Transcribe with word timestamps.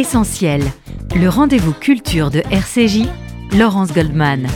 Essentiel, 0.00 0.62
le 1.14 1.28
rendez-vous 1.28 1.74
culture 1.74 2.30
de 2.30 2.40
RCJ, 2.50 3.02
Laurence 3.58 3.92
Goldman. 3.92 4.46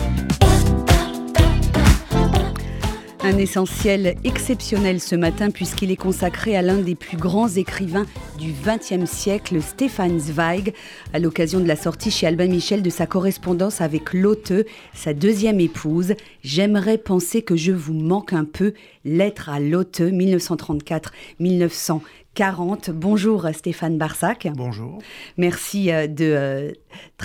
Un 3.21 3.37
essentiel 3.37 4.17
exceptionnel 4.25 5.01
ce 5.01 5.15
matin 5.15 5.51
puisqu'il 5.51 5.91
est 5.91 5.97
consacré 5.97 6.57
à 6.57 6.63
l'un 6.63 6.79
des 6.79 6.95
plus 6.95 7.19
grands 7.19 7.49
écrivains 7.49 8.07
du 8.39 8.55
XXe 8.65 9.05
siècle, 9.05 9.61
Stéphane 9.61 10.19
Zweig, 10.19 10.73
à 11.13 11.19
l'occasion 11.19 11.61
de 11.61 11.69
la 11.69 11.77
sortie 11.77 12.11
chez 12.11 12.27
Albin 12.27 12.49
Michel 12.49 12.81
de 12.81 12.89
sa 12.89 13.07
correspondance 13.07 13.83
avec 13.83 14.15
Lotte, 14.15 14.55
sa 14.95 15.13
deuxième 15.13 15.61
épouse. 15.61 16.15
J'aimerais 16.43 16.97
penser 16.97 17.43
que 17.43 17.55
je 17.55 17.73
vous 17.73 17.93
manque 17.93 18.33
un 18.33 18.47
peu. 18.47 18.73
Lettre 19.05 19.51
à 19.51 19.61
Lotte, 19.61 20.01
1934-1940. 20.01 22.01
40. 22.35 22.91
Bonjour 22.91 23.47
Stéphane 23.53 23.97
Barsac. 23.97 24.49
Bonjour. 24.57 24.99
Merci 25.37 25.93
euh, 25.93 26.09
de 26.09 26.25
euh, 26.25 26.73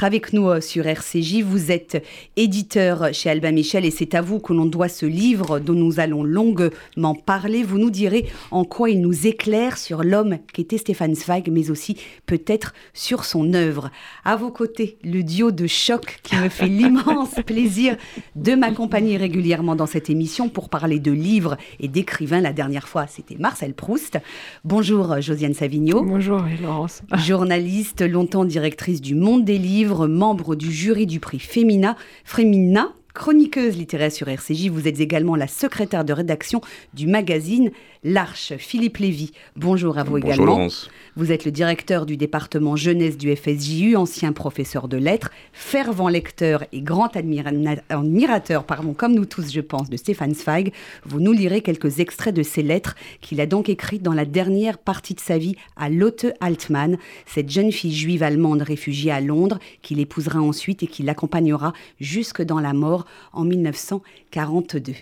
avec 0.02 0.34
nous 0.34 0.48
euh, 0.48 0.62
sur 0.62 0.86
RCJ. 0.86 1.42
Vous 1.42 1.72
êtes 1.72 2.04
éditeur 2.36 3.10
chez 3.12 3.30
Albin 3.30 3.52
Michel 3.52 3.86
et 3.86 3.92
c'est 3.92 4.14
à 4.14 4.22
vous 4.22 4.40
que 4.40 4.54
l'on 4.54 4.66
doit 4.66 4.88
ce 4.88 5.06
livre 5.06 5.60
dont 5.60 5.74
nous 5.74 6.00
allons 6.00 6.24
longuement 6.24 7.16
parler. 7.16 7.64
Vous 7.64 7.80
nous 7.80 7.90
direz 7.90 8.28
en 8.52 8.66
quoi 8.66 8.92
il 8.92 9.02
nous 9.02 9.28
éclaire 9.28 9.78
sur 9.78 10.04
l'homme 10.04 10.38
qu'était 10.54 10.78
Stéphane 10.78 11.16
Zweig, 11.16 11.50
mais 11.52 11.72
aussi 11.72 11.98
peut-être 12.28 12.74
sur 12.94 13.26
son 13.26 13.54
œuvre. 13.54 13.90
À 14.24 14.36
vos 14.36 14.52
côtés, 14.52 14.98
le 15.04 15.24
duo 15.24 15.52
de 15.52 15.66
choc 15.66 16.20
qui 16.24 16.36
me 16.36 16.50
fait 16.50 16.68
l'immense 16.68 17.36
plaisir 17.46 17.98
de 18.36 18.54
m'accompagner 18.54 19.18
régulièrement 19.18 19.76
dans 19.76 19.88
cette 19.88 20.10
émission 20.10 20.50
pour 20.50 20.70
parler 20.70 21.00
de 21.00 21.12
livres 21.12 21.58
et 21.80 21.88
d'écrivains. 21.88 22.42
La 22.42 22.54
dernière 22.54 22.88
fois, 22.88 23.08
c'était 23.08 23.36
Marcel 23.38 23.74
Proust. 23.74 24.20
Bonjour 24.64 24.99
Bonjour 25.00 25.22
Josiane 25.22 25.54
Savigno. 25.54 26.04
Bonjour 26.04 26.44
Laurence. 26.62 27.04
Journaliste, 27.14 28.02
longtemps 28.02 28.44
directrice 28.44 29.00
du 29.00 29.16
Monde 29.16 29.46
des 29.46 29.58
Livres, 29.58 30.08
membre 30.08 30.56
du 30.56 30.74
jury 30.74 31.06
du 31.06 31.22
prix 31.22 31.40
Femina, 31.40 31.96
Femina 32.26 32.90
chroniqueuse 33.14 33.78
littéraire 33.78 34.12
sur 34.12 34.28
RCJ. 34.28 34.70
Vous 34.70 34.88
êtes 34.88 35.00
également 35.00 35.36
la 35.36 35.48
secrétaire 35.48 36.06
de 36.06 36.14
rédaction 36.14 36.62
du 36.94 37.08
magazine 37.08 37.72
L'Arche. 38.04 38.54
Philippe 38.58 38.98
Lévy, 38.98 39.34
bonjour 39.58 39.98
à 39.98 40.04
vous 40.04 40.12
bonjour 40.12 40.30
également. 40.30 40.46
Laurence. 40.46 40.90
Vous 41.18 41.34
êtes 41.34 41.44
le 41.44 41.52
directeur 41.52 42.06
du 42.06 42.16
département 42.16 42.78
jeunesse 42.78 43.18
du 43.18 43.36
FSJU, 43.36 43.98
ancien 43.98 44.32
professeur 44.32 44.88
de 44.88 44.96
lettres, 44.96 45.32
fervent 45.52 46.08
lecteur 46.08 46.64
et 46.72 46.82
grand 46.82 47.12
admirateur, 47.18 48.64
pardon, 48.64 48.94
comme 48.94 49.14
nous 49.14 49.26
tous 49.26 49.52
je 49.52 49.60
pense, 49.60 49.90
de 49.90 49.98
Stéphane 49.98 50.34
Zweig. 50.34 50.72
Vous 51.06 51.20
nous 51.20 51.34
lirez 51.34 51.60
quelques 51.60 52.00
extraits 52.00 52.34
de 52.34 52.44
ses 52.44 52.64
lettres 52.64 52.96
qu'il 53.20 53.42
a 53.42 53.46
donc 53.46 53.68
écrites 53.68 54.02
dans 54.02 54.14
la 54.14 54.26
dernière 54.26 54.78
partie 54.78 55.14
de 55.14 55.20
sa 55.20 55.38
vie 55.38 55.58
à 55.76 55.90
Lotte 55.90 56.28
Altmann, 56.40 56.98
cette 57.26 57.50
jeune 57.50 57.74
fille 57.74 57.94
juive 57.94 58.24
allemande 58.24 58.62
réfugiée 58.62 59.12
à 59.12 59.20
Londres, 59.20 59.60
qu'il 59.82 60.00
épousera 60.00 60.40
ensuite 60.40 60.84
et 60.84 60.88
qui 60.88 61.04
l'accompagnera 61.04 61.74
jusque 62.00 62.42
dans 62.42 62.62
la 62.62 62.72
mort 62.72 62.99
en 63.34 63.44
1942. 63.44 64.94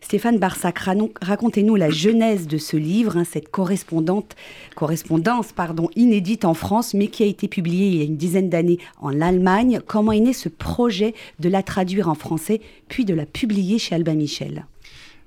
Stéphane 0.00 0.38
Barsac, 0.38 0.78
racontez-nous 1.22 1.76
la 1.76 1.90
genèse 1.90 2.46
de 2.46 2.58
ce 2.58 2.76
livre, 2.76 3.16
hein, 3.16 3.24
cette 3.24 3.50
correspondance 3.50 4.26
pardon, 5.54 5.88
inédite 5.96 6.44
en 6.44 6.54
France, 6.54 6.94
mais 6.94 7.08
qui 7.08 7.22
a 7.22 7.26
été 7.26 7.48
publiée 7.48 7.88
il 7.88 7.96
y 7.96 8.00
a 8.00 8.04
une 8.04 8.16
dizaine 8.16 8.50
d'années 8.50 8.78
en 9.00 9.20
Allemagne. 9.20 9.80
Comment 9.86 10.12
est 10.12 10.20
né 10.20 10.32
ce 10.32 10.48
projet 10.48 11.14
de 11.40 11.48
la 11.48 11.62
traduire 11.62 12.08
en 12.08 12.14
français, 12.14 12.60
puis 12.88 13.04
de 13.04 13.14
la 13.14 13.26
publier 13.26 13.78
chez 13.78 13.94
Albin 13.94 14.14
Michel? 14.14 14.66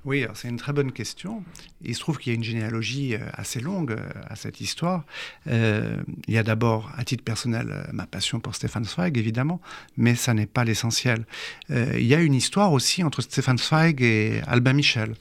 Oui, 0.06 0.26
c'est 0.34 0.48
une 0.48 0.58
très 0.58 0.72
bonne 0.72 0.94
question. 0.94 1.44
Il 1.82 1.94
se 1.94 2.00
trouve 2.00 2.18
qu'il 2.18 2.32
y 2.32 2.36
a 2.36 2.38
une 2.38 2.44
généalogie 2.44 3.16
euh, 3.16 3.20
assez 3.34 3.60
longue 3.60 3.92
euh, 3.92 4.10
à 4.28 4.36
cette 4.38 4.62
histoire. 4.62 5.04
Euh, 5.48 6.02
il 6.28 6.34
y 6.34 6.38
a 6.38 6.44
d'abord, 6.44 6.90
à 6.98 7.04
titre 7.04 7.24
personnel, 7.24 7.88
ma 7.92 8.06
passion 8.06 8.40
pour 8.40 8.56
Stéphane 8.56 8.86
Zweig, 8.86 9.18
évidemment, 9.18 9.60
mais 9.98 10.16
ça 10.16 10.34
n'est 10.34 10.46
pas 10.46 10.64
l'essentiel. 10.64 11.26
il 11.70 12.06
y 12.06 12.16
a 12.16 12.22
une 12.22 12.34
histoire 12.34 12.72
aussi 12.72 13.04
entre 13.04 13.22
Stéphane 13.22 13.58
Zweig 13.58 14.02
et 14.02 14.42
Albin 14.48 14.74
Michel. 14.74 15.16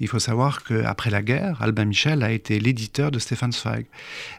Il 0.00 0.08
faut 0.08 0.18
savoir 0.18 0.62
qu'après 0.64 1.10
la 1.10 1.22
guerre, 1.22 1.62
Albin 1.62 1.84
Michel 1.84 2.22
a 2.22 2.30
été 2.30 2.58
l'éditeur 2.58 3.10
de 3.10 3.18
Stéphane 3.18 3.52
Zweig, 3.52 3.86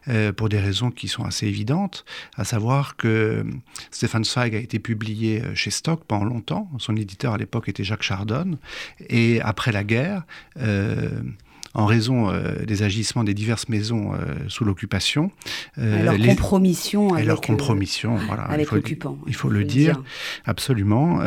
euh, 0.07 0.31
pour 0.31 0.49
des 0.49 0.59
raisons 0.59 0.91
qui 0.91 1.07
sont 1.07 1.23
assez 1.23 1.47
évidentes, 1.47 2.05
à 2.37 2.43
savoir 2.43 2.95
que 2.95 3.45
Stéphane 3.91 4.25
Zweig 4.25 4.55
a 4.55 4.59
été 4.59 4.79
publié 4.79 5.41
euh, 5.41 5.55
chez 5.55 5.71
Stock 5.71 6.03
pendant 6.07 6.25
longtemps, 6.25 6.69
son 6.77 6.95
éditeur 6.95 7.33
à 7.33 7.37
l'époque 7.37 7.69
était 7.69 7.83
Jacques 7.83 8.03
Chardonne, 8.03 8.57
et 9.09 9.41
après 9.41 9.71
la 9.71 9.83
guerre, 9.83 10.23
euh, 10.57 11.21
en 11.73 11.85
raison 11.85 12.29
euh, 12.29 12.65
des 12.65 12.83
agissements 12.83 13.23
des 13.23 13.33
diverses 13.33 13.67
maisons 13.69 14.13
euh, 14.13 14.17
sous 14.47 14.63
l'occupation. 14.63 15.31
Euh, 15.77 16.03
leur 16.03 16.17
compromission 16.17 17.13
avec, 17.13 17.25
leur 17.25 17.41
compromission, 17.41 18.15
voilà, 18.27 18.43
avec 18.43 18.71
l'occupant. 18.71 19.17
Il 19.27 19.35
faut, 19.35 19.49
le 19.49 19.63
dire, 19.63 20.01
absolument. 20.45 21.19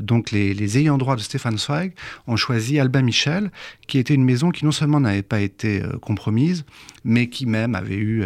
donc 0.00 0.30
les, 0.30 0.78
ayants 0.78 0.98
droit 0.98 1.16
de 1.16 1.20
Stéphane 1.20 1.58
Zweig 1.58 1.92
ont 2.26 2.36
choisi 2.36 2.78
Albin 2.78 3.02
Michel, 3.02 3.50
qui 3.86 3.98
était 3.98 4.14
une 4.14 4.24
maison 4.24 4.50
qui 4.50 4.64
non 4.64 4.72
seulement 4.72 5.00
n'avait 5.00 5.22
pas 5.22 5.40
été 5.40 5.82
compromise, 6.00 6.64
mais 7.04 7.28
qui 7.28 7.46
même 7.46 7.74
avait 7.74 7.96
eu 7.96 8.24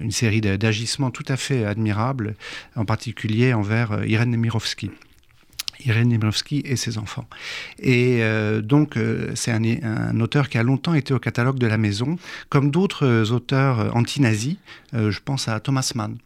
une 0.00 0.10
série 0.10 0.40
d'agissements 0.40 1.10
tout 1.10 1.24
à 1.28 1.36
fait 1.36 1.64
admirables, 1.64 2.36
en 2.76 2.84
particulier 2.84 3.52
envers 3.52 4.04
Irène 4.06 4.30
Nemirovsky. 4.30 4.90
Irène 5.86 6.08
Nemirovsky 6.08 6.62
et 6.64 6.76
ses 6.76 6.98
enfants. 6.98 7.26
Et 7.78 8.22
euh, 8.22 8.60
donc, 8.60 8.96
euh, 8.96 9.32
c'est 9.34 9.52
un, 9.52 9.62
un, 9.64 10.20
auteur 10.20 10.48
qui 10.48 10.58
a 10.58 10.62
longtemps 10.62 10.94
été 10.94 11.14
au 11.14 11.18
catalogue 11.18 11.58
de 11.58 11.66
la 11.66 11.78
maison, 11.78 12.18
comme 12.48 12.70
d'autres 12.70 13.06
euh, 13.06 13.34
auteurs 13.34 13.94
anti-nazis. 13.96 14.56
je 14.92 15.18
pense 15.24 15.48
à 15.48 15.60
Thomas 15.60 15.92
Mann. 15.94 16.16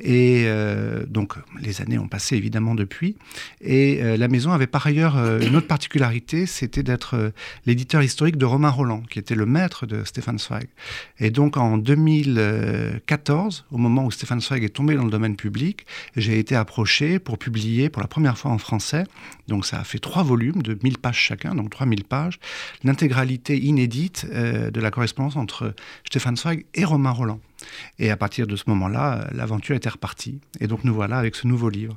Et 0.00 0.44
euh, 0.46 1.04
donc, 1.06 1.34
les 1.60 1.80
années 1.80 1.98
ont 1.98 2.08
passé 2.08 2.36
évidemment 2.36 2.74
depuis. 2.74 3.16
Et 3.60 4.02
euh, 4.02 4.16
la 4.16 4.28
maison 4.28 4.52
avait 4.52 4.66
par 4.66 4.86
ailleurs 4.86 5.16
euh, 5.16 5.40
une 5.40 5.56
autre 5.56 5.66
particularité, 5.66 6.46
c'était 6.46 6.82
d'être 6.82 7.32
l'éditeur 7.64 8.02
historique 8.02 8.36
de 8.36 8.44
Romain 8.44 8.70
Roland, 8.70 9.02
qui 9.10 9.18
était 9.18 9.34
le 9.34 9.46
maître 9.46 9.86
de 9.86 10.04
Stéphane 10.04 10.38
Zweig. 10.38 10.68
Et 11.18 11.30
donc, 11.30 11.56
en 11.56 11.78
2014, 11.78 13.64
au 13.70 13.78
moment 13.78 14.04
où 14.04 14.10
Stéphane 14.10 14.40
Zweig 14.40 14.64
est 14.64 14.74
tombé 14.74 14.94
dans 14.94 15.04
le 15.04 15.10
domaine 15.10 15.36
public, 15.36 15.86
j'ai 16.16 16.38
été 16.38 16.54
approché 16.54 17.18
pour 17.18 17.38
publier 17.38 17.88
pour 17.88 18.02
la 18.02 18.08
première 18.08 18.36
fois 18.36 18.50
en 18.50 18.58
français, 18.58 19.04
donc 19.48 19.64
ça 19.64 19.80
a 19.80 19.84
fait 19.84 19.98
trois 19.98 20.22
volumes 20.22 20.62
de 20.62 20.78
1000 20.82 20.98
pages 20.98 21.18
chacun, 21.18 21.54
donc 21.54 21.70
3000 21.70 22.04
pages, 22.04 22.38
l'intégralité 22.84 23.58
inédite 23.58 24.26
de 24.30 24.80
la 24.80 24.90
correspondance 24.90 25.36
entre 25.36 25.74
Stéphane 26.06 26.36
Zweig 26.36 26.66
et 26.74 26.84
Romain 26.84 27.10
Roland. 27.10 27.40
Et 27.98 28.10
à 28.10 28.16
partir 28.16 28.46
de 28.46 28.56
ce 28.56 28.64
moment-là, 28.68 29.28
l'aventure 29.32 29.76
était 29.76 29.88
repartie. 29.88 30.40
Et 30.60 30.66
donc 30.66 30.84
nous 30.84 30.94
voilà 30.94 31.16
avec 31.18 31.34
ce 31.34 31.46
nouveau 31.46 31.68
livre. 31.68 31.96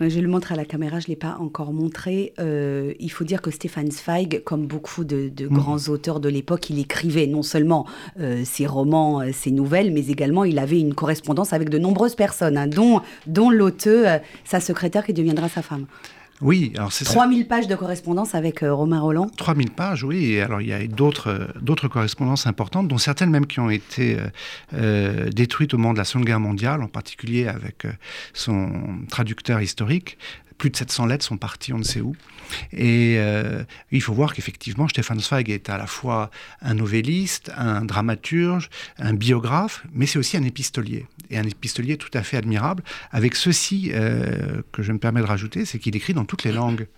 Je 0.00 0.20
le 0.20 0.28
montre 0.28 0.52
à 0.52 0.56
la 0.56 0.64
caméra, 0.64 0.98
je 0.98 1.06
ne 1.06 1.10
l'ai 1.10 1.16
pas 1.16 1.36
encore 1.38 1.72
montré. 1.72 2.32
Euh, 2.38 2.92
il 2.98 3.10
faut 3.10 3.24
dire 3.24 3.40
que 3.42 3.50
Stéphane 3.50 3.90
Zweig, 3.90 4.42
comme 4.44 4.66
beaucoup 4.66 5.04
de, 5.04 5.30
mhm. 5.40 5.48
grands 5.48 5.88
auteurs 5.88 6.20
de 6.20 6.28
l'époque, 6.28 6.70
il 6.70 6.78
écrivait 6.78 7.26
non 7.26 7.42
seulement 7.42 7.86
euh, 8.18 8.42
ses 8.44 8.66
romans, 8.66 9.20
euh, 9.20 9.30
ses 9.32 9.50
nouvelles, 9.50 9.92
mais 9.92 10.08
également 10.08 10.44
il 10.44 10.58
avait 10.58 10.80
une 10.80 10.94
correspondance 10.94 11.52
avec 11.52 11.68
de 11.68 11.78
nombreuses 11.78 12.14
personnes, 12.14 12.56
hein, 12.56 12.66
dont, 12.66 13.00
dont 13.26 13.50
l'auteur, 13.50 14.20
sa 14.44 14.60
secrétaire 14.60 15.04
qui 15.04 15.12
deviendra 15.12 15.48
sa 15.48 15.62
femme. 15.62 15.86
Oui, 16.40 16.72
alors 16.76 16.92
c'est 16.92 17.04
3000 17.04 17.46
pages 17.46 17.66
de 17.66 17.74
correspondance 17.74 18.34
avec 18.34 18.62
euh, 18.62 18.72
Romain 18.72 19.00
Roland 19.00 19.28
3000 19.36 19.70
pages, 19.70 20.04
oui. 20.04 20.32
Et 20.32 20.40
alors 20.40 20.60
il 20.60 20.68
y 20.68 20.72
a 20.72 20.86
d'autres, 20.86 21.28
euh, 21.28 21.46
d'autres 21.60 21.88
correspondances 21.88 22.46
importantes, 22.46 22.88
dont 22.88 22.98
certaines 22.98 23.30
même 23.30 23.46
qui 23.46 23.60
ont 23.60 23.70
été 23.70 24.18
euh, 24.74 25.28
détruites 25.30 25.74
au 25.74 25.78
moment 25.78 25.92
de 25.92 25.98
la 25.98 26.04
Seconde 26.04 26.24
Guerre 26.24 26.40
mondiale, 26.40 26.82
en 26.82 26.88
particulier 26.88 27.46
avec 27.46 27.86
son 28.32 28.70
traducteur 29.08 29.60
historique, 29.60 30.16
plus 30.60 30.70
de 30.70 30.76
700 30.76 31.06
lettres 31.06 31.24
sont 31.24 31.38
parties 31.38 31.72
on 31.72 31.78
ne 31.78 31.84
sait 31.84 32.02
où. 32.02 32.14
Et 32.72 33.16
euh, 33.16 33.64
il 33.90 34.02
faut 34.02 34.12
voir 34.12 34.34
qu'effectivement, 34.34 34.86
Stéphane 34.88 35.18
Zweig 35.18 35.50
est 35.50 35.70
à 35.70 35.78
la 35.78 35.86
fois 35.86 36.30
un 36.60 36.74
novelliste, 36.74 37.50
un 37.56 37.82
dramaturge, 37.82 38.68
un 38.98 39.14
biographe, 39.14 39.84
mais 39.92 40.04
c'est 40.04 40.18
aussi 40.18 40.36
un 40.36 40.44
épistolier. 40.44 41.06
Et 41.30 41.38
un 41.38 41.44
épistolier 41.44 41.96
tout 41.96 42.10
à 42.14 42.22
fait 42.22 42.36
admirable, 42.36 42.82
avec 43.10 43.34
ceci 43.34 43.92
euh, 43.94 44.62
que 44.72 44.82
je 44.82 44.92
me 44.92 44.98
permets 44.98 45.20
de 45.20 45.26
rajouter, 45.26 45.64
c'est 45.64 45.78
qu'il 45.78 45.94
écrit 45.96 46.14
dans 46.14 46.24
toutes 46.24 46.44
les 46.44 46.52
langues. 46.52 46.88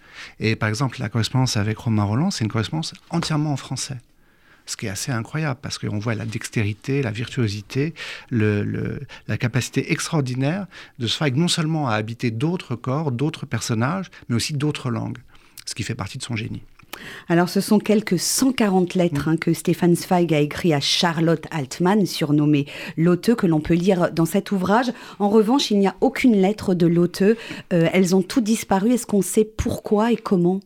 Et 0.40 0.56
par 0.56 0.68
exemple, 0.68 0.98
la 1.00 1.08
correspondance 1.08 1.56
avec 1.56 1.78
Romain 1.78 2.04
Roland, 2.04 2.30
c'est 2.30 2.44
une 2.44 2.50
correspondance 2.50 2.94
entièrement 3.10 3.52
en 3.52 3.56
français 3.56 3.98
ce 4.66 4.76
qui 4.76 4.86
est 4.86 4.90
assez 4.90 5.12
incroyable 5.12 5.58
parce 5.60 5.78
qu'on 5.78 5.98
voit 5.98 6.14
la 6.14 6.24
dextérité, 6.24 7.02
la 7.02 7.10
virtuosité, 7.10 7.94
la 8.30 9.38
capacité 9.38 9.92
extraordinaire 9.92 10.66
de 10.98 11.06
Zweig 11.06 11.36
non 11.36 11.48
seulement 11.48 11.88
à 11.88 11.94
habiter 11.94 12.30
d'autres 12.30 12.76
corps, 12.76 13.12
d'autres 13.12 13.46
personnages, 13.46 14.10
mais 14.28 14.36
aussi 14.36 14.54
d'autres 14.54 14.90
langues, 14.90 15.18
ce 15.66 15.74
qui 15.74 15.82
fait 15.82 15.94
partie 15.94 16.18
de 16.18 16.22
son 16.22 16.36
génie. 16.36 16.62
Alors, 17.28 17.48
ce 17.48 17.60
sont 17.60 17.78
quelques 17.78 18.18
140 18.18 18.94
lettres 18.94 19.28
hein, 19.28 19.36
que 19.36 19.52
Stéphane 19.52 19.96
Zweig 19.96 20.34
a 20.34 20.38
écrit 20.38 20.74
à 20.74 20.80
Charlotte 20.80 21.44
Altmann, 21.50 22.06
surnommée 22.06 22.66
Lotte, 22.96 23.34
que 23.34 23.46
l'on 23.46 23.60
peut 23.60 23.74
lire 23.74 24.10
dans 24.12 24.26
cet 24.26 24.52
ouvrage. 24.52 24.92
En 25.18 25.28
revanche, 25.28 25.70
il 25.70 25.78
n'y 25.78 25.86
a 25.86 25.96
aucune 26.00 26.36
lettre 26.36 26.74
de 26.74 26.86
Lotte. 26.86 27.22
Euh, 27.22 27.36
elles 27.92 28.14
ont 28.14 28.22
toutes 28.22 28.44
disparu. 28.44 28.92
Est-ce 28.92 29.06
qu'on 29.06 29.22
sait 29.22 29.44
pourquoi 29.44 30.12
et 30.12 30.16
comment? 30.16 30.60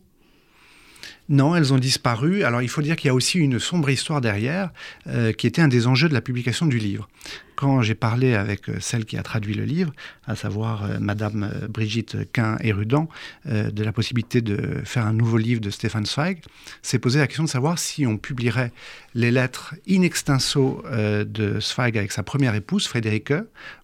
Non, 1.29 1.55
elles 1.55 1.73
ont 1.73 1.77
disparu. 1.77 2.43
Alors 2.43 2.61
il 2.61 2.69
faut 2.69 2.81
dire 2.81 2.95
qu'il 2.95 3.07
y 3.07 3.11
a 3.11 3.13
aussi 3.13 3.37
une 3.37 3.59
sombre 3.59 3.89
histoire 3.89 4.21
derrière, 4.21 4.69
euh, 5.07 5.33
qui 5.33 5.45
était 5.45 5.61
un 5.61 5.67
des 5.67 5.87
enjeux 5.87 6.07
de 6.07 6.13
la 6.13 6.21
publication 6.21 6.65
du 6.65 6.77
livre. 6.77 7.09
Quand 7.57 7.81
j'ai 7.81 7.95
parlé 7.95 8.35
avec 8.35 8.69
euh, 8.69 8.77
celle 8.79 9.03
qui 9.03 9.17
a 9.17 9.23
traduit 9.23 9.55
le 9.55 9.65
livre, 9.65 9.91
à 10.27 10.35
savoir 10.35 10.83
euh, 10.83 10.99
Madame 10.99 11.51
Brigitte 11.67 12.31
Quin-Érudan, 12.31 13.09
de 13.45 13.83
la 13.83 13.91
possibilité 13.91 14.41
de 14.41 14.81
faire 14.83 15.07
un 15.07 15.13
nouveau 15.13 15.37
livre 15.37 15.59
de 15.59 15.71
Stéphane 15.71 16.05
Zweig, 16.05 16.41
s'est 16.83 16.99
posé 16.99 17.17
la 17.17 17.25
question 17.25 17.45
de 17.45 17.49
savoir 17.49 17.79
si 17.79 18.05
on 18.05 18.17
publierait 18.17 18.71
les 19.15 19.31
lettres 19.31 19.73
in 19.89 20.03
extenso 20.03 20.83
de 20.91 21.59
Zweig 21.59 21.97
avec 21.97 22.11
sa 22.11 22.21
première 22.21 22.53
épouse, 22.53 22.85
Frédérique, 22.85 23.33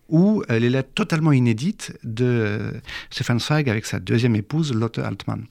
ou 0.09 0.43
les 0.49 0.69
lettres 0.69 0.91
totalement 0.93 1.31
inédites 1.31 1.93
de 2.03 2.73
Stéphane 3.09 3.39
Zweig 3.39 3.69
avec 3.69 3.85
sa 3.85 3.99
deuxième 3.99 4.35
épouse, 4.35 4.73
Lotte 4.73 4.99
Altmann. 4.99 5.45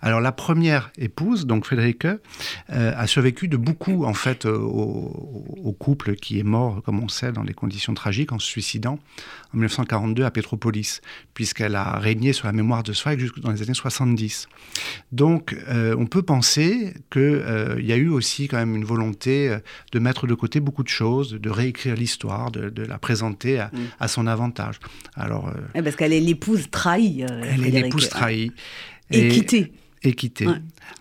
Alors 0.00 0.20
la 0.20 0.32
première 0.32 0.90
épouse, 0.98 1.46
donc 1.46 1.64
Frédérique, 1.64 2.06
euh, 2.06 2.18
a 2.70 3.06
survécu 3.06 3.48
de 3.48 3.56
beaucoup 3.56 4.04
en 4.04 4.14
fait 4.14 4.46
euh, 4.46 4.58
au, 4.58 5.72
couple 5.78 6.16
qui 6.16 6.38
est 6.38 6.44
mort, 6.44 6.82
comme 6.82 7.02
on 7.02 7.08
sait, 7.08 7.32
dans 7.32 7.44
des 7.44 7.54
conditions 7.54 7.94
tragiques 7.94 8.32
en 8.32 8.38
se 8.38 8.46
suicidant 8.46 8.98
en 9.54 9.56
1942 9.56 10.24
à 10.24 10.30
Petropolis, 10.30 11.00
puisqu'elle 11.34 11.76
a 11.76 11.98
régné 11.98 12.32
sur 12.32 12.46
la 12.46 12.52
mémoire 12.52 12.82
de 12.82 12.92
Zweig 12.92 13.18
jusque 13.18 13.40
dans 13.40 13.50
les 13.50 13.62
années 13.62 13.74
70. 13.74 14.48
Donc 15.12 15.56
euh, 15.68 15.94
on 15.98 16.06
peut 16.06 16.22
penser 16.22 16.94
qu'il 17.10 17.80
y 17.80 17.92
a 17.92 17.96
eu 17.96 18.08
aussi 18.08 18.48
quand 18.48 18.58
même 18.58 18.74
une 18.74 18.84
volonté 18.84 19.56
de 19.92 19.98
mettre 19.98 20.26
de 20.26 20.34
côté 20.34 20.60
beaucoup 20.60 20.82
de 20.82 20.88
choses, 20.88 21.32
de 21.32 21.50
réécrire 21.50 21.94
l'histoire, 21.94 22.50
de, 22.50 22.82
la 22.82 22.98
présenter 22.98 23.60
à, 23.60 23.70
mm. 24.00 24.08
son 24.08 24.26
avantage. 24.26 24.78
Alors, 25.14 25.52
parce 25.74 25.96
qu'elle 25.96 26.12
est 26.12 26.20
l'épouse 26.20 26.70
trahie. 26.70 27.22
elle 27.22 27.64
est 27.66 27.70
l'épouse 27.70 28.08
trahie. 28.08 28.52
Et, 29.12 29.26
Équité. 30.04 30.48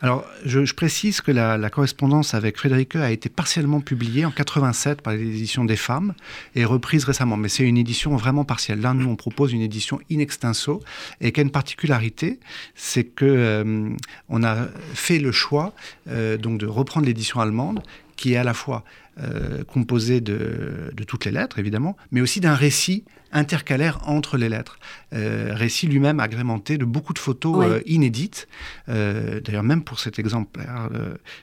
Alors, 0.02 0.26
je, 0.46 0.74
précise 0.74 1.22
que 1.22 1.32
la, 1.32 1.70
correspondance 1.72 2.36
avec 2.36 2.58
Frédéric 2.58 2.96
a 2.96 3.10
été 3.10 3.30
partiellement 3.30 3.82
publiée 3.82 4.26
en 4.26 4.32
87 4.32 5.02
par 5.02 5.14
l'édition 5.14 5.66
des 5.66 5.76
femmes 5.76 6.14
et 6.54 6.66
reprise 6.66 7.04
récemment, 7.06 7.36
mais 7.36 7.50
c'est 7.50 7.64
une 7.64 7.78
édition 7.78 8.16
vraiment 8.16 8.46
partielle. 8.46 8.80
Là, 8.80 8.94
nous, 8.94 9.10
on 9.10 9.16
propose 9.16 9.54
une 9.54 9.62
édition 9.62 10.00
in 10.12 10.20
extenso 10.20 10.84
et 11.20 11.32
qui 11.32 11.40
a 11.40 11.44
une 11.44 11.50
particularité, 11.52 12.40
c'est 12.76 13.04
que 13.04 13.26
euh, 13.26 13.90
on 14.30 14.44
a 14.44 14.68
fait 14.94 15.18
le 15.18 15.32
choix 15.32 15.74
euh, 16.08 16.38
donc 16.38 16.60
de 16.60 16.68
reprendre 16.68 17.08
l'édition 17.08 17.40
allemande 17.40 17.82
qui 18.18 18.34
est 18.34 18.38
à 18.38 18.44
la 18.44 18.54
fois 18.54 18.84
euh, 19.20 19.64
composée 19.64 20.22
de, 20.22 20.94
toutes 21.08 21.26
les 21.26 21.32
lettres, 21.32 21.58
évidemment, 21.58 21.98
mais 22.12 22.22
aussi 22.22 22.40
d'un 22.40 22.54
récit 22.54 23.04
intercalaire 23.32 24.08
entre 24.08 24.38
les 24.38 24.50
lettres. 24.50 24.80
Euh, 25.14 25.50
récit 25.54 25.88
lui-même 25.88 26.20
agrémenté 26.20 26.78
de 26.78 26.86
beaucoup 26.86 27.14
de 27.14 27.20
photos 27.20 27.66
euh, 27.66 27.82
inédites. 27.86 28.48
D'ailleurs, 28.88 29.64
même 29.64 29.84
pour 29.84 30.00
cet 30.00 30.20
exemplaire, 30.20 30.90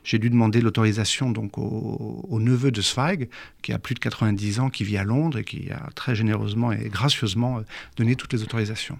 j'ai 0.05 0.19
dû 0.19 0.31
demander 0.31 0.61
l'autorisation 0.61 1.31
donc 1.31 1.58
au, 1.58 2.38
neveu 2.40 2.70
de 2.70 2.81
Zweig, 2.82 3.29
qui 3.62 3.73
a 3.73 3.79
plus 3.79 3.94
de 3.94 4.00
90 4.00 4.61
ans, 4.61 4.70
qui 4.70 4.85
vit 4.85 4.96
à 4.96 5.05
Londres 5.05 5.38
et 5.38 5.44
qui 5.44 5.70
a 5.70 5.90
très 5.94 6.14
généreusement 6.14 6.73
et 6.73 6.88
gracieusement 6.88 7.62
donné 7.96 8.17
toutes 8.17 8.32
les 8.32 8.43
autorisations. 8.43 8.99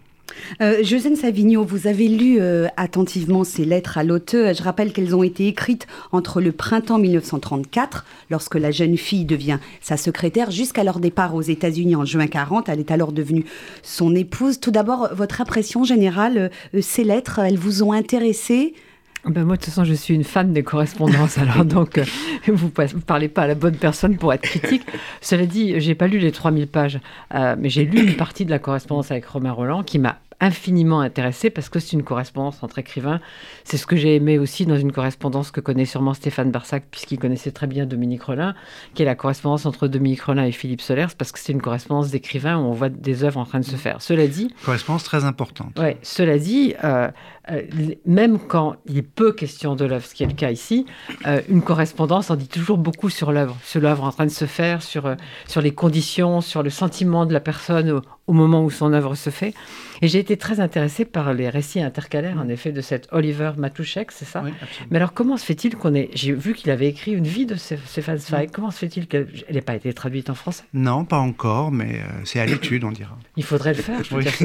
Euh, 0.61 0.83
Josène 0.83 1.17
Savigno, 1.17 1.65
vous 1.65 1.87
avez 1.87 2.09
lu 2.09 2.39
euh, 2.41 2.67
attentivement 2.77 3.45
ces 3.45 3.65
lettres 3.65 3.99
à 3.99 4.05
l'auteur. 4.05 4.55
Je 4.55 4.63
rappelle 4.63 4.93
qu'elles 4.93 5.15
ont 5.15 5.23
été 5.23 5.47
écrites 5.47 5.87
entre 6.13 6.41
le 6.41 6.53
printemps 6.53 6.99
1934, 6.99 8.05
lorsque 8.31 8.55
la 8.55 8.71
jeune 8.71 8.97
fille 8.97 9.25
devient 9.25 9.59
sa 9.81 9.97
secrétaire, 9.97 10.51
jusqu'à 10.51 10.85
leur 10.85 11.01
départ 11.01 11.35
aux 11.35 11.43
États-Unis 11.43 11.97
en 11.97 12.05
juin 12.05 12.27
40. 12.27 12.69
Elle 12.69 12.81
est 12.81 12.91
alors 12.91 13.13
devenue 13.13 13.45
son 13.83 14.15
épouse. 14.15 14.61
Tout 14.61 14.71
d'abord, 14.71 15.11
votre 15.15 15.41
impression 15.41 15.85
générale, 15.85 16.51
euh, 16.75 16.81
ces 16.81 17.05
lettres, 17.05 17.39
elles 17.39 17.59
vous 17.59 17.83
ont 17.83 17.93
intéressé 17.93 18.75
ben 19.25 19.45
moi, 19.45 19.57
de 19.57 19.61
toute 19.61 19.71
façon, 19.71 19.85
je 19.85 19.95
suis 19.95 20.15
une 20.15 20.25
fan 20.25 20.53
des 20.53 20.63
correspondances, 20.63 21.39
alors 21.39 21.65
donc 21.65 22.01
vous 22.47 22.71
ne 22.77 23.01
parlez 23.01 23.29
pas 23.29 23.43
à 23.43 23.47
la 23.47 23.55
bonne 23.55 23.77
personne 23.77 24.17
pour 24.17 24.33
être 24.33 24.43
critique. 24.43 24.87
Cela 25.21 25.47
dit, 25.47 25.81
j'ai 25.81 25.95
pas 25.95 26.07
lu 26.07 26.19
les 26.19 26.33
3000 26.33 26.67
pages, 26.69 27.01
mais 27.35 27.69
j'ai 27.69 27.85
lu 27.85 28.07
une 28.07 28.17
partie 28.17 28.45
de 28.45 28.51
la 28.51 28.59
correspondance 28.59 29.11
avec 29.11 29.27
Romain 29.27 29.53
Roland 29.53 29.83
qui 29.83 29.99
m'a 29.99 30.19
infiniment 30.41 31.01
intéressé 31.01 31.51
parce 31.51 31.69
que 31.69 31.81
c'est 31.81 31.93
une 31.93 32.03
correspondance 32.03 32.63
entre 32.63 32.79
écrivains. 32.79 33.21
C'est 33.65 33.77
ce 33.77 33.87
que 33.87 33.97
j'ai 33.97 34.15
aimé 34.15 34.39
aussi 34.39 34.67
dans 34.67 34.77
une 34.77 34.93
correspondance 34.93 35.51
que 35.51 35.61
connaît 35.61 35.85
sûrement 35.85 36.15
Stéphane 36.15 36.51
Barsac, 36.51 36.85
puisqu'il 36.91 37.19
connaissait 37.19 37.51
très 37.51 37.67
bien 37.67 37.87
Dominique 37.87 38.23
Rollin, 38.23 38.55
qui 38.95 39.03
est 39.03 39.07
la 39.07 39.15
correspondance 39.15 39.67
entre 39.67 39.89
Dominique 39.89 40.23
Rollin 40.23 40.45
et 40.45 40.53
Philippe 40.53 40.81
Solers, 40.81 41.15
parce 41.17 41.33
que 41.33 41.39
c'est 41.39 41.53
une 41.53 41.63
correspondance 41.63 42.11
d'écrivains 42.11 42.57
où 42.57 42.63
on 42.63 42.73
voit 42.73 42.89
des 42.89 43.25
œuvres 43.25 43.41
en 43.41 43.45
train 43.45 43.61
de 43.61 43.65
se 43.65 43.77
faire. 43.77 44.01
Cela 44.01 44.27
dit. 44.27 44.55
Correspondance 44.65 45.05
très 45.05 45.25
importante. 45.25 45.79
Ouais, 45.79 45.97
cela 46.03 46.39
dit, 46.39 46.75
euh, 46.85 47.09
euh, 47.51 47.63
même 48.07 48.39
quand 48.39 48.77
il 48.87 48.99
est 48.99 49.03
peu 49.03 49.33
question 49.33 49.77
de 49.77 49.85
l'œuvre, 49.85 50.05
ce 50.05 50.15
qui 50.15 50.23
est 50.23 50.27
le 50.27 50.33
cas 50.33 50.51
ici, 50.51 50.87
euh, 51.27 51.41
une 51.49 51.63
correspondance 51.63 52.31
en 52.31 52.37
dit 52.37 52.49
toujours 52.49 52.79
beaucoup 52.79 53.11
sur 53.11 53.33
l'œuvre, 53.33 53.57
sur 53.65 53.81
l'œuvre 53.81 54.05
en 54.05 54.13
train 54.13 54.27
de 54.27 54.31
se 54.31 54.47
faire, 54.47 54.83
sur, 54.83 55.15
sur 55.47 55.61
les 55.61 55.73
conditions, 55.73 56.41
sur 56.41 56.63
le 56.63 56.71
sentiment 56.71 57.27
de 57.27 57.33
la 57.33 57.41
personne 57.41 57.91
au, 57.91 58.03
au 58.27 58.33
moment 58.33 58.63
où 58.65 58.71
son 58.71 58.93
œuvre 58.93 59.15
se 59.15 59.31
fait. 59.31 59.55
Et 60.01 60.07
j'ai 60.07 60.21
été 60.21 60.37
très 60.37 60.61
intéressée 60.61 61.05
par 61.05 61.35
les 61.35 61.49
récits 61.49 61.81
intercalaires, 61.81 62.39
en 62.39 62.49
effet, 62.49 62.71
de 62.71 62.81
cet 62.81 63.09
Oliver 63.11 63.53
Matouchek, 63.57 64.13
c'est 64.13 64.25
ça? 64.25 64.45
Mais 64.91 64.97
alors, 64.97 65.13
comment 65.13 65.37
se 65.37 65.45
fait-il 65.45 65.77
qu'on 65.77 65.93
ait... 65.95 66.11
J'ai 66.15 66.33
vu 66.33 66.55
qu'il 66.55 66.71
avait 66.71 66.87
écrit 66.87 67.13
une 67.13 67.27
vie 67.27 67.47
de 67.47 67.57
Stéphane 67.57 68.19
Zweig. 68.19 68.51
Comment 68.53 68.71
se 68.71 68.79
fait-il 68.79 69.09
qu'elle 69.09 69.27
n'ait 69.51 69.61
pas 69.61 69.75
été 69.75 69.93
traduite 69.93 70.31
en 70.31 70.35
français? 70.35 70.63
Non, 70.73 71.05
pas 71.05 71.19
encore, 71.19 71.73
mais 71.73 71.97
euh, 71.97 72.21
c'est 72.25 72.39
à 72.39 72.47
l'étude, 72.47 72.85
on 72.85 72.93
dira. 72.93 73.19
Il 73.37 73.43
faudrait 73.43 73.75
le 73.75 73.83
faire, 73.83 74.01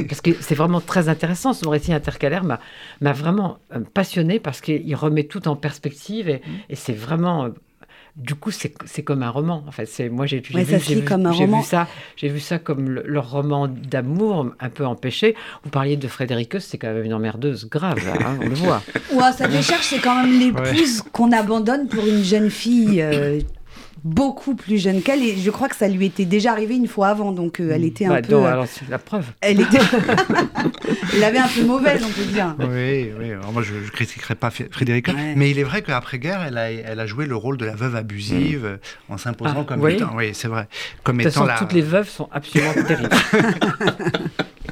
parce 0.08 0.20
que 0.20 0.30
c'est 0.40 0.56
vraiment 0.56 0.80
très 0.80 1.08
intéressant. 1.08 1.52
Son 1.52 1.70
récit 1.70 1.92
intercalaire 1.92 2.42
m'a 2.42 2.58
vraiment 3.00 3.58
euh, 3.74 3.80
passionné 3.92 4.40
parce 4.40 4.60
qu'il 4.60 4.94
remet 4.94 5.24
tout 5.24 5.48
en 5.48 5.56
perspective 5.56 6.28
et, 6.28 6.36
mm. 6.36 6.52
et 6.70 6.76
c'est 6.76 6.92
vraiment 6.92 7.44
euh, 7.44 7.48
du 8.16 8.36
coup, 8.36 8.52
c'est 8.52 9.02
comme 9.02 9.24
un 9.24 9.30
roman. 9.30 9.64
En 9.66 9.72
fait, 9.72 9.86
c'est 9.86 10.08
moi 10.08 10.26
j'ai 10.26 10.38
vu, 10.38 10.54
vu, 10.62 11.02
ça, 11.64 11.88
j'ai 12.16 12.28
vu 12.28 12.38
ça 12.38 12.58
comme 12.60 12.88
le, 12.88 13.02
leur 13.04 13.28
roman 13.30 13.66
d'amour 13.66 14.52
un 14.60 14.70
peu 14.70 14.86
empêché. 14.86 15.34
Vous 15.64 15.70
parliez 15.70 15.96
de 15.96 16.06
Frédéric 16.06 16.54
c'est 16.60 16.78
quand 16.78 16.92
même 16.92 17.04
une 17.04 17.14
emmerdeuse 17.14 17.68
grave, 17.68 17.98
hein, 18.06 18.38
on 18.40 18.48
le 18.48 18.54
voit. 18.54 18.82
Ouais, 19.12 19.32
ça 19.32 19.48
décharge, 19.48 19.82
c'est 19.82 19.98
quand 19.98 20.22
même 20.22 20.38
l'épouse 20.38 21.02
qu'on 21.12 21.32
abandonne 21.32 21.88
pour 21.88 22.06
une 22.06 22.22
jeune 22.22 22.50
fille. 22.50 23.02
Euh, 23.02 23.40
beaucoup 24.04 24.54
plus 24.54 24.76
jeune 24.76 25.00
qu'elle 25.00 25.22
et 25.22 25.34
je 25.38 25.50
crois 25.50 25.68
que 25.68 25.76
ça 25.76 25.88
lui 25.88 26.04
était 26.04 26.26
déjà 26.26 26.52
arrivé 26.52 26.76
une 26.76 26.86
fois 26.86 27.08
avant 27.08 27.32
donc 27.32 27.58
euh, 27.58 27.70
elle 27.72 27.84
était 27.84 28.04
un 28.04 28.10
bah, 28.10 28.22
peu 28.22 28.34
euh, 28.34 28.44
alors 28.44 28.66
c'est 28.66 28.86
la 28.90 28.98
preuve 28.98 29.24
elle 29.40 29.62
était 29.62 29.78
elle 31.14 31.24
avait 31.24 31.38
un 31.38 31.48
peu 31.48 31.64
mauvaise 31.64 32.02
on 32.04 32.10
peut 32.10 32.26
dire 32.26 32.54
oui 32.58 33.10
oui 33.18 33.32
alors 33.32 33.50
moi 33.50 33.62
je, 33.62 33.72
ne 33.72 33.88
critiquerai 33.88 34.34
pas 34.34 34.50
Frédéric 34.50 35.08
mais 35.36 35.50
il 35.50 35.58
est 35.58 35.64
vrai 35.64 35.80
qu'après 35.80 36.18
guerre 36.18 36.44
elle 36.46 36.58
a, 36.58 36.70
elle 36.70 37.00
a 37.00 37.06
joué 37.06 37.24
le 37.24 37.34
rôle 37.34 37.56
de 37.56 37.64
la 37.64 37.74
veuve 37.74 37.96
abusive 37.96 38.78
hmm. 39.08 39.12
en 39.14 39.16
s'imposant 39.16 39.60
ah, 39.62 39.64
comme 39.66 39.88
étant 39.88 40.14
oui 40.14 40.30
c'est 40.34 40.48
vrai 40.48 40.68
comme 41.02 41.16
de 41.16 41.22
toute 41.22 41.32
façon, 41.32 41.48
toutes 41.58 41.72
les 41.72 41.80
veuves 41.80 42.08
sont 42.10 42.28
absolument 42.30 42.74
terribles 42.86 43.08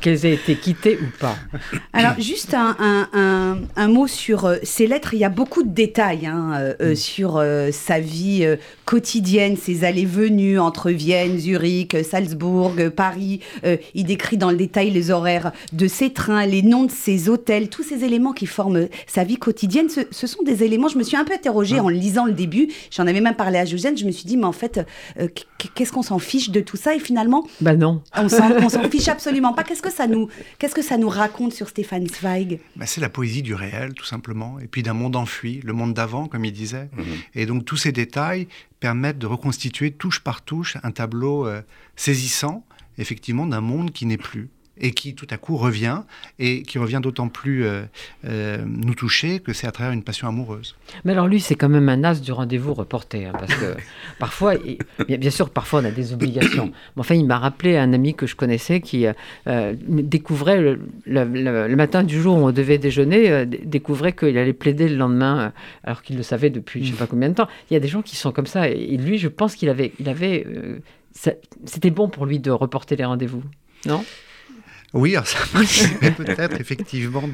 qu'elles 0.03 0.27
aient 0.27 0.35
été 0.35 0.57
quittées 0.57 0.99
ou 1.01 1.19
pas. 1.19 1.37
Alors, 1.95 2.15
juste 2.19 2.53
un, 2.55 3.09
un, 3.77 3.89
mot 3.89 4.07
sur 4.07 4.45
euh, 4.45 4.57
ces 4.63 4.87
lettres. 4.87 5.15
Il 5.15 5.21
y 5.21 5.25
a 5.25 5.31
beaucoup 5.31 5.63
de 5.63 5.71
détails 5.71 6.27
hein, 6.27 6.53
euh, 6.59 6.75
euh, 6.81 6.93
mm. 6.93 6.97
sur 6.97 7.45
sa 7.73 8.01
vie 8.01 8.47
quotidienne, 8.85 9.22
ses 9.57 9.85
allées-venues 9.85 10.59
entre 10.59 10.91
Vienne, 10.91 11.39
Zurich, 11.39 11.97
Salzbourg, 12.05 12.73
Paris. 12.95 13.41
il 13.95 14.05
décrit 14.05 14.37
dans 14.37 14.51
le 14.51 14.57
détail 14.57 14.91
les 14.91 15.11
horaires 15.11 15.53
de 15.73 15.87
ses 15.87 16.13
trains, 16.13 16.47
les 16.47 16.63
noms 16.63 16.85
de 16.85 16.91
ses 16.91 17.29
hôtels, 17.29 17.69
tous 17.69 17.83
ces 17.83 18.05
éléments 18.05 18.33
qui 18.33 18.47
forment 18.47 18.89
sa 19.07 19.25
vie 19.25 19.37
quotidienne. 19.37 19.89
Ce, 19.89 20.27
sont 20.27 20.43
des 20.43 20.65
éléments, 20.65 20.89
je 20.89 20.99
me 20.99 21.03
suis 21.03 21.17
un 21.17 21.25
peu 21.25 21.35
interrogée 21.35 21.81
en 21.81 21.89
lisant 21.89 22.27
le 22.27 22.33
début. 22.33 22.69
J'en 22.91 23.07
avais 23.07 23.21
même 23.21 23.37
parlé 23.37 23.59
à 23.59 23.65
Josiane. 23.65 23.97
Je 23.97 24.05
me 24.05 24.11
suis 24.11 24.25
dit, 24.25 24.37
mais 24.37 24.45
en 24.45 24.53
fait, 24.53 24.81
qu'est-ce 25.75 25.93
qu'on 25.93 26.03
s'en 26.03 26.19
fiche 26.19 26.51
de 26.51 26.61
tout 26.61 26.77
ça? 26.77 26.95
Et 26.95 26.99
finalement, 26.99 27.47
bah 27.61 27.77
non. 27.77 28.03
on 28.17 28.29
s'en 28.29 28.89
fiche 28.91 29.09
absolument 29.09 29.53
pas. 29.53 29.65
Qu'est-ce 29.65 29.83
que 29.83 29.91
ça 29.93 30.07
nous, 30.07 30.29
qu'est-ce 30.59 30.75
que 30.75 30.83
ça 30.83 30.97
nous 30.97 31.09
raconte 31.09 31.53
sur 31.53 31.69
Stéphane 31.69 32.07
Zweig? 32.07 32.61
Bah, 32.77 32.87
C'est 32.87 33.01
la 33.01 33.09
poésie 33.09 33.43
du 33.43 33.55
réel, 33.55 33.95
tout 33.95 34.05
simplement, 34.05 34.59
et 34.59 34.67
puis 34.67 34.83
d'un 34.83 34.95
monde 34.95 35.17
enfui, 35.17 35.61
le 35.65 35.73
monde 35.73 35.95
d'avant, 35.95 36.27
comme 36.27 36.45
il 36.45 36.53
disait. 36.53 36.89
Mhm. 36.97 37.05
Et 37.35 37.47
donc 37.47 37.65
tous 37.65 37.77
ces 37.77 37.93
détails 37.93 38.49
permettent 38.83 39.21
de 39.21 39.29
reconstituer 39.29 39.93
touche 39.93 40.19
par 40.19 40.43
touche 40.43 40.77
un 40.83 40.91
tableau 40.91 41.47
euh, 41.47 41.63
saisissant, 41.95 42.67
effectivement, 42.99 43.47
d'un 43.47 43.61
monde 43.61 43.93
qui 43.93 44.07
n'est 44.07 44.19
plus 44.19 44.51
et 44.81 44.93
qui 44.93 45.15
tout 45.15 45.27
à 45.31 45.37
coup 45.37 45.57
revient, 45.57 46.03
et 46.39 46.63
qui 46.63 46.79
revient 46.79 47.01
d'autant 47.03 47.29
plus 47.29 47.65
euh, 47.65 47.83
euh, 48.25 48.59
nous 48.67 48.95
toucher 48.95 49.41
que 49.41 49.53
c'est 49.53 49.67
à 49.67 49.73
travers 49.73 49.93
une 49.93 50.03
passion 50.03 50.29
amoureuse. 50.29 50.77
Mais 51.05 51.13
alors 51.13 51.29
lui, 51.29 51.41
c'est 51.41 51.55
quand 51.55 51.69
même 51.69 51.89
un 51.89 52.05
as 52.05 52.21
du 52.21 52.33
rendez-vous 52.33 52.73
reporté, 52.73 53.27
hein, 53.27 53.33
parce 53.39 53.55
que 53.55 53.77
parfois, 54.19 54.55
bien, 55.07 55.31
sûr, 55.31 55.51
parfois 55.51 55.81
on 55.81 55.85
a 55.85 55.91
des 55.91 56.13
obligations. 56.13 56.67
Mais 56.97 57.01
enfin, 57.01 57.15
il 57.15 57.27
m'a 57.27 57.39
rappelé 57.39 57.77
un 57.77 57.93
ami 57.93 58.15
que 58.15 58.27
je 58.27 58.35
connaissais 58.35 58.81
qui 58.81 59.07
euh, 59.47 59.75
découvrait 59.79 60.77
le, 61.07 61.77
matin 61.77 62.03
du 62.03 62.21
jour 62.21 62.37
où 62.37 62.47
on 62.47 62.53
devait 62.53 62.79
déjeuner, 62.79 63.47
découvrait 63.47 64.13
qu'il 64.13 64.39
allait 64.39 64.53
plaider 64.53 64.89
le 64.89 64.97
lendemain, 64.97 65.53
alors 65.85 66.03
qu'il 66.03 66.17
le 66.17 66.23
savait 66.23 66.51
depuis 66.51 66.85
je 66.85 66.91
ne 66.91 66.93
sais 66.95 66.99
pas 66.99 67.07
combien 67.07 67.29
de 67.29 67.35
temps. 67.35 67.49
Il 67.71 67.75
y 67.75 67.77
a 67.77 67.81
des 67.81 67.89
gens 67.89 68.03
qui 68.03 68.17
sont 68.17 68.33
comme 68.33 68.47
ça, 68.47 68.69
et 68.69 68.97
lui, 68.97 69.19
je 69.19 69.29
pense 69.29 69.55
qu'il 69.55 69.69
avait, 69.69 69.93
il 70.01 70.09
avait, 70.09 70.47
c'était 71.65 71.91
bon 71.91 72.09
pour 72.09 72.27
lui 72.27 72.39
de 72.39 72.51
reporter 72.51 72.97
les 72.97 73.05
rendez-vous, 73.05 73.43
non? 73.87 74.05
Oui, 74.95 75.17
ça 75.25 75.39
peut-être 76.11 76.61
effectivement 76.61 77.25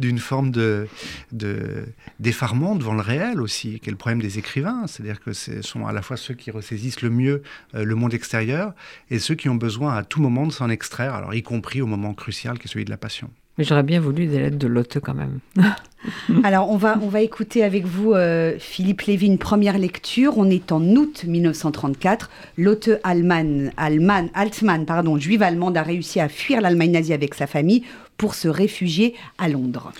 d'une 0.00 0.18
forme 0.18 0.50
de, 0.50 0.88
d'effarement 2.18 2.76
devant 2.76 2.94
le 2.94 3.02
réel 3.02 3.40
aussi, 3.40 3.78
qui 3.80 3.90
est 3.90 3.92
le 3.92 3.98
problème 3.98 4.22
des 4.22 4.38
écrivains. 4.38 4.86
C'est-à-dire 4.86 5.20
que 5.20 5.32
ce 5.34 5.60
sont 5.60 5.86
à 5.86 5.92
la 5.92 6.00
fois 6.00 6.16
ceux 6.16 6.34
qui 6.34 6.50
ressaisissent 6.50 7.02
le 7.02 7.10
mieux 7.10 7.42
euh, 7.74 7.84
le 7.84 7.94
monde 7.94 8.14
extérieur 8.14 8.72
et 9.10 9.18
ceux 9.18 9.34
qui 9.34 9.48
ont 9.48 9.54
besoin 9.54 9.94
à 9.96 10.02
tout 10.02 10.20
moment 10.20 10.46
de 10.46 10.52
s'en 10.52 10.70
extraire, 10.70 11.14
alors 11.14 11.34
y 11.34 11.42
compris 11.42 11.82
au 11.82 11.86
moment 11.86 12.14
crucial 12.14 12.58
qui 12.58 12.68
est 12.68 12.70
celui 12.70 12.84
de 12.86 12.90
la 12.90 12.96
passion. 12.96 13.30
Mais 13.56 13.64
j'aurais 13.64 13.82
bien 13.82 14.00
voulu 14.00 14.26
des 14.26 14.40
lettres 14.40 14.58
de 14.58 14.66
Lotte 14.66 14.98
quand 15.02 15.14
même. 15.14 15.38
Alors, 16.44 16.70
on 16.70 16.76
va, 16.76 16.98
on 17.02 17.08
va 17.08 17.22
écouter 17.22 17.62
avec 17.62 17.86
vous 17.86 18.12
euh, 18.12 18.54
Philippe 18.58 19.02
Lévy 19.02 19.26
une 19.26 19.38
première 19.38 19.78
lecture. 19.78 20.34
On 20.36 20.50
est 20.50 20.72
en 20.72 20.82
août 20.82 21.24
1934. 21.26 22.30
Lotte 22.58 22.90
Altmann, 23.04 23.72
Altman, 23.76 24.86
pardon, 24.86 25.18
juive 25.18 25.42
allemande, 25.42 25.76
a 25.76 25.82
réussi 25.82 26.20
à 26.20 26.28
fuir 26.28 26.60
l'Allemagne 26.60 26.92
nazie 26.92 27.12
avec 27.12 27.34
sa 27.34 27.46
famille 27.46 27.84
pour 28.16 28.34
se 28.34 28.48
réfugier 28.48 29.14
à 29.38 29.48
Londres. 29.48 29.92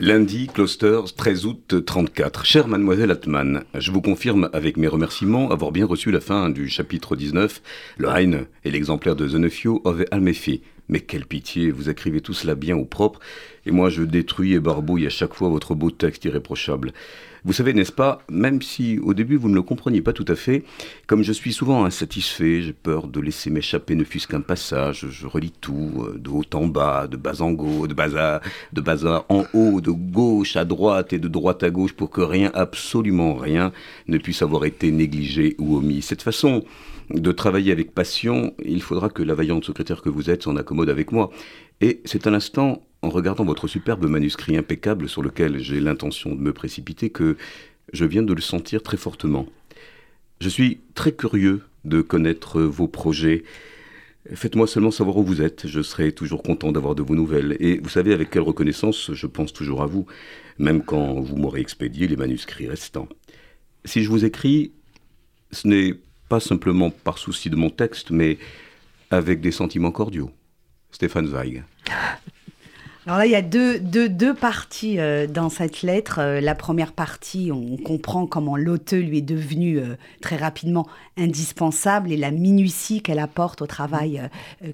Lundi, 0.00 0.48
Closter, 0.52 1.00
13 1.16 1.46
août 1.46 1.74
34. 1.84 2.44
Chère 2.44 2.66
mademoiselle 2.66 3.10
Altmann, 3.10 3.62
je 3.74 3.92
vous 3.92 4.00
confirme 4.00 4.48
avec 4.52 4.76
mes 4.76 4.88
remerciements 4.88 5.50
avoir 5.50 5.70
bien 5.70 5.86
reçu 5.86 6.10
la 6.10 6.20
fin 6.20 6.50
du 6.50 6.68
chapitre 6.68 7.14
19, 7.14 7.62
le 7.98 8.08
Heine 8.08 8.46
et 8.64 8.70
l'exemplaire 8.70 9.14
de 9.14 9.28
The 9.28 9.34
Nephew 9.34 9.80
of 9.84 10.02
Almefi. 10.10 10.62
Mais 10.88 11.00
quelle 11.00 11.26
pitié, 11.26 11.70
vous 11.70 11.88
écrivez 11.88 12.20
tout 12.20 12.34
cela 12.34 12.54
bien 12.54 12.76
au 12.76 12.84
propre, 12.84 13.20
et 13.66 13.70
moi 13.70 13.88
je 13.88 14.02
détruis 14.02 14.54
et 14.54 14.60
barbouille 14.60 15.06
à 15.06 15.10
chaque 15.10 15.34
fois 15.34 15.48
votre 15.48 15.74
beau 15.74 15.90
texte 15.90 16.24
irréprochable. 16.24 16.92
Vous 17.44 17.52
savez, 17.52 17.72
n'est-ce 17.74 17.90
pas, 17.90 18.22
même 18.30 18.62
si 18.62 19.00
au 19.00 19.14
début 19.14 19.36
vous 19.36 19.48
ne 19.48 19.56
le 19.56 19.62
compreniez 19.62 20.00
pas 20.00 20.12
tout 20.12 20.24
à 20.28 20.36
fait, 20.36 20.62
comme 21.08 21.24
je 21.24 21.32
suis 21.32 21.52
souvent 21.52 21.84
insatisfait, 21.84 22.62
j'ai 22.62 22.72
peur 22.72 23.08
de 23.08 23.18
laisser 23.18 23.50
m'échapper 23.50 23.96
ne 23.96 24.04
fût-ce 24.04 24.28
qu'un 24.28 24.42
passage, 24.42 25.06
je 25.10 25.26
relis 25.26 25.52
tout, 25.60 25.90
euh, 26.06 26.18
de 26.18 26.30
haut 26.30 26.44
en 26.54 26.66
bas, 26.66 27.08
de 27.08 27.16
bas 27.16 27.42
en 27.42 27.50
gauche, 27.50 27.88
de 27.88 27.94
bas, 27.94 28.40
de 28.72 28.80
bas 28.80 29.24
en 29.28 29.44
haut, 29.54 29.80
de 29.80 29.90
gauche 29.90 30.54
à 30.54 30.64
droite 30.64 31.12
et 31.12 31.18
de 31.18 31.26
droite 31.26 31.64
à 31.64 31.70
gauche 31.70 31.94
pour 31.94 32.10
que 32.10 32.20
rien, 32.20 32.52
absolument 32.54 33.34
rien, 33.34 33.72
ne 34.06 34.18
puisse 34.18 34.42
avoir 34.42 34.64
été 34.64 34.92
négligé 34.92 35.56
ou 35.58 35.76
omis. 35.76 36.02
Cette 36.02 36.22
façon 36.22 36.64
de 37.12 37.32
travailler 37.32 37.72
avec 37.72 37.92
passion, 37.92 38.54
il 38.64 38.82
faudra 38.82 39.08
que 39.08 39.22
la 39.22 39.34
vaillante 39.34 39.64
secrétaire 39.64 40.02
que 40.02 40.08
vous 40.08 40.30
êtes 40.30 40.44
s'en 40.44 40.56
accommode 40.56 40.88
avec 40.88 41.12
moi. 41.12 41.30
Et 41.80 42.00
c'est 42.04 42.26
un 42.26 42.34
instant 42.34 42.86
en 43.02 43.10
regardant 43.10 43.44
votre 43.44 43.66
superbe 43.66 44.06
manuscrit 44.06 44.56
impeccable 44.56 45.08
sur 45.08 45.22
lequel 45.22 45.58
j'ai 45.58 45.80
l'intention 45.80 46.34
de 46.34 46.40
me 46.40 46.52
précipiter 46.52 47.10
que 47.10 47.36
je 47.92 48.04
viens 48.04 48.22
de 48.22 48.32
le 48.32 48.40
sentir 48.40 48.82
très 48.82 48.96
fortement. 48.96 49.46
Je 50.40 50.48
suis 50.48 50.80
très 50.94 51.12
curieux 51.12 51.62
de 51.84 52.00
connaître 52.00 52.62
vos 52.62 52.88
projets. 52.88 53.42
Faites-moi 54.32 54.66
seulement 54.66 54.92
savoir 54.92 55.16
où 55.16 55.24
vous 55.24 55.42
êtes, 55.42 55.66
je 55.66 55.82
serai 55.82 56.12
toujours 56.12 56.42
content 56.42 56.70
d'avoir 56.70 56.94
de 56.94 57.02
vos 57.02 57.16
nouvelles. 57.16 57.56
Et 57.58 57.78
vous 57.78 57.88
savez 57.88 58.14
avec 58.14 58.30
quelle 58.30 58.42
reconnaissance 58.42 59.12
je 59.12 59.26
pense 59.26 59.52
toujours 59.52 59.82
à 59.82 59.86
vous, 59.86 60.06
même 60.58 60.82
quand 60.82 61.20
vous 61.20 61.36
m'aurez 61.36 61.60
expédié 61.60 62.06
les 62.06 62.16
manuscrits 62.16 62.68
restants. 62.68 63.08
Si 63.84 64.02
je 64.02 64.08
vous 64.08 64.24
écris, 64.24 64.72
ce 65.50 65.66
n'est 65.66 65.94
pas 66.32 66.40
simplement 66.40 66.88
par 66.88 67.18
souci 67.18 67.50
de 67.50 67.56
mon 67.56 67.68
texte, 67.68 68.10
mais 68.10 68.38
avec 69.10 69.42
des 69.42 69.52
sentiments 69.52 69.90
cordiaux. 69.90 70.30
Stéphane 70.90 71.26
Zweig. 71.26 71.62
Alors 73.04 73.18
là, 73.18 73.26
il 73.26 73.32
y 73.32 73.34
a 73.34 73.42
deux, 73.42 73.78
deux, 73.78 74.32
parties 74.32 74.98
euh, 74.98 75.26
dans 75.26 75.50
cette 75.50 75.82
lettre. 75.82 76.20
Euh, 76.20 76.40
la 76.40 76.54
première 76.54 76.92
partie, 76.92 77.50
on 77.52 77.76
comprend 77.76 78.26
comment 78.26 78.56
l'auteur 78.56 79.00
lui 79.00 79.18
est 79.18 79.20
devenu 79.20 79.78
euh, 79.78 79.96
très 80.22 80.36
rapidement 80.36 80.86
indispensable 81.18 82.12
et 82.12 82.16
la 82.16 82.30
minutie 82.30 83.02
qu'elle 83.02 83.18
apporte 83.18 83.60
au 83.60 83.66
travail 83.66 84.22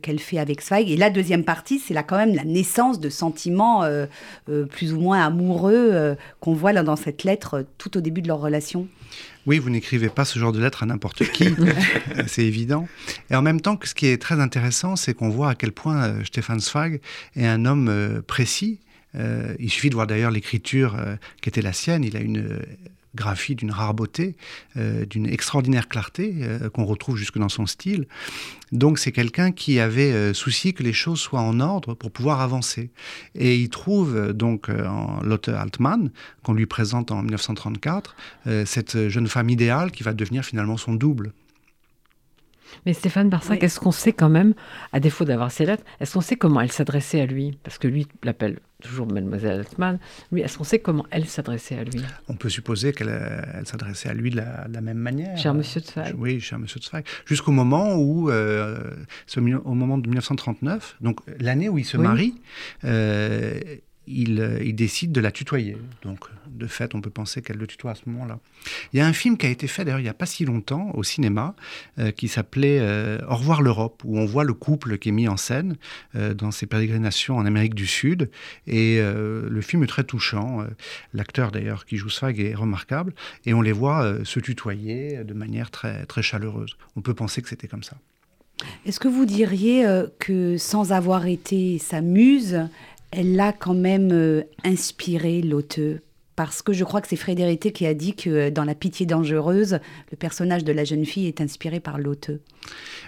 qu'elle 0.01 0.21
fait 0.21 0.39
avec 0.39 0.63
Zweig. 0.63 0.89
Et 0.89 0.97
la 0.97 1.11
deuxième 1.11 1.43
partie, 1.43 1.81
c'est 1.81 1.95
là 1.95 2.05
quand 2.05 2.19
même 2.19 2.37
la 2.37 2.45
naissance 2.45 3.01
de 3.01 3.09
sentiments 3.09 3.83
plus 4.71 4.93
ou 4.93 5.01
moins 5.01 5.27
amoureux 5.27 6.17
qu'on 6.39 6.53
voit 6.53 6.73
là 6.73 6.85
dans 6.85 6.95
cette 6.95 7.25
lettre 7.25 7.67
tout 7.79 7.97
au 7.97 8.01
début 8.01 8.23
de 8.23 8.29
leur 8.29 8.39
relation. 8.39 8.87
Oui, 9.49 9.59
vous 9.59 9.71
n'écrivez 9.71 10.11
pas 10.11 10.27
ce 10.27 10.39
genre 10.39 10.53
de 10.53 10.61
lettre 10.61 10.83
à 10.83 10.87
n'importe 10.87 11.25
qui, 11.33 11.47
euh, 11.59 12.23
c'est 12.27 12.45
évident. 12.45 12.87
Et 13.31 13.35
en 13.35 13.41
même 13.41 13.63
temps, 13.63 13.81
ce 13.83 13.95
qui 13.95 14.07
est 14.07 14.21
très 14.21 14.41
intéressant, 14.41 14.95
c'est 14.95 15.15
qu'on 15.15 15.31
voit 15.31 15.49
à 15.49 15.55
quel 15.55 15.73
point 15.73 16.05
euh, 16.05 16.25
Stefan 16.25 16.61
Zweig 16.61 17.01
est 17.35 17.47
un 17.47 17.65
homme 17.65 17.89
euh, 17.89 18.21
précis. 18.21 18.79
il 19.15 19.71
suffit 19.71 19.89
de 19.89 19.95
voir 19.95 20.07
d'ailleurs 20.07 20.31
l'écriture 20.31 20.95
qui 21.41 21.49
était 21.49 21.63
la 21.63 21.73
sienne. 21.73 22.05
Il 22.05 22.15
a 22.15 22.21
une 22.21 22.61
graphie 23.15 23.55
d'une 23.55 23.71
rare 23.71 23.95
beauté, 23.95 24.37
euh, 24.77 25.05
d'une 25.05 25.27
extraordinaire 25.27 25.89
clarté 25.89 26.35
euh, 26.41 26.71
qu'on 26.71 26.85
retrouve 26.85 27.17
jusque 27.17 27.39
dans 27.39 27.49
son 27.49 27.67
style. 27.67 28.07
Donc 28.73 28.99
c'est 28.99 29.13
quelqu'un 29.13 29.51
qui 29.53 29.81
avait 29.81 30.13
euh, 30.13 30.35
souci 30.35 30.75
que 30.75 30.83
les 30.83 30.93
choses 30.93 31.21
soient 31.21 31.41
en 31.41 31.61
ordre 31.61 31.95
pour 31.95 32.11
pouvoir 32.11 32.41
avancer. 32.41 32.91
Et 33.35 33.57
il 33.57 33.71
trouve 33.71 34.33
donc 34.33 34.69
en 34.69 35.21
Lotte 35.23 35.49
Altmann, 35.49 36.11
qu'on 36.43 36.55
lui 36.55 36.67
présente 36.67 37.11
en 37.11 37.23
1934, 37.23 38.17
cette 38.65 39.09
jeune 39.09 39.27
femme 39.27 39.51
idéale 39.51 39.91
qui 39.91 40.03
va 40.03 40.13
devenir 40.13 40.45
finalement 40.45 40.77
son 40.77 40.95
double. 40.95 41.33
Mais 42.87 42.93
Stéphane 42.93 43.29
Barsac, 43.29 43.63
est-ce 43.63 43.81
qu'on 43.81 43.93
sait 43.93 44.13
quand 44.13 44.29
même, 44.29 44.55
à 44.93 45.01
défaut 45.01 45.25
d'avoir 45.25 45.51
ses 45.51 45.67
lettres, 45.67 45.85
est-ce 46.01 46.15
qu'on 46.15 46.21
sait 46.21 46.37
comment 46.37 46.61
elle 46.61 46.73
s'adressait 46.73 47.21
à 47.21 47.27
lui? 47.27 47.59
Parce 47.63 47.79
que 47.79 47.89
lui 47.89 48.07
l'appelle 48.23 48.59
toujours 48.83 49.11
Mademoiselle 49.11 49.61
Altman. 49.61 49.99
Lui, 50.31 50.41
est-ce 50.43 50.59
qu'on 50.59 50.65
sait 50.65 50.79
comment 50.79 51.05
elle 51.11 51.27
s'adressait 51.27 51.77
à 51.77 51.85
lui? 51.85 52.01
On 52.29 52.35
peut 52.35 52.49
supposer 52.49 52.93
qu'elle 52.93 53.09
euh, 53.09 53.65
s'adressait 53.65 54.09
à 54.09 54.15
lui 54.15 54.31
de 54.31 54.37
la, 54.37 54.81
même 54.81 54.99
manière. 54.99 55.37
Cher 55.37 55.55
Monsieur 55.55 55.81
Zweig. 55.81 56.15
Oui, 56.17 56.41
cher 56.41 56.59
Monsieur 56.59 56.81
Zweig. 56.81 57.05
Jusqu'au 57.27 57.51
moment 57.51 57.97
où, 57.97 58.31
euh, 58.31 58.79
au 59.65 59.75
moment 59.75 59.99
de 59.99 60.09
1939, 60.09 60.97
donc 61.01 61.21
l'année 61.41 61.69
où 61.69 61.79
il 61.79 61.85
se 61.85 61.97
marie, 61.97 62.41
euh, 62.85 63.59
il, 64.09 64.59
il, 64.65 64.75
décide 64.75 65.13
de 65.13 65.21
la 65.21 65.31
tutoyer. 65.31 65.77
Donc, 66.03 66.21
de 66.51 66.67
fait, 66.67 66.95
on 66.95 67.01
peut 67.01 67.11
penser 67.11 67.43
qu'elle 67.43 67.57
le 67.57 67.67
tutoie 67.67 67.93
à 67.93 67.95
ce 67.95 68.03
moment-là. 68.07 68.41
Il 68.93 68.99
y 68.99 69.01
a 69.01 69.07
un 69.07 69.13
film 69.13 69.37
qui 69.37 69.47
a 69.47 69.51
été 69.51 69.67
fait, 69.67 69.85
d'ailleurs, 69.85 70.01
il 70.01 70.05
n'y 70.05 70.09
a 70.09 70.15
pas 70.15 70.27
si 70.27 70.45
longtemps, 70.45 70.91
au 70.95 71.03
cinéma, 71.03 71.55
euh, 71.99 72.11
qui 72.11 72.29
s'appelait 72.29 72.79
euh, 72.81 73.19
Au 73.29 73.37
revoir 73.37 73.63
l'Europe, 73.63 74.03
où 74.05 74.19
on 74.19 74.27
voit 74.27 74.45
le 74.45 74.55
couple 74.55 74.99
qui 74.99 75.11
est 75.11 75.13
mis 75.13 75.29
en 75.29 75.37
scène 75.37 75.77
euh, 76.17 76.35
dans 76.35 76.51
ses 76.51 76.67
pérégrinations 76.67 77.37
en 77.37 77.47
Amérique 77.47 77.75
du 77.75 77.87
Sud. 77.87 78.31
Et 78.67 78.99
le 78.99 79.61
film 79.61 79.83
est 79.83 79.89
très 79.89 80.05
touchant. 80.05 80.65
L'acteur, 81.13 81.51
d'ailleurs, 81.51 81.85
qui 81.85 81.97
joue 81.97 82.09
Swag 82.09 82.41
est 82.41 82.55
remarquable. 82.55 83.15
Et 83.47 83.55
on 83.55 83.63
les 83.63 83.73
voit 83.73 84.19
se 84.25 84.41
tutoyer 84.41 85.25
de 85.25 85.35
manière 85.35 85.71
très, 85.71 86.05
très 86.07 86.23
chaleureuse. 86.23 86.77
On 86.97 87.01
peut 87.01 87.15
penser 87.15 87.43
que 87.43 87.49
c'était 87.49 87.69
comme 87.69 87.83
ça. 87.83 87.97
Est-ce 88.87 89.01
que 89.01 89.09
vous 89.09 89.25
diriez 89.25 89.87
que 90.19 90.57
sans 90.57 90.93
avoir 90.93 91.27
été 91.27 91.79
sa 91.79 92.01
muse, 92.01 92.69
elle 93.11 93.37
l'a 93.37 93.53
quand 93.53 93.75
même 93.75 94.45
inspiré, 94.65 95.43
l'auteur 95.43 95.99
parce 96.39 96.63
que 96.63 96.73
je 96.73 96.85
crois 96.85 97.01
que 97.01 97.09
c'est 97.09 97.17
Frédéric 97.17 97.73
qui 97.73 97.85
a 97.85 97.95
dit 97.95 98.15
que 98.15 98.31
euh, 98.31 98.51
dans 98.53 98.63
La 98.63 98.77
Pitié 98.77 99.07
dangereuse, 99.07 99.81
le 100.13 100.17
personnage 100.17 100.63
de 100.63 100.71
la 100.71 100.85
jeune 100.85 101.05
fille 101.05 101.27
est 101.27 101.41
inspiré 101.41 101.81
par 101.81 101.99
l'auteur. 101.99 102.37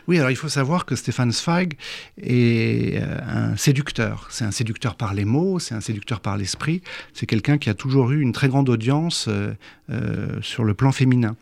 Oui, 0.09 0.19
alors 0.19 0.33
il 0.33 0.37
faut 0.37 0.49
savoir 0.49 0.85
que 0.85 0.97
Stéphane 0.97 1.30
Zweig 1.30 1.75
est 2.21 3.00
euh, 3.00 3.52
un 3.52 3.57
séducteur. 3.57 4.26
C'est 4.33 4.45
un 4.45 4.50
séducteur 4.50 4.97
par 4.97 5.14
les 5.14 5.25
mots, 5.25 5.61
c'est 5.61 5.76
un 5.76 5.80
séducteur 5.80 6.19
par 6.19 6.37
l'esprit. 6.37 6.83
C'est 7.14 7.26
quelqu'un 7.26 7.57
qui 7.57 7.71
a 7.71 7.75
toujours 7.75 8.11
eu 8.11 8.21
une 8.21 8.33
très 8.33 8.49
grande 8.49 8.69
audience 8.69 9.28
euh, 9.28 9.54
sur 10.42 10.64
le 10.64 10.75
plan 10.75 10.90
féminin. 10.90 11.37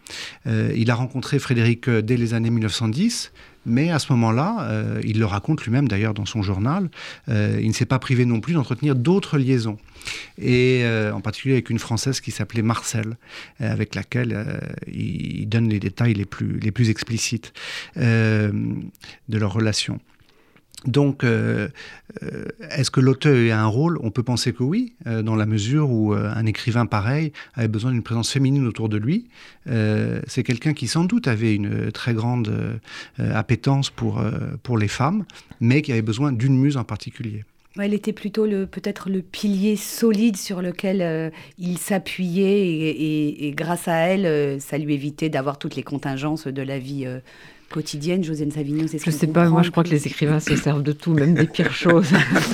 il 0.46 0.90
a 0.90 0.94
rencontré 0.94 1.38
Frédéric 1.38 1.88
dès 1.88 2.18
les 2.18 2.34
années 2.34 2.50
1910. 2.50 3.32
Mais 3.66 3.90
à 3.90 3.98
ce 3.98 4.12
moment-là, 4.12 4.68
il 5.04 5.18
le 5.18 5.26
raconte 5.26 5.62
lui-même 5.62 5.88
d'ailleurs 5.88 6.14
dans 6.14 6.26
son 6.26 6.42
journal, 6.42 6.88
il 7.28 7.66
ne 7.66 7.72
s'est 7.72 7.86
pas 7.86 7.98
privé 7.98 8.24
non 8.24 8.40
plus 8.40 8.54
d'entretenir 8.54 8.94
d'autres 8.94 9.36
liaisons 9.38 9.78
et 10.38 10.82
euh, 10.84 11.12
en 11.12 11.20
particulier 11.20 11.54
avec 11.54 11.70
une 11.70 11.78
Française 11.78 12.20
qui 12.20 12.30
s'appelait 12.30 12.62
Marcel, 12.62 13.16
euh, 13.60 13.72
avec 13.72 13.94
laquelle 13.94 14.32
euh, 14.34 14.58
il, 14.86 15.48
donne 15.48 15.68
les 15.68 15.80
détails 15.80 16.14
les 16.14 16.24
plus, 16.24 16.58
les 16.58 16.70
plus 16.70 16.90
explicites 16.90 17.52
de 17.96 18.52
leur 19.28 19.52
relation. 19.52 20.00
Donc, 20.86 21.24
est-ce 21.24 22.90
que 22.90 23.00
l'auteur 23.00 23.52
a 23.52 23.60
un 23.60 23.66
rôle? 23.66 23.98
On 24.02 24.10
peut 24.10 24.22
penser 24.22 24.52
que 24.52 24.62
oui, 24.62 24.94
dans 25.06 25.34
la 25.34 25.44
mesure 25.44 25.90
où 25.90 26.12
un 26.12 26.46
écrivain 26.46 26.86
pareil 26.86 27.32
avait 27.54 27.68
besoin 27.68 27.90
d'une 27.90 28.04
présence 28.04 28.30
féminine 28.30 28.66
autour 28.66 28.88
de 28.88 28.96
lui. 28.96 29.26
c'est 29.66 30.44
quelqu'un 30.44 30.74
qui 30.74 30.86
sans 30.86 31.04
doute 31.04 31.26
avait 31.26 31.54
une 31.54 31.90
très 31.90 32.14
grande 32.14 32.80
appétence 33.18 33.90
pour, 33.90 34.22
pour 34.62 34.78
les 34.78 34.88
femmes, 34.88 35.24
mais 35.60 35.82
qui 35.82 35.90
avait 35.90 36.00
besoin 36.00 36.30
d'une 36.32 36.56
muse 36.56 36.76
en 36.76 36.84
particulier. 36.84 37.44
Elle 37.80 37.94
était 37.94 38.12
plutôt 38.12 38.44
peut-être 38.66 39.08
le 39.08 39.22
pilier 39.22 39.76
solide 39.76 40.36
sur 40.36 40.62
lequel 40.62 41.00
euh, 41.00 41.30
il 41.58 41.78
s'appuyait 41.78 42.66
et, 42.68 43.52
grâce 43.56 43.88
à 43.88 43.94
elle, 43.94 44.26
euh, 44.26 44.58
ça 44.58 44.78
lui 44.78 44.94
évitait 44.94 45.28
d'avoir 45.28 45.58
toutes 45.58 45.76
les 45.76 45.82
contingences 45.82 46.46
de 46.46 46.62
la 46.62 46.78
vie 46.78 47.04
euh, 47.06 47.20
quotidienne. 47.70 48.24
Josiane 48.24 48.50
Savigno, 48.50 48.86
c'est 48.88 48.98
ce 48.98 49.04
Je 49.04 49.10
ne 49.10 49.14
sais 49.14 49.26
pas, 49.28 49.48
moi 49.48 49.62
je 49.62 49.70
crois 49.70 49.84
que 49.84 49.90
les 49.90 50.06
écrivains 50.06 50.40
se 50.40 50.56
servent 50.56 50.82
de 50.82 50.92
tout, 50.92 51.12
même 51.12 51.34
des 51.34 51.46
pires 51.46 51.72
choses. 51.72 52.12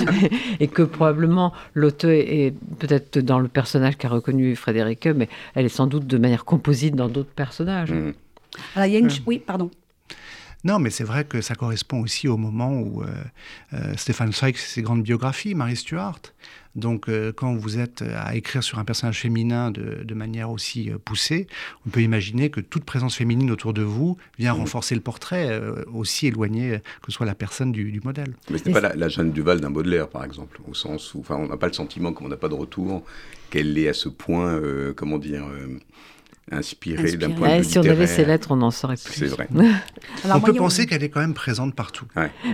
et 0.59 0.67
que 0.67 0.83
probablement 0.83 1.53
l'auteur 1.73 2.11
est, 2.11 2.53
peut-être 2.77 3.19
dans 3.19 3.39
le 3.39 3.47
personnage 3.47 3.97
qu'a 3.97 4.09
reconnu 4.09 4.55
Frédéric, 4.55 5.07
mais 5.07 5.27
elle 5.55 5.65
est 5.65 5.69
sans 5.69 5.87
doute 5.87 6.05
de 6.05 6.17
manière 6.17 6.45
composite 6.45 6.95
dans 6.95 7.09
d'autres 7.09 7.33
personnages. 7.35 7.91
Mmh. 7.91 8.13
Alors, 8.75 8.87
il 8.87 8.93
y 8.93 8.95
a 8.95 8.99
une... 8.99 9.07
Mmh. 9.07 9.23
Oui, 9.25 9.39
pardon. 9.39 9.71
Non, 10.65 10.79
mais 10.79 10.89
c'est 10.89 11.03
vrai 11.03 11.25
que 11.25 11.41
ça 11.41 11.53
correspond 11.53 12.01
aussi 12.01 12.27
au 12.27 12.37
moment 12.37 12.73
où 12.73 13.03
euh, 13.03 13.07
euh, 13.73 13.93
Stéphane 13.97 14.33
Zweig, 14.33 14.57
ses 14.57 14.81
grandes 14.81 15.03
biographies, 15.03 15.53
Marie 15.53 15.75
Stuart. 15.75 16.19
Donc, 16.73 17.07
euh, 17.07 17.31
quand 17.31 17.53
vous 17.53 17.77
êtes 17.77 18.01
à 18.01 18.35
écrire 18.35 18.63
sur 18.63 18.79
un 18.79 18.83
personnage 18.83 19.19
féminin 19.21 19.69
de, 19.69 20.13
manière 20.15 20.49
aussi 20.49 20.89
poussée, 21.05 21.45
on 21.85 21.91
peut 21.91 22.01
imaginer 22.01 22.49
que 22.49 22.61
toute 22.61 22.83
présence 22.83 23.15
féminine 23.15 23.51
autour 23.51 23.73
de 23.73 23.83
vous 23.83 24.17
vient 24.39 24.55
mmh. 24.55 24.57
renforcer 24.57 24.95
le 24.95 25.01
portrait, 25.01 25.61
aussi 25.93 26.27
éloigné 26.27 26.79
que 27.03 27.11
soit 27.11 27.27
la 27.27 27.35
personne 27.35 27.71
du, 27.71 28.01
modèle. 28.03 28.33
Mais 28.49 28.57
ce 28.57 28.65
n'est 28.65 28.73
pas 28.73 28.81
la, 28.81 28.95
la, 28.95 29.07
Jeanne 29.07 29.31
Duval 29.31 29.61
d'un 29.61 29.69
Baudelaire, 29.69 30.09
par 30.09 30.23
exemple, 30.23 30.59
au 30.67 30.73
sens 30.73 31.13
où 31.13 31.23
on 31.29 31.47
n'a 31.47 31.57
pas 31.57 31.67
le 31.67 31.73
sentiment, 31.73 32.11
qu'on 32.11 32.27
n'a 32.27 32.37
pas 32.37 32.49
de 32.49 32.55
retour, 32.55 33.03
qu'elle 33.51 33.77
est 33.77 33.87
à 33.87 33.93
ce 33.93 34.09
point, 34.09 34.59
comment 34.95 35.19
dire 35.19 35.45
inspirée 36.51 37.17
d'un 37.17 37.31
point 37.31 37.57
de 37.57 37.61
vue 37.61 37.63
Si 37.63 37.79
on 37.79 37.83
avait 37.83 38.07
ces 38.07 38.25
lettres, 38.25 38.49
on 38.51 38.61
en 38.61 38.71
saurait 38.71 38.95
plus. 39.03 39.13
C'est 39.13 39.27
vrai. 39.27 39.47
on 40.25 40.41
peut 40.41 40.53
penser 40.53 40.85
qu'elle 40.85 41.03
est 41.03 41.09
quand 41.09 41.19
même 41.19 41.33
présente 41.33 41.75
partout. 41.75 42.05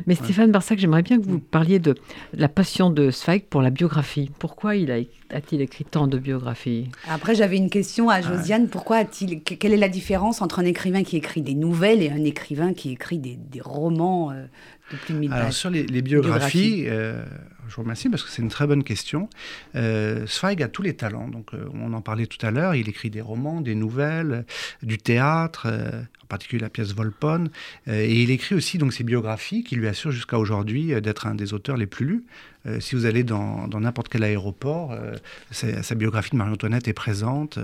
Mais 0.07 0.15
Stéphane 0.15 0.51
Barsac, 0.51 0.79
j'aimerais 0.79 1.01
bien 1.01 1.19
que 1.19 1.25
vous 1.25 1.39
parliez 1.39 1.79
de 1.79 1.95
la 2.33 2.47
passion 2.47 2.89
de 2.89 3.11
Zweig 3.11 3.45
pour 3.49 3.61
la 3.61 3.69
biographie. 3.69 4.31
Pourquoi 4.39 4.75
il 4.75 4.91
a-t-il 4.91 5.61
écrit 5.61 5.85
tant 5.85 6.07
de 6.07 6.17
biographies? 6.17 6.89
Après, 7.09 7.35
j'avais 7.35 7.57
une 7.57 7.69
question 7.69 8.09
à 8.09 8.21
Josiane. 8.21 8.69
Pourquoi 8.69 8.97
a-t-il 8.97 9.41
Quelle 9.41 9.73
est 9.73 9.77
la 9.77 9.89
différence 9.89 10.41
entre 10.41 10.59
un 10.59 10.65
écrivain 10.65 11.03
qui 11.03 11.17
écrit 11.17 11.41
des 11.41 11.55
nouvelles 11.55 12.01
et 12.01 12.09
un 12.09 12.23
écrivain 12.23 12.73
qui 12.73 12.91
écrit 12.91 13.19
des, 13.19 13.37
romans 13.61 14.31
euh, 14.31 14.45
de 14.91 14.97
plus 14.97 15.13
de 15.13 15.19
1000 15.19 15.33
Alors, 15.33 15.53
sur 15.53 15.69
les, 15.69 15.83
biographies, 16.01 16.85
euh, 16.87 17.23
je 17.71 17.77
vous 17.77 17.83
remercie 17.83 18.09
parce 18.09 18.21
que 18.21 18.29
c'est 18.29 18.41
une 18.41 18.49
très 18.49 18.67
bonne 18.67 18.83
question. 18.83 19.29
Euh, 19.75 20.27
Zweig 20.27 20.61
a 20.61 20.67
tous 20.67 20.81
les 20.81 20.93
talents. 20.93 21.29
Donc, 21.29 21.53
euh, 21.53 21.69
on 21.73 21.93
en 21.93 22.01
parlait 22.01 22.25
tout 22.25 22.45
à 22.45 22.51
l'heure. 22.51 22.75
Il 22.75 22.89
écrit 22.89 23.09
des 23.09 23.21
romans, 23.21 23.61
des 23.61 23.75
nouvelles, 23.75 24.45
du 24.83 24.97
théâtre, 24.97 25.67
euh, 25.71 26.01
en 26.21 26.27
particulier 26.27 26.61
la 26.61 26.69
pièce 26.69 26.93
Volpone. 26.93 27.49
et 27.87 28.21
il 28.21 28.29
écrit 28.29 28.55
aussi 28.55 28.77
donc 28.77 28.91
ses 28.91 29.05
biographies 29.05 29.63
qui 29.63 29.77
lui 29.77 29.87
assurent 29.87 30.11
jusqu'à 30.11 30.37
aujourd'hui 30.37 31.01
d'être 31.01 31.27
un 31.27 31.35
des 31.35 31.53
auteurs 31.53 31.77
les 31.77 31.87
plus 31.87 32.05
lus. 32.05 32.25
Euh, 32.67 32.79
si 32.79 32.95
vous 32.95 33.05
allez 33.05 33.23
dans 33.23 33.67
n'importe 33.67 34.07
quel 34.09 34.23
aéroport, 34.23 34.91
euh, 34.91 35.15
sa, 35.51 35.95
biographie 35.95 36.31
de 36.31 36.35
Marie-Antoinette 36.35 36.87
est 36.87 36.93
présente. 36.93 37.57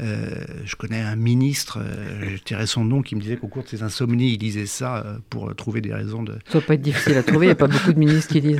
Euh, 0.00 0.44
je 0.64 0.74
connais 0.74 1.00
un 1.00 1.14
ministre, 1.14 1.78
je 2.20 2.42
dirais 2.42 2.66
son 2.66 2.84
nom, 2.84 3.02
qui 3.02 3.14
me 3.14 3.20
disait 3.20 3.36
qu'au 3.36 3.46
cours 3.46 3.62
de 3.62 3.68
ses 3.68 3.82
insomnies, 3.82 4.32
il 4.32 4.38
lisait 4.38 4.66
ça 4.66 5.04
pour 5.30 5.54
trouver 5.54 5.80
des 5.80 5.94
raisons 5.94 6.22
de... 6.24 6.32
Ça 6.48 6.58
va 6.58 6.66
pas 6.66 6.74
être 6.74 6.82
difficile 6.82 7.16
à 7.16 7.22
trouver, 7.22 7.46
il 7.46 7.48
n'y 7.50 7.52
a 7.52 7.56
pas 7.56 7.68
beaucoup 7.68 7.92
de 7.92 7.98
ministres 7.98 8.32
qui 8.32 8.40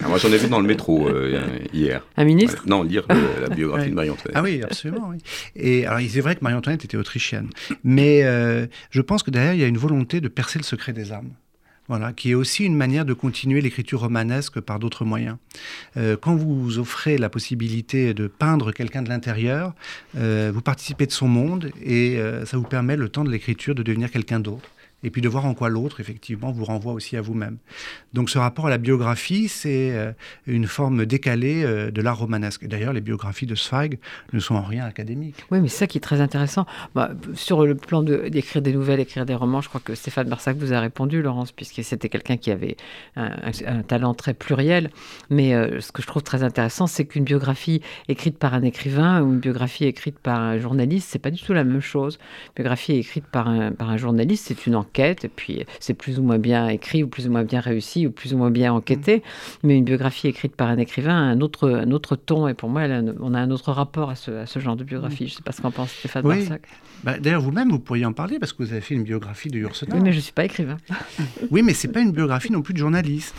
Ah, 0.00 0.08
moi 0.08 0.18
j'en 0.18 0.28
ai 0.28 0.38
vu 0.38 0.48
dans 0.48 0.60
le 0.60 0.66
métro 0.66 1.08
hier. 1.72 2.02
Un 2.16 2.24
ministre 2.24 2.64
Non, 2.66 2.82
lire 2.82 3.04
la 3.08 3.54
biographie 3.54 3.90
de 3.90 3.94
Marie-Antoinette. 3.94 4.36
Ah 4.36 4.42
oui, 4.42 4.62
absolument. 4.62 5.08
Oui. 5.10 5.18
Et 5.56 5.86
alors, 5.86 6.00
il 6.00 6.16
est 6.16 6.20
vrai 6.20 6.36
que 6.36 6.40
Marie-Antoinette 6.42 6.84
était 6.84 6.96
autrichienne. 6.96 7.48
Mais 7.84 8.22
je 8.90 9.00
pense 9.00 9.22
que 9.22 9.30
derrière, 9.30 9.54
il 9.54 9.60
y 9.60 9.64
a 9.64 9.68
une 9.68 9.78
volonté 9.78 10.20
de 10.20 10.28
percer 10.28 10.58
le 10.58 10.64
secret 10.64 10.92
des 10.92 11.12
âmes. 11.12 11.30
Voilà, 11.88 12.12
qui 12.12 12.32
est 12.32 12.34
aussi 12.34 12.64
une 12.64 12.76
manière 12.76 13.06
de 13.06 13.14
continuer 13.14 13.62
l'écriture 13.62 14.00
romanesque 14.00 14.60
par 14.60 14.78
d'autres 14.78 15.06
moyens. 15.06 15.38
Euh, 15.96 16.18
quand 16.20 16.36
vous 16.36 16.78
offrez 16.78 17.16
la 17.16 17.30
possibilité 17.30 18.12
de 18.12 18.26
peindre 18.26 18.72
quelqu'un 18.72 19.00
de 19.00 19.08
l'intérieur, 19.08 19.72
euh, 20.18 20.52
vous 20.54 20.60
participez 20.60 21.06
de 21.06 21.12
son 21.12 21.28
monde 21.28 21.70
et 21.82 22.18
euh, 22.18 22.44
ça 22.44 22.58
vous 22.58 22.64
permet 22.64 22.96
le 22.96 23.08
temps 23.08 23.24
de 23.24 23.30
l'écriture 23.30 23.74
de 23.74 23.82
devenir 23.82 24.10
quelqu'un 24.10 24.38
d'autre 24.38 24.68
et 25.04 25.10
puis 25.10 25.22
de 25.22 25.28
voir 25.28 25.46
en 25.46 25.54
quoi 25.54 25.68
l'autre, 25.68 26.00
effectivement, 26.00 26.50
vous 26.50 26.64
renvoie 26.64 26.92
aussi 26.92 27.16
à 27.16 27.20
vous-même. 27.20 27.58
Donc 28.14 28.30
ce 28.30 28.38
rapport 28.38 28.66
à 28.66 28.70
la 28.70 28.78
biographie, 28.78 29.48
c'est 29.48 29.92
euh, 29.92 30.12
une 30.46 30.66
forme 30.66 31.06
décalée 31.06 31.62
euh, 31.64 31.90
de 31.92 32.02
l'art 32.02 32.18
romanesque. 32.18 32.66
D'ailleurs, 32.66 32.92
les 32.92 33.00
biographies 33.00 33.46
de 33.46 33.54
Zweig 33.54 33.98
ne 34.32 34.40
sont 34.40 34.56
en 34.56 34.62
rien 34.62 34.84
académiques. 34.84 35.36
Oui, 35.52 35.60
mais 35.60 35.68
c'est 35.68 35.78
ça 35.78 35.86
qui 35.86 35.98
est 35.98 36.02
très 36.02 36.20
intéressant. 36.20 36.66
Bah, 36.96 37.10
sur 37.34 37.64
le 37.64 37.76
plan 37.76 38.02
d'écrire 38.02 38.60
des 38.60 38.72
nouvelles, 38.72 38.98
écrire 38.98 39.24
des 39.24 39.36
romans, 39.36 39.60
je 39.60 39.68
crois 39.68 39.80
que 39.80 39.94
Stéphane 39.94 40.28
Barsac 40.28 40.56
vous 40.56 40.72
a 40.72 40.80
répondu, 40.80 41.22
Laurence, 41.22 41.52
puisque 41.52 41.84
c'était 41.84 42.08
quelqu'un 42.08 42.36
qui 42.36 42.50
avait 42.50 42.76
un, 43.14 43.82
talent 43.86 44.14
très 44.14 44.34
pluriel. 44.34 44.90
Mais 45.30 45.54
euh, 45.54 45.80
ce 45.80 45.92
que 45.92 46.02
je 46.02 46.08
trouve 46.08 46.22
très 46.22 46.42
intéressant, 46.42 46.88
c'est 46.88 47.04
qu'une 47.04 47.24
biographie 47.24 47.82
écrite 48.08 48.36
par 48.36 48.54
un 48.54 48.62
écrivain 48.62 49.22
ou 49.22 49.32
une 49.32 49.40
biographie 49.40 49.84
écrite 49.84 50.18
par 50.18 50.40
un 50.40 50.58
journaliste, 50.58 51.08
c'est 51.10 51.18
pas 51.20 51.30
du 51.30 51.40
tout 51.40 51.52
la 51.52 51.64
même 51.64 51.80
chose. 51.80 52.18
Une 52.48 52.62
biographie 52.62 52.94
écrite 52.94 53.26
par 53.26 53.48
un, 53.48 53.70
par 53.70 53.90
un 53.90 53.96
journaliste, 53.96 54.46
c'est 54.48 54.66
une 54.66 54.74
enquête 54.74 54.87
et 54.96 55.28
puis 55.28 55.64
c'est 55.80 55.94
plus 55.94 56.18
ou 56.18 56.22
moins 56.22 56.38
bien 56.38 56.68
écrit, 56.68 57.02
ou 57.02 57.08
plus 57.08 57.26
ou 57.26 57.30
moins 57.30 57.44
bien 57.44 57.60
réussi, 57.60 58.06
ou 58.06 58.10
plus 58.10 58.34
ou 58.34 58.38
moins 58.38 58.50
bien 58.50 58.72
enquêté. 58.72 59.22
Mais 59.62 59.76
une 59.76 59.84
biographie 59.84 60.28
écrite 60.28 60.56
par 60.56 60.68
un 60.68 60.78
écrivain 60.78 61.14
a 61.14 61.20
un 61.20 61.40
autre, 61.40 61.70
un 61.70 61.90
autre 61.92 62.16
ton, 62.16 62.48
et 62.48 62.54
pour 62.54 62.68
moi, 62.68 62.82
on 63.20 63.34
a 63.34 63.38
un 63.38 63.50
autre 63.50 63.72
rapport 63.72 64.10
à 64.10 64.16
ce, 64.16 64.30
à 64.30 64.46
ce 64.46 64.58
genre 64.58 64.76
de 64.76 64.84
biographie. 64.84 65.28
Je 65.28 65.34
ne 65.34 65.36
sais 65.36 65.42
pas 65.42 65.52
ce 65.52 65.62
qu'en 65.62 65.70
pense 65.70 65.90
Stéphane 65.92 66.26
oui. 66.26 66.48
Bah, 67.04 67.18
D'ailleurs, 67.18 67.42
vous-même, 67.42 67.70
vous 67.70 67.78
pourriez 67.78 68.04
en 68.04 68.12
parler, 68.12 68.38
parce 68.38 68.52
que 68.52 68.62
vous 68.62 68.72
avez 68.72 68.80
fait 68.80 68.94
une 68.94 69.04
biographie 69.04 69.48
de 69.48 69.58
Yourcenar. 69.58 69.96
Oui, 69.96 70.02
mais 70.02 70.12
je 70.12 70.16
ne 70.16 70.22
suis 70.22 70.32
pas 70.32 70.44
écrivain. 70.44 70.78
oui, 71.50 71.62
mais 71.62 71.74
c'est 71.74 71.88
pas 71.88 72.00
une 72.00 72.12
biographie 72.12 72.50
non 72.50 72.62
plus 72.62 72.74
de 72.74 72.78
journaliste. 72.78 73.34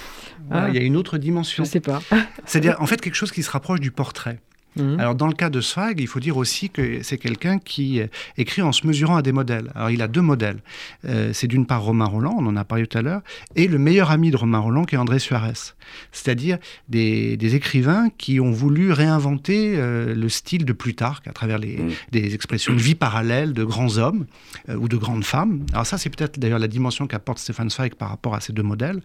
Ah. 0.50 0.68
Il 0.70 0.76
y 0.76 0.78
a 0.78 0.82
une 0.82 0.96
autre 0.96 1.18
dimension. 1.18 1.64
Je 1.64 1.70
ne 1.70 1.72
sais 1.72 1.80
pas. 1.82 2.02
C'est-à-dire, 2.46 2.78
en 2.80 2.86
fait, 2.86 3.02
quelque 3.02 3.16
chose 3.16 3.32
qui 3.32 3.44
se 3.44 3.52
rapproche 3.52 3.80
du 3.80 3.92
portrait. 3.92 4.40
Mhm. 4.80 5.00
Alors 5.00 5.16
dans 5.16 5.28
le 5.28 5.34
cas 5.34 5.50
de 5.50 5.62
Zweig, 5.62 6.00
il 6.00 6.08
faut 6.08 6.20
dire 6.20 6.38
aussi 6.38 6.70
que 6.70 7.04
c'est 7.04 7.18
quelqu'un 7.18 7.60
qui 7.60 8.02
euh, 8.02 8.08
écrit 8.38 8.62
en 8.62 8.72
se 8.72 8.86
mesurant 8.88 9.18
à 9.18 9.22
des 9.22 9.32
modèles. 9.32 9.72
Alors 9.76 9.90
il 9.90 10.02
a 10.02 10.08
deux 10.08 10.22
modèles. 10.22 10.60
Euh, 11.06 11.32
c'est 11.34 11.48
d'une 11.48 11.66
part 11.66 11.84
Romain 11.84 12.06
Roland, 12.06 12.36
on 12.38 12.46
en 12.46 12.56
a 12.56 12.64
parlé 12.64 12.88
tout 12.88 12.98
à 12.98 13.02
l'heure, 13.02 13.22
et 13.56 13.68
le 13.68 13.78
meilleur 13.78 14.12
ami 14.12 14.32
de 14.32 14.38
Romain 14.38 14.60
Roland 14.60 14.86
qui 14.86 14.96
est 14.96 14.98
André 14.98 15.20
Suarez. 15.20 15.74
C'est-à-dire 16.12 16.58
des, 16.88 17.38
écrivains 17.56 18.10
qui 18.18 18.40
ont 18.40 18.52
voulu 18.52 18.92
réinventer 18.92 19.74
euh, 19.76 20.14
le 20.14 20.30
style 20.30 20.64
de 20.64 20.74
Plutarque 20.74 21.28
à 21.28 21.34
travers 21.34 21.58
les, 21.58 21.78
mhm. 21.78 21.92
des 22.12 22.36
expressions 22.36 22.74
de 22.74 22.80
vie 22.80 22.96
parallèle 22.96 23.54
de 23.54 23.64
grands 23.64 23.98
hommes 23.98 24.26
ou 24.70 24.88
de 24.88 24.98
grandes 24.98 25.24
femmes. 25.24 25.66
Alors 25.74 25.86
ça 25.86 25.98
c'est 25.98 26.10
peut-être 26.10 26.40
d'ailleurs 26.40 26.60
la 26.60 26.68
dimension 26.68 27.08
qu'apporte 27.08 27.40
Stéphane 27.40 27.70
Zweig 27.70 27.96
par 27.96 28.10
rapport 28.10 28.36
à 28.36 28.40
ces 28.40 28.54
deux 28.54 28.64
modèles, 28.64 29.02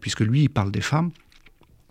puisque 0.00 0.20
lui 0.20 0.42
il 0.42 0.48
parle 0.48 0.72
des 0.72 0.80
femmes 0.80 1.10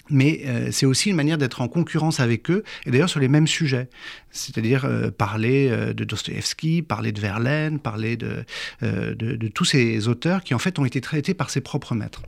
mais 0.10 0.42
euh, 0.46 0.70
c'est 0.72 0.86
aussi 0.86 1.10
une 1.10 1.16
manière 1.16 1.38
d'être 1.38 1.62
en 1.62 1.68
concurrence 1.68 2.20
avec 2.20 2.50
eux, 2.50 2.64
et 2.86 2.92
d'ailleurs 2.92 3.10
sur 3.10 3.20
les 3.20 3.28
mêmes 3.28 3.48
sujets. 3.48 3.90
C'est-à-dire 4.32 4.86
euh, 4.86 5.12
parler 5.12 5.70
euh, 5.70 5.94
de 5.94 6.04
Dostoevsky, 6.04 6.82
parler 6.82 7.12
de 7.12 7.20
Verlaine, 7.20 7.80
parler 7.80 8.18
de, 8.18 8.44
de, 8.82 9.48
tous 9.48 9.66
ces 9.66 10.08
auteurs 10.08 10.44
qui 10.44 10.54
en 10.54 10.60
fait 10.60 10.80
ont 10.80 10.86
été 10.86 11.02
traités 11.02 11.34
par 11.34 11.50
ses 11.50 11.62
propres 11.62 11.96
maîtres. 11.96 12.22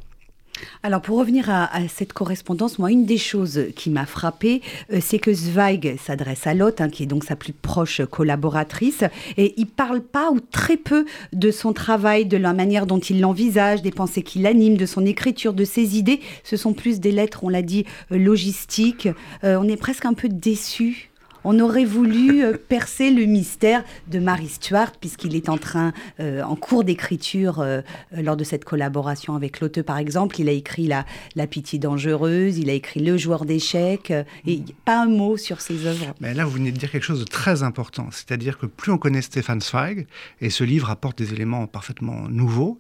Alors 0.84 1.02
pour 1.02 1.18
revenir 1.18 1.50
à, 1.50 1.70
cette 1.88 2.14
correspondance, 2.14 2.80
moi 2.80 2.92
une 2.92 3.06
des 3.06 3.18
choses 3.18 3.66
qui 3.76 3.90
m'a 3.90 4.06
frappée, 4.06 4.62
euh, 4.92 5.00
c'est 5.02 5.20
que 5.20 5.34
Zweig 5.34 5.98
s'adresse 5.98 6.48
à 6.48 6.54
Lotte, 6.54 6.82
hein, 6.82 6.90
qui 6.90 7.04
est 7.04 7.08
donc 7.08 7.24
sa 7.24 7.36
plus 7.36 7.54
proche 7.54 8.02
collaboratrice, 8.06 9.04
et 9.38 9.54
il 9.58 9.68
parle 9.68 10.02
pas 10.02 10.32
ou 10.32 10.40
très 10.40 10.78
peu 10.78 11.06
de 11.34 11.52
son 11.52 11.74
travail, 11.74 12.26
de 12.26 12.38
la 12.38 12.54
manière 12.54 12.86
dont 12.86 13.00
il 13.00 13.20
l'envisage, 13.20 13.82
des 13.82 13.92
pensées 13.92 14.24
qui 14.24 14.40
l'animent, 14.40 14.78
de 14.78 14.86
son 14.86 15.06
écriture, 15.06 15.54
de 15.54 15.66
ses 15.66 15.98
idées. 15.98 16.20
Ce 16.44 16.58
sont 16.58 16.74
plus 16.74 17.00
des 17.00 17.12
lettres, 17.12 17.44
on 17.44 17.50
l'a 17.50 17.62
dit, 17.62 17.86
euh, 18.12 18.18
logistiques. 18.18 19.10
Euh, 19.44 19.58
on 19.60 19.68
est 19.68 19.78
presque 19.78 20.06
un 20.06 20.14
peu 20.14 20.30
déçu 20.30 21.09
on 21.44 21.60
aurait 21.60 21.86
voulu 21.86 22.44
euh, 22.44 22.58
percer 22.58 23.12
le 23.12 23.26
mystère 23.26 23.84
de 24.08 24.20
Marie 24.20 24.50
Stuart, 24.50 24.92
puisqu'il 25.00 25.36
est 25.36 25.50
en 25.50 25.58
train, 25.58 25.94
euh, 26.20 26.42
en 26.44 26.56
cours 26.56 26.84
d'écriture, 26.84 27.60
euh, 27.60 27.82
lors 28.12 28.38
de 28.38 28.44
cette 28.44 28.66
collaboration 28.66 29.36
avec 29.36 29.60
l'auteur, 29.60 29.84
par 29.84 29.98
exemple, 29.98 30.40
il 30.40 30.50
a 30.50 30.52
écrit 30.52 30.88
la, 30.88 31.06
la 31.36 31.48
Pitié 31.48 31.80
dangereuse, 31.80 32.58
il 32.58 32.70
a 32.70 32.74
écrit 32.74 33.00
Le 33.00 33.18
joueur 33.18 33.46
d'échecs, 33.46 34.14
et 34.46 34.64
pas 34.86 35.04
un 35.04 35.08
mot 35.08 35.38
sur 35.38 35.62
ses 35.62 35.86
œuvres. 35.86 36.14
Mais 36.20 36.34
là, 36.34 36.46
vous 36.46 36.52
venez 36.52 36.72
de 36.72 36.78
dire 36.78 36.92
quelque 36.92 37.04
chose 37.04 37.20
de 37.20 37.26
très 37.26 37.64
important, 37.64 38.10
c'est-à-dire 38.12 38.58
que 38.58 38.66
plus 38.66 38.92
on 38.92 38.98
connaît 38.98 39.22
Stéphane 39.22 39.62
Zweig, 39.62 40.08
et 40.42 40.50
ce 40.50 40.64
livre 40.64 40.90
apporte 40.90 41.18
des 41.18 41.34
éléments 41.34 41.68
parfaitement 41.68 42.28
nouveaux, 42.30 42.80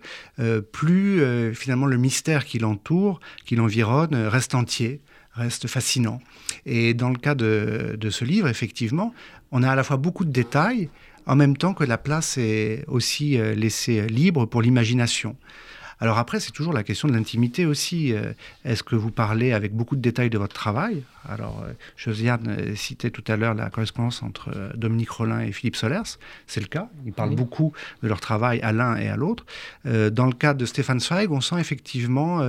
plus 0.71 1.21
finalement 1.55 1.85
le 1.85 1.97
mystère 1.97 2.45
qui 2.45 2.59
l'entoure, 2.59 3.19
qui 3.45 3.55
l'environne, 3.55 4.15
reste 4.15 4.55
entier 4.55 5.01
reste 5.33 5.67
fascinant. 5.67 6.19
Et 6.65 6.93
dans 6.93 7.09
le 7.09 7.17
cas 7.17 7.35
de, 7.35 7.97
ce 8.09 8.25
livre, 8.25 8.47
effectivement, 8.47 9.13
on 9.51 9.63
a 9.63 9.71
à 9.71 9.75
la 9.75 9.83
fois 9.83 9.97
beaucoup 9.97 10.25
de 10.25 10.31
détails, 10.31 10.89
en 11.25 11.35
même 11.35 11.57
temps 11.57 11.73
que 11.73 11.83
la 11.83 11.97
place 11.97 12.37
est 12.37 12.83
aussi 12.87 13.37
euh, 13.37 13.53
laissée 13.53 14.07
libre 14.07 14.45
pour 14.45 14.61
l'imagination. 14.61 15.35
Alors 16.01 16.17
après, 16.17 16.39
c'est 16.39 16.51
toujours 16.51 16.71
la 16.71 16.83
question 16.83 17.09
de 17.09 17.13
l'intimité 17.13 17.65
aussi. 17.65 18.13
Euh, 18.13 18.31
est-ce 18.63 18.83
que 18.83 18.95
vous 18.95 19.11
parlez 19.11 19.51
avec 19.51 19.75
beaucoup 19.75 19.97
de 19.97 20.01
détails 20.01 20.29
de 20.29 20.37
votre 20.37 20.53
travail? 20.53 21.03
Alors, 21.27 21.61
euh, 21.63 21.73
Josiane 21.97 22.73
citait 22.75 23.11
tout 23.11 23.23
à 23.27 23.35
l'heure 23.35 23.53
la 23.53 23.69
correspondance 23.69 24.23
entre 24.23 24.71
Dominique 24.75 25.09
Rollin 25.09 25.41
et 25.41 25.51
Philippe 25.51 25.75
Solers. 25.75 26.17
C'est 26.47 26.61
le 26.61 26.67
cas. 26.67 26.89
Ils 27.05 27.11
parlent 27.11 27.35
beaucoup 27.35 27.73
de 28.01 28.07
leur 28.07 28.21
travail 28.21 28.61
à 28.61 28.71
l'un 28.71 28.95
et 28.95 29.09
à 29.09 29.17
l'autre. 29.17 29.45
dans 29.83 30.25
le 30.25 30.33
cas 30.33 30.53
de 30.53 30.65
Stéphane 30.65 31.01
Zweig, 31.01 31.31
on 31.31 31.41
sent 31.41 31.59
effectivement 31.59 32.41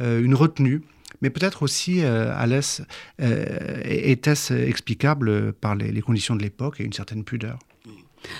une 0.00 0.34
retenue 0.34 0.82
mais 1.22 1.30
peut-être 1.30 1.62
aussi, 1.62 2.02
euh, 2.02 2.32
Alès, 2.36 2.82
euh, 3.20 3.80
était-ce 3.84 4.54
explicable 4.54 5.52
par 5.52 5.74
les, 5.74 6.00
conditions 6.00 6.36
de 6.36 6.42
l'époque 6.42 6.80
et 6.80 6.84
une 6.84 6.92
certaine 6.92 7.24
pudeur? 7.24 7.58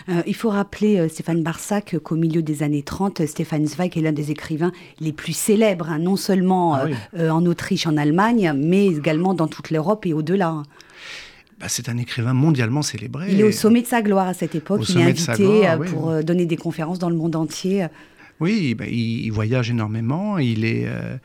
Euh, 0.08 0.22
il 0.26 0.34
faut 0.34 0.50
rappeler, 0.50 1.08
Stéphane 1.08 1.42
Barsac, 1.42 1.96
qu'au 2.02 2.16
milieu 2.16 2.42
des 2.42 2.62
années 2.62 2.82
30, 2.82 3.26
Stéphane 3.26 3.66
Zweig 3.66 3.96
est 3.96 4.00
l'un 4.00 4.12
des 4.12 4.30
écrivains 4.30 4.72
les 5.00 5.12
plus 5.12 5.32
célèbres, 5.32 5.88
hein, 5.88 5.98
non 5.98 6.16
seulement 6.16 6.74
ah 6.74 6.86
en 7.32 7.46
Autriche, 7.46 7.86
en 7.86 7.96
Allemagne, 7.96 8.52
mais 8.56 8.86
également 8.86 9.34
dans 9.34 9.46
toute 9.46 9.70
l'Europe 9.70 10.04
et 10.04 10.12
au-delà. 10.12 10.62
bah, 11.60 11.66
c'est 11.68 11.88
un 11.88 11.96
écrivain 11.96 12.34
mondialement 12.34 12.82
célébré. 12.82 13.28
Il 13.30 13.40
est 13.40 13.44
au 13.44 13.52
sommet 13.52 13.82
de 13.82 13.86
sa 13.86 14.02
gloire 14.02 14.26
à 14.26 14.34
cette 14.34 14.56
époque. 14.56 14.88
il 14.88 14.98
est 14.98 15.04
invité 15.04 15.68
pour 15.90 16.24
donner 16.24 16.46
des 16.46 16.56
conférences 16.56 16.98
dans 16.98 17.10
le 17.10 17.16
monde 17.16 17.36
entier. 17.36 17.86
Oui, 18.40 18.74
bah, 18.74 18.86
il, 18.86 19.30
voyage 19.30 19.70
énormément. 19.70 20.38
Il, 20.38 20.64
est, 20.64 20.86
euh, 20.86 21.16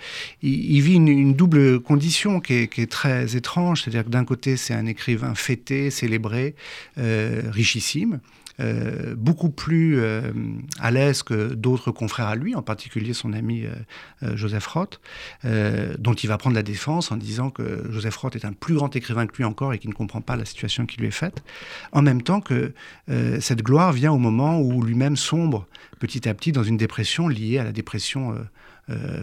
il, 0.41 0.81
vit 0.81 0.95
une, 0.95 1.33
double 1.33 1.79
condition 1.79 2.39
qui 2.39 2.53
est, 2.53 2.91
très 2.91 3.35
étrange. 3.35 3.81
C'est-à-dire 3.81 4.05
que 4.05 4.09
d'un 4.09 4.25
côté, 4.25 4.57
c'est 4.57 4.73
un 4.73 4.85
écrivain 4.85 5.35
fêté, 5.35 5.89
célébré, 5.89 6.55
euh, 6.97 7.43
richissime. 7.51 8.19
Euh, 8.59 9.15
beaucoup 9.17 9.49
plus 9.49 9.99
euh, 9.99 10.31
à 10.79 10.91
l'aise 10.91 11.23
que 11.23 11.55
d'autres 11.55 11.91
confrères 11.91 12.27
à 12.27 12.35
lui, 12.35 12.53
en 12.53 12.61
particulier 12.61 13.13
son 13.13 13.33
ami 13.33 13.63
euh, 13.63 14.37
Joseph 14.37 14.67
Roth, 14.67 15.01
dont 15.43 16.13
il 16.13 16.27
va 16.27 16.37
prendre 16.37 16.55
la 16.55 16.63
défense 16.63 17.11
en 17.11 17.17
disant 17.17 17.49
que 17.49 17.91
Joseph 17.91 18.15
Roth 18.17 18.35
est 18.35 18.45
un 18.45 18.53
plus 18.53 18.75
grand 18.75 18.95
écrivain 18.95 19.25
que 19.25 19.35
lui 19.37 19.43
encore 19.43 19.73
et 19.73 19.79
qu'il 19.79 19.89
ne 19.89 19.95
comprend 19.95 20.21
pas 20.21 20.35
la 20.35 20.45
situation 20.45 20.85
qui 20.85 20.97
lui 20.99 21.07
est 21.07 21.11
faite. 21.11 21.43
En 21.91 22.01
même 22.01 22.21
temps 22.21 22.41
que 22.41 22.73
cette 23.39 23.63
gloire 23.63 23.91
vient 23.91 24.11
au 24.11 24.17
moment 24.17 24.59
où 24.59 24.81
lui-même 24.81 25.17
sombre 25.17 25.67
petit 25.99 26.27
à 26.27 26.33
petit 26.33 26.51
dans 26.51 26.63
une 26.63 26.77
dépression 26.77 27.27
liée 27.27 27.57
à 27.57 27.63
la 27.63 27.71
dépression 27.71 28.35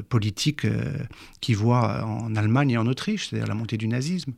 politique 0.08 0.66
qui 1.40 1.54
voit 1.54 2.04
en 2.04 2.34
Allemagne 2.36 2.70
et 2.70 2.78
en 2.78 2.86
Autriche, 2.86 3.28
c'est-à-dire 3.28 3.48
la 3.48 3.54
montée 3.54 3.76
du 3.76 3.88
nazisme. 3.88 4.32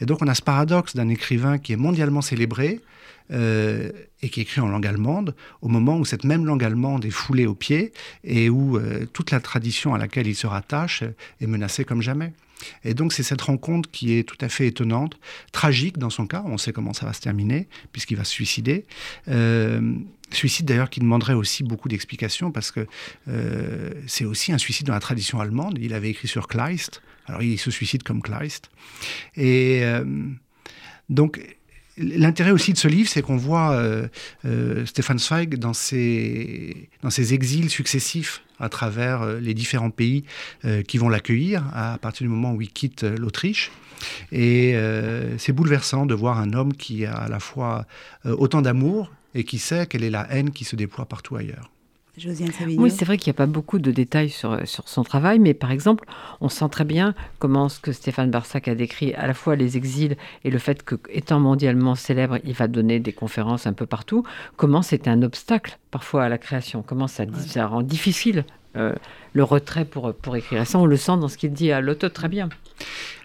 Et 0.00 0.06
donc 0.06 0.22
on 0.22 0.28
a 0.28 0.34
ce 0.34 0.42
paradoxe 0.42 0.94
d'un 0.94 1.08
écrivain 1.08 1.58
qui 1.58 1.72
est 1.72 1.76
mondialement 1.76 2.22
célébré, 2.22 2.80
euh, 3.30 3.90
et 4.20 4.28
qui 4.28 4.40
est 4.40 4.42
écrit 4.42 4.60
en 4.60 4.68
langue 4.68 4.86
allemande, 4.86 5.34
au 5.62 5.68
moment 5.68 5.96
où 5.96 6.04
cette 6.04 6.24
même 6.24 6.44
langue 6.44 6.62
allemande 6.62 7.06
est 7.06 7.10
foulée 7.10 7.46
aux 7.46 7.54
pieds 7.54 7.92
et 8.22 8.50
où 8.50 8.76
euh, 8.76 9.06
toute 9.12 9.30
la 9.30 9.40
tradition 9.40 9.94
à 9.94 9.98
laquelle 9.98 10.26
il 10.26 10.34
se 10.34 10.46
rattache 10.46 11.04
est 11.40 11.46
menacée 11.46 11.86
comme 11.86 12.02
jamais. 12.02 12.34
Et 12.84 12.92
donc 12.92 13.14
c'est 13.14 13.22
cette 13.22 13.40
rencontre 13.40 13.90
qui 13.90 14.12
est 14.12 14.24
tout 14.24 14.36
à 14.42 14.50
fait 14.50 14.66
étonnante, 14.66 15.18
tragique 15.52 15.96
dans 15.96 16.10
son 16.10 16.26
cas, 16.26 16.42
on 16.46 16.58
sait 16.58 16.72
comment 16.74 16.92
ça 16.92 17.06
va 17.06 17.14
se 17.14 17.20
terminer, 17.22 17.66
puisqu'il 17.92 18.16
va 18.16 18.24
se 18.24 18.32
suicider. 18.32 18.84
Euh, 19.28 19.94
suicide 20.30 20.66
d'ailleurs 20.66 20.90
qui 20.90 21.00
demanderait 21.00 21.34
aussi 21.34 21.62
beaucoup 21.62 21.88
d'explications, 21.88 22.52
parce 22.52 22.70
que 22.72 22.86
c'est 24.06 24.24
aussi 24.26 24.52
un 24.52 24.58
suicide 24.58 24.86
dans 24.86 24.94
la 24.94 25.00
tradition 25.00 25.40
allemande. 25.40 25.78
Il 25.80 25.94
avait 25.94 26.10
écrit 26.10 26.28
sur 26.28 26.46
Kleist, 26.46 27.02
alors 27.26 27.42
il 27.42 27.58
se 27.58 27.70
suicide 27.70 28.02
comme 28.02 28.20
Kleist. 28.20 28.70
Et 29.36 29.82
donc 31.08 31.40
L'intérêt 31.96 32.50
aussi 32.50 32.72
de 32.72 32.78
ce 32.78 32.88
livre, 32.88 33.08
c'est 33.08 33.22
qu'on 33.22 33.36
voit 33.36 33.72
euh, 33.72 34.08
euh, 34.44 34.84
Stéphane 34.84 35.18
Zweig 35.18 35.56
dans 35.56 35.74
ses, 35.74 36.88
dans 37.02 37.10
ses 37.10 37.34
exils 37.34 37.70
successifs 37.70 38.42
à 38.58 38.68
travers 38.68 39.22
euh, 39.22 39.38
les 39.38 39.54
différents 39.54 39.90
pays 39.90 40.24
qui 40.88 40.98
vont 40.98 41.08
l'accueillir 41.08 41.64
à 41.74 41.98
partir 41.98 42.24
du 42.24 42.30
moment 42.30 42.52
où 42.52 42.62
il 42.62 42.70
quitte 42.70 43.04
l'Autriche. 43.04 43.70
Et 44.32 44.74
c'est 45.38 45.52
bouleversant 45.52 46.06
de 46.06 46.14
voir 46.14 46.38
un 46.38 46.52
homme 46.52 46.72
qui 46.74 47.04
a 47.06 47.14
à 47.14 47.28
la 47.28 47.38
fois 47.38 47.86
autant 48.24 48.62
d'amour 48.62 49.12
et 49.34 49.44
qui 49.44 49.58
sait 49.58 49.86
quelle 49.86 50.04
est 50.04 50.10
la 50.10 50.26
haine 50.30 50.50
qui 50.50 50.64
se 50.64 50.76
déploie 50.76 51.06
partout 51.06 51.36
ailleurs. 51.36 51.73
Oui, 52.78 52.90
c'est 52.90 53.04
vrai 53.04 53.18
qu'il 53.18 53.30
n'y 53.30 53.36
a 53.36 53.38
pas 53.38 53.46
beaucoup 53.46 53.78
de 53.78 53.90
détails 53.90 54.30
sur, 54.30 54.58
sur 54.66 54.88
son 54.88 55.02
travail, 55.02 55.38
mais 55.40 55.52
par 55.52 55.72
exemple, 55.72 56.04
on 56.40 56.48
sent 56.48 56.68
très 56.70 56.84
bien 56.84 57.14
comment 57.38 57.68
ce 57.68 57.80
que 57.80 57.92
Stéphane 57.92 58.30
Barsac 58.30 58.68
a 58.68 58.74
décrit, 58.74 59.14
à 59.14 59.26
la 59.26 59.34
fois 59.34 59.56
les 59.56 59.76
exils 59.76 60.16
et 60.44 60.50
le 60.50 60.58
fait 60.58 60.84
que, 60.84 60.94
étant 61.08 61.40
mondialement 61.40 61.94
célèbre, 61.96 62.38
il 62.44 62.52
va 62.52 62.68
donner 62.68 63.00
des 63.00 63.12
conférences 63.12 63.66
un 63.66 63.72
peu 63.72 63.86
partout, 63.86 64.22
comment 64.56 64.82
c'est 64.82 65.08
un 65.08 65.22
obstacle 65.22 65.78
parfois 65.90 66.24
à 66.24 66.28
la 66.28 66.38
création, 66.38 66.82
comment 66.82 67.08
ça, 67.08 67.24
ça 67.46 67.66
rend 67.66 67.82
difficile 67.82 68.44
euh, 68.76 68.92
le 69.32 69.44
retrait 69.44 69.84
pour, 69.84 70.12
pour 70.14 70.36
écrire. 70.36 70.66
ça, 70.66 70.78
on 70.78 70.86
le 70.86 70.96
sent 70.96 71.16
dans 71.18 71.28
ce 71.28 71.36
qu'il 71.36 71.52
dit 71.52 71.72
à 71.72 71.80
l'auto 71.80 72.08
très 72.08 72.28
bien. 72.28 72.48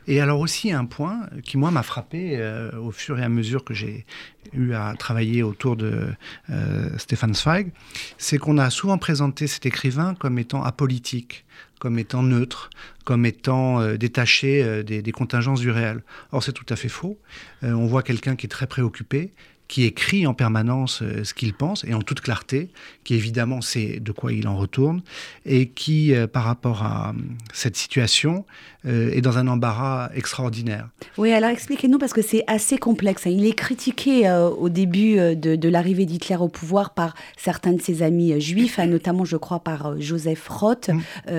Et 0.10 0.22
alors 0.22 0.40
aussi 0.40 0.72
un 0.72 0.86
point 0.86 1.30
qui 1.44 1.56
moi 1.56 1.70
m'a 1.70 1.84
frappé 1.84 2.32
euh, 2.36 2.72
au 2.80 2.90
fur 2.90 3.20
et 3.20 3.24
à 3.24 3.30
mesure 3.30 3.64
que 3.64 3.76
j'ai 3.76 4.08
eu 4.54 4.74
à 4.74 4.96
travailler 4.98 5.44
autour 5.44 5.76
de 5.76 6.08
euh, 6.50 6.98
Stéphane 6.98 7.36
Zweig, 7.36 7.72
c'est 8.18 8.40
qu'on 8.40 8.58
a 8.58 8.72
souvent 8.72 8.98
présenté 8.98 9.46
cet 9.46 9.68
écrivain 9.68 10.16
comme 10.16 10.40
étant 10.40 10.64
apolitique, 10.64 11.46
comme 11.78 12.00
étant 12.00 12.24
neutre, 12.24 12.72
comme 13.06 13.28
étant 13.28 13.82
euh, 13.82 13.98
détaché 13.98 14.84
des, 14.84 15.04
des, 15.04 15.12
contingences 15.12 15.60
du 15.60 15.70
réel. 15.70 16.02
Or 16.32 16.42
c'est 16.42 16.54
tout 16.54 16.66
à 16.70 16.76
fait 16.76 16.90
faux. 16.90 17.20
on 17.62 17.86
voit 17.86 18.02
quelqu'un 18.02 18.36
qui 18.36 18.48
est 18.48 18.50
très 18.50 18.66
préoccupé, 18.66 19.32
qui 19.70 19.86
écrit 19.86 20.26
en 20.28 20.34
permanence 20.34 21.02
euh, 21.04 21.24
ce 21.24 21.34
qu'il 21.34 21.54
pense 21.54 21.86
et 21.86 21.94
en 21.94 22.02
toute 22.02 22.22
clarté, 22.22 22.70
qui 23.04 23.14
évidemment 23.14 23.62
sait 23.62 24.00
de 24.02 24.12
quoi 24.12 24.34
il 24.34 24.48
en 24.48 24.58
retourne, 24.58 25.02
et 25.46 25.70
qui, 25.70 26.14
euh, 26.14 26.26
par 26.26 26.44
rapport 26.44 26.84
à 26.84 27.12
euh, 27.12 27.22
cette 27.54 27.78
situation, 27.78 28.46
est 28.88 29.20
dans 29.20 29.38
un 29.38 29.50
embarras 29.50 30.10
extraordinaire. 30.16 30.88
Oui, 31.18 31.34
alors 31.34 31.50
expliquez-nous, 31.50 31.98
parce 31.98 32.14
que 32.14 32.22
c'est 32.22 32.46
assez 32.48 32.78
complexe. 32.78 33.28
Hein. 33.28 33.32
Il 33.32 33.46
est 33.46 33.54
critiqué 33.54 34.32
au 34.58 34.70
début 34.70 35.18
de, 35.36 35.68
l'arrivée 35.70 36.06
d'Hitler 36.06 36.38
au 36.38 36.48
pouvoir 36.48 36.94
par 36.94 37.14
certains 37.36 37.74
de 37.74 37.82
ses 37.82 38.04
amis 38.04 38.40
juifs, 38.40 38.80
hein, 38.80 38.86
notamment, 38.86 39.26
je 39.26 39.36
crois, 39.36 39.60
par 39.60 40.00
Joseph 40.00 40.48
Roth. 40.48 40.88
Mm. 40.88 41.32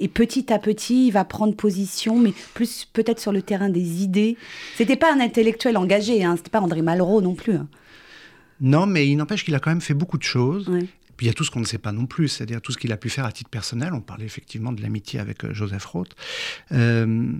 et 0.00 0.08
petit 0.08 0.52
à 0.52 0.58
petit, 0.58 1.06
il 1.06 1.10
va 1.12 1.24
prendre 1.24 1.54
position, 1.54 2.18
mais 2.18 2.32
plus 2.54 2.88
peut-être 2.92 3.20
sur 3.20 3.30
le 3.30 3.42
terrain 3.42 3.68
des 3.68 4.02
idées. 4.02 4.36
C'était 4.74 4.96
pas 4.96 5.14
un 5.14 5.20
intellectuel 5.20 5.76
engagé, 5.76 6.24
hein, 6.24 6.34
c'était 6.36 6.50
pas 6.50 6.60
André 6.60 6.82
Malraux 6.82 7.20
non 7.20 7.36
plus. 7.36 7.54
Hein. 7.54 7.68
Non, 8.60 8.86
mais 8.86 9.08
il 9.08 9.16
n'empêche 9.16 9.44
qu'il 9.44 9.54
a 9.54 9.60
quand 9.60 9.70
même 9.70 9.80
fait 9.80 9.94
beaucoup 9.94 10.18
de 10.18 10.22
choses. 10.22 10.70
Puis 11.16 11.26
il 11.26 11.28
y 11.28 11.30
a 11.30 11.34
tout 11.34 11.44
ce 11.44 11.50
qu'on 11.50 11.60
ne 11.60 11.66
sait 11.66 11.78
pas 11.78 11.92
non 11.92 12.06
plus, 12.06 12.28
c'est-à-dire 12.28 12.62
tout 12.62 12.72
ce 12.72 12.78
qu'il 12.78 12.92
a 12.92 12.96
pu 12.96 13.10
faire 13.10 13.26
à 13.26 13.32
titre 13.32 13.50
personnel. 13.50 13.92
On 13.92 14.00
parlait 14.00 14.24
effectivement 14.24 14.72
de 14.72 14.80
l'amitié 14.80 15.20
avec 15.20 15.44
euh, 15.44 15.52
Joseph 15.52 15.84
Roth. 15.84 16.16
Euh, 16.72 17.32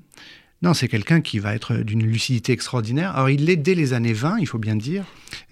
non, 0.62 0.74
c'est 0.74 0.88
quelqu'un 0.88 1.22
qui 1.22 1.38
va 1.38 1.54
être 1.54 1.76
d'une 1.76 2.02
lucidité 2.02 2.52
extraordinaire. 2.52 3.14
Alors, 3.14 3.30
il 3.30 3.46
l'est 3.46 3.56
dès 3.56 3.74
les 3.74 3.94
années 3.94 4.12
20, 4.12 4.40
il 4.40 4.46
faut 4.46 4.58
bien 4.58 4.76
dire. 4.76 5.06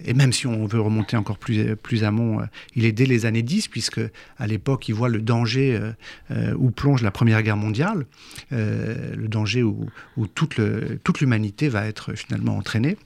Et 0.05 0.13
même 0.13 0.35
si 0.35 0.47
on 0.47 0.67
veut 0.67 0.81
remonter 0.81 1.17
encore 1.17 1.39
plus, 1.39 1.77
plus 1.77 2.05
amont, 2.05 2.41
euh, 2.41 2.45
il 2.77 2.85
est 2.85 2.93
dès 2.93 3.07
les 3.07 3.25
années 3.25 3.41
10, 3.41 3.69
puisque 3.69 4.03
à 4.39 4.47
l'époque, 4.47 4.87
il 4.87 4.95
voit 4.95 5.09
le 5.09 5.23
danger 5.23 5.75
euh, 5.77 5.93
euh, 6.31 6.55
où 6.59 6.71
plonge 6.71 7.01
la 7.01 7.11
Première 7.11 7.43
Guerre 7.43 7.57
mondiale, 7.57 8.05
le 8.51 9.29
danger 9.29 9.63
où, 9.63 9.87
toute 10.35 11.21
l'humanité 11.21 11.71
va 11.71 11.87
être 11.87 12.15
finalement 12.15 12.59
entraînée. 12.59 12.97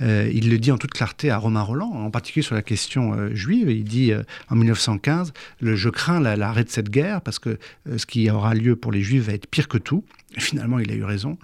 il 0.00 0.50
le 0.50 0.58
dit 0.58 0.70
en 0.72 0.78
toute 0.78 0.92
clarté 0.92 1.30
à 1.30 1.38
Romain 1.38 1.62
Roland, 1.62 1.90
en 1.90 2.10
particulier 2.10 2.42
sur 2.42 2.54
la 2.54 2.62
question 2.62 3.34
juive. 3.34 3.70
Il 3.70 3.84
dit 3.84 4.12
en 4.50 4.56
1915 4.56 5.32
le, 5.60 5.74
Je 5.74 5.88
crains 5.88 6.20
l'arrêt 6.20 6.64
de 6.64 6.70
cette 6.70 6.90
guerre, 6.90 7.22
parce 7.22 7.38
que 7.38 7.58
ce 7.96 8.04
qui 8.04 8.28
aura 8.30 8.54
lieu 8.54 8.76
pour 8.76 8.92
les 8.92 9.02
Juifs 9.02 9.24
va 9.24 9.32
être 9.32 9.46
pire 9.46 9.68
que 9.68 9.78
tout. 9.78 10.04
Finalement, 10.38 10.78
il 10.78 10.90
a 10.90 10.94
eu 10.94 11.04
raison. 11.04 11.38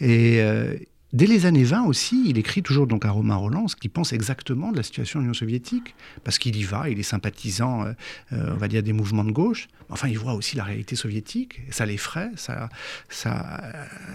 Et 0.00 0.40
euh, 0.40 0.76
dès 1.12 1.26
les 1.26 1.44
années 1.44 1.64
20 1.64 1.84
aussi, 1.84 2.24
il 2.26 2.38
écrit 2.38 2.62
toujours 2.62 2.86
donc 2.86 3.04
à 3.04 3.10
Romain 3.10 3.36
Roland 3.36 3.68
ce 3.68 3.76
qu'il 3.76 3.90
pense 3.90 4.12
exactement 4.12 4.72
de 4.72 4.78
la 4.78 4.82
situation 4.82 5.18
de 5.18 5.24
l'Union 5.24 5.34
soviétique, 5.34 5.94
parce 6.24 6.38
qu'il 6.38 6.56
y 6.56 6.62
va, 6.62 6.88
il 6.88 6.98
est 6.98 7.04
sympathisant, 7.04 7.84
euh, 7.84 7.92
euh, 8.32 8.52
on 8.54 8.56
va 8.56 8.68
dire, 8.68 8.82
des 8.82 8.94
mouvements 8.94 9.24
de 9.24 9.32
gauche. 9.32 9.68
Enfin, 9.90 10.08
il 10.08 10.18
voit 10.18 10.32
aussi 10.32 10.56
la 10.56 10.64
réalité 10.64 10.96
soviétique, 10.96 11.60
ça 11.70 11.84
l'effraie, 11.84 12.30
ça, 12.36 12.68
ça, 13.08 13.60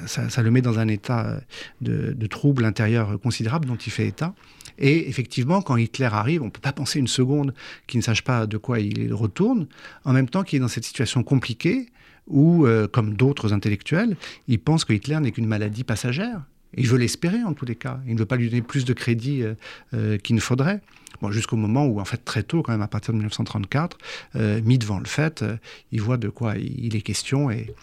ça, 0.06 0.42
le 0.42 0.52
met 0.52 0.62
dans 0.62 0.80
un 0.80 0.88
état 0.88 1.40
de, 1.82 2.14
de 2.14 2.28
trouble 2.28 2.66
intérieur 2.66 3.20
considérable 3.20 3.68
dont 3.68 3.76
il 3.76 3.92
fait 3.92 4.08
état. 4.08 4.34
Et 4.78 5.10
effectivement, 5.10 5.62
quand 5.62 5.78
Hitler 5.78 6.10
arrive, 6.12 6.42
on 6.42 6.46
ne 6.46 6.52
peut 6.52 6.62
pas 6.62 6.74
penser 6.74 7.00
une 7.00 7.08
seconde 7.08 7.54
qu'il 7.88 8.00
ne 8.00 8.04
sache 8.04 8.24
pas 8.24 8.48
de 8.48 8.58
quoi 8.58 8.80
il 8.80 9.14
retourne, 9.14 9.68
en 10.06 10.14
même 10.14 10.30
temps 10.30 10.44
qu'il 10.44 10.58
est 10.58 10.60
dans 10.60 10.68
cette 10.68 10.86
situation 10.86 11.24
compliquée 11.24 11.88
ou, 12.28 12.66
euh, 12.66 12.88
comme 12.88 13.16
d'autres 13.16 13.54
intellectuels, 13.54 14.16
il 14.48 14.60
pense 14.60 14.86
que 14.86 14.94
Hitler 14.94 15.20
n'est 15.20 15.32
qu'une 15.32 15.48
maladie 15.48 15.84
passagère. 15.84 16.42
il 16.76 16.88
veut 16.88 16.98
l'espérer 16.98 17.44
en 17.44 17.54
tous 17.54 17.66
les 17.66 17.76
cas. 17.76 18.00
Il 18.08 18.16
ne 18.16 18.20
veut 18.20 18.26
pas 18.26 18.36
lui 18.36 18.50
donner 18.50 18.62
plus 18.62 18.86
de 18.86 18.94
crédit 18.94 19.44
euh, 19.44 19.54
euh, 19.94 20.18
qu'il 20.18 20.36
ne 20.36 20.42
faudrait. 20.42 20.82
Bon, 21.22 21.32
Jusqu'au 21.32 21.56
moment 21.56 21.86
où, 21.86 22.00
en 22.00 22.06
fait, 22.06 22.26
très 22.26 22.44
tôt, 22.44 22.64
quand 22.64 22.72
même, 22.72 22.82
à 22.82 22.88
partir 22.88 23.14
de 23.14 23.18
1934, 23.18 23.98
mis 24.64 24.78
devant 24.78 25.00
le 25.00 25.06
fait, 25.06 25.46
il 25.92 26.02
voit 26.02 26.18
de 26.18 26.28
quoi 26.30 26.58
il 26.58 26.96
est 26.96 27.02
question 27.02 27.52
et 27.52 27.74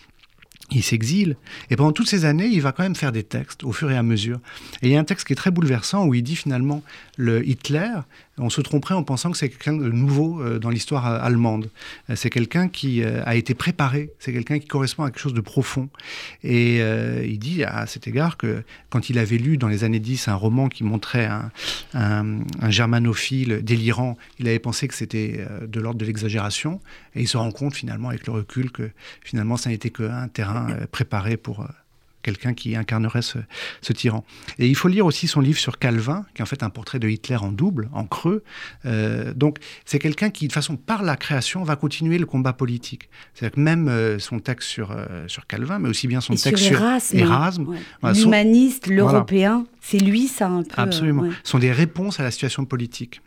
il 0.70 0.82
s'exile. 0.82 1.36
Et 1.70 1.76
pendant 1.76 1.92
toutes 1.92 2.08
ces 2.08 2.24
années, 2.24 2.46
il 2.46 2.60
va 2.60 2.72
quand 2.72 2.82
même 2.82 2.94
faire 2.94 3.12
des 3.12 3.22
textes 3.22 3.64
au 3.64 3.72
fur 3.72 3.90
et 3.90 3.96
à 3.96 4.02
mesure. 4.02 4.40
Et 4.82 4.88
il 4.88 4.92
y 4.92 4.96
a 4.96 5.00
un 5.00 5.04
texte 5.04 5.26
qui 5.26 5.32
est 5.32 5.36
très 5.36 5.50
bouleversant 5.50 6.06
où 6.06 6.14
il 6.14 6.22
dit 6.22 6.36
finalement 6.36 6.82
le 7.16 7.46
Hitler, 7.46 7.90
on 8.40 8.50
se 8.50 8.60
tromperait 8.60 8.94
en 8.94 9.02
pensant 9.02 9.30
que 9.30 9.36
c'est 9.36 9.48
quelqu'un 9.48 9.74
de 9.74 9.90
nouveau 9.90 10.40
euh, 10.40 10.58
dans 10.58 10.70
l'histoire 10.70 11.06
euh, 11.06 11.18
allemande. 11.20 11.70
Euh, 12.08 12.16
c'est 12.16 12.30
quelqu'un 12.30 12.68
qui 12.68 13.04
a 13.04 13.34
été 13.34 13.54
préparé, 13.54 14.10
c'est 14.18 14.32
quelqu'un 14.32 14.58
qui 14.58 14.66
correspond 14.66 15.04
à 15.04 15.10
quelque 15.10 15.20
chose 15.20 15.34
de 15.34 15.40
profond. 15.40 15.88
Et 16.42 16.78
il 16.78 17.38
dit 17.38 17.64
à 17.64 17.86
cet 17.86 18.06
égard 18.06 18.36
que 18.36 18.62
quand 18.88 19.10
il 19.10 19.18
avait 19.18 19.36
lu 19.36 19.56
dans 19.56 19.68
les 19.68 19.84
années 19.84 20.00
10 20.00 20.28
un 20.28 20.34
roman 20.34 20.68
qui 20.68 20.84
montrait 20.84 21.26
un, 21.26 21.50
un 21.94 22.70
germanophile 22.70 23.62
délirant, 23.62 24.16
il 24.38 24.48
avait 24.48 24.58
pensé 24.58 24.88
que 24.88 24.94
c'était 24.94 25.44
de 25.66 25.80
l'ordre 25.80 25.98
de 25.98 26.04
l'exagération. 26.04 26.80
Et 27.14 27.22
il 27.22 27.28
se 27.28 27.36
rend 27.36 27.50
compte 27.50 27.74
finalement 27.74 28.08
avec 28.08 28.26
le 28.26 28.32
recul 28.32 28.70
que 28.70 28.90
finalement 29.22 29.56
ça 29.56 29.70
n'était 29.70 29.90
qu'un 29.90 30.28
terrain 30.28 30.68
préparé 30.90 31.36
pour 31.36 31.66
quelqu'un 32.22 32.54
qui 32.54 32.76
incarnerait 32.76 33.22
ce, 33.22 33.38
ce, 33.80 33.92
tyran. 33.92 34.24
Et 34.58 34.68
il 34.68 34.74
faut 34.74 34.88
lire 34.88 35.06
aussi 35.06 35.26
son 35.26 35.40
livre 35.40 35.58
sur 35.58 35.78
Calvin, 35.78 36.24
qui 36.34 36.40
est 36.40 36.42
en 36.42 36.46
fait 36.46 36.62
un 36.62 36.70
portrait 36.70 36.98
de 36.98 37.08
Hitler 37.08 37.36
en 37.36 37.52
double, 37.52 37.88
en 37.92 38.04
creux. 38.04 38.44
Euh, 38.86 39.32
donc 39.34 39.58
c'est 39.84 39.98
quelqu'un 39.98 40.30
qui, 40.30 40.48
de 40.48 40.52
façon 40.52 40.76
par 40.76 41.02
la 41.02 41.16
création, 41.16 41.62
va 41.62 41.76
continuer 41.76 42.18
le 42.18 42.26
combat 42.26 42.52
politique. 42.52 43.08
C'est-à-dire 43.34 43.54
que 43.56 43.60
même 43.60 43.88
euh, 43.88 44.18
son 44.18 44.38
texte 44.38 44.68
sur, 44.68 44.90
euh, 44.90 45.26
sur 45.28 45.46
Calvin, 45.46 45.78
mais 45.78 45.88
aussi 45.88 46.06
bien 46.06 46.20
son 46.20 46.34
texte 46.34 46.64
sur 46.64 46.80
Erasme, 47.12 47.74
l'humaniste, 48.02 48.86
l'européen, 48.86 49.66
c'est 49.80 49.98
lui 49.98 50.28
ça 50.28 50.48
un 50.48 50.62
peu. 50.62 50.70
Absolument. 50.76 51.24
sont 51.44 51.58
des 51.58 51.72
réponses 51.72 52.20
à 52.20 52.22
la 52.22 52.30
situation 52.30 52.64
politique. 52.64 53.20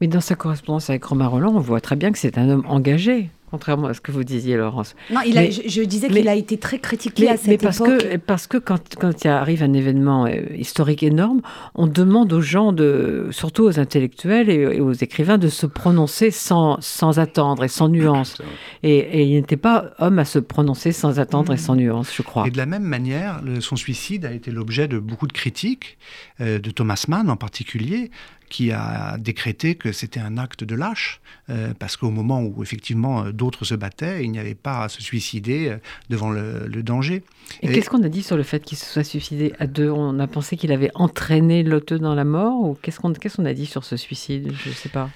Mais 0.00 0.06
dans 0.06 0.20
sa 0.20 0.34
correspondance 0.34 0.90
avec 0.90 1.04
Romain 1.04 1.26
Roland, 1.26 1.54
on 1.54 1.60
voit 1.60 1.80
très 1.80 1.96
bien 1.96 2.12
que 2.12 2.18
c'est 2.18 2.38
un 2.38 2.48
homme 2.48 2.64
engagé 2.66 3.30
contrairement 3.50 3.88
à 3.88 3.94
ce 3.94 4.00
que 4.00 4.12
vous 4.12 4.24
disiez, 4.24 4.56
Laurence. 4.56 4.94
Non, 5.10 5.20
il 5.26 5.38
a, 5.38 5.50
je, 5.50 5.82
disais 5.82 6.08
qu'il 6.08 6.28
a 6.28 6.34
été 6.34 6.58
très 6.58 6.78
critiqué 6.78 7.28
à 7.28 7.36
cette 7.36 7.48
mais 7.48 7.58
parce 7.58 7.78
Que, 7.78 8.16
parce 8.16 8.46
que 8.46 8.58
quand, 8.58 8.96
quand 8.96 9.24
il 9.24 9.28
arrive 9.28 9.62
un 9.62 9.72
événement 9.72 10.26
euh, 10.26 10.42
historique 10.56 11.02
énorme, 11.02 11.40
on 11.74 11.86
demande 11.86 12.32
aux 12.32 12.40
gens, 12.40 12.72
de, 12.72 13.28
surtout 13.30 13.64
aux 13.64 13.78
intellectuels 13.78 14.50
et, 14.50 14.80
aux 14.80 14.92
écrivains, 14.92 15.38
de 15.38 15.48
se 15.48 15.66
prononcer 15.66 16.30
sans, 16.30 16.78
sans 16.80 17.18
attendre 17.18 17.64
et 17.64 17.68
sans 17.68 17.88
nuance. 17.88 18.40
Et, 18.82 19.24
il 19.24 19.34
n'était 19.34 19.56
pas 19.56 19.90
homme 19.98 20.18
à 20.18 20.24
se 20.24 20.38
prononcer 20.38 20.92
sans 20.92 21.18
attendre 21.18 21.52
et 21.52 21.56
sans 21.56 21.74
mmh. 21.74 21.78
nuance, 21.78 22.14
je 22.14 22.22
crois. 22.22 22.46
Et 22.46 22.50
de 22.50 22.56
la 22.56 22.66
même 22.66 22.82
manière, 22.82 23.40
son 23.60 23.76
suicide 23.76 24.24
a 24.24 24.32
été 24.32 24.50
l'objet 24.50 24.88
de 24.88 24.98
beaucoup 24.98 25.26
de 25.26 25.32
critiques, 25.32 25.98
euh, 26.40 26.58
de 26.58 26.70
Thomas 26.70 27.04
Mann 27.08 27.30
en 27.30 27.36
particulier, 27.36 28.10
qui 28.48 28.72
a 28.72 29.16
décrété 29.18 29.74
que 29.74 29.92
c'était 29.92 30.20
un 30.20 30.38
acte 30.38 30.64
de 30.64 30.74
lâche, 30.74 31.20
euh, 31.50 31.72
parce 31.78 31.96
qu'au 31.96 32.10
moment 32.10 32.42
où 32.42 32.62
effectivement 32.62 33.24
euh, 33.24 33.32
d'autres 33.32 33.64
se 33.64 33.74
battaient, 33.74 34.24
il 34.24 34.30
n'y 34.30 34.38
avait 34.38 34.54
pas 34.54 34.84
à 34.84 34.88
se 34.88 35.02
suicider 35.02 35.68
euh, 35.68 35.76
devant 36.08 36.30
le, 36.30 36.82
danger. 36.82 37.22
Et, 37.62 37.72
qu'est-ce 37.72 37.90
qu'on 37.90 38.02
a 38.02 38.08
dit 38.08 38.22
sur 38.22 38.36
le 38.36 38.42
fait 38.42 38.64
qu'il 38.64 38.78
se 38.78 38.86
soit 38.86 39.04
suicidé 39.04 39.52
à 39.58 39.66
deux? 39.66 39.90
On 39.90 40.18
a 40.18 40.26
pensé 40.26 40.56
qu'il 40.56 40.72
avait 40.72 40.90
entraîné 40.94 41.62
l'auteur 41.62 41.98
dans 41.98 42.14
la 42.14 42.24
mort 42.24 42.60
ou 42.60 42.78
qu'est-ce 42.80 43.00
qu'on 43.00 43.12
qu'est-ce 43.12 43.36
qu'on 43.36 43.46
a 43.46 43.54
dit 43.54 43.66
sur 43.66 43.84
ce 43.84 43.96
suicide? 43.96 44.52
Je 44.64 44.68
ne 44.70 44.74
sais 44.74 44.88
pas. 44.88 45.10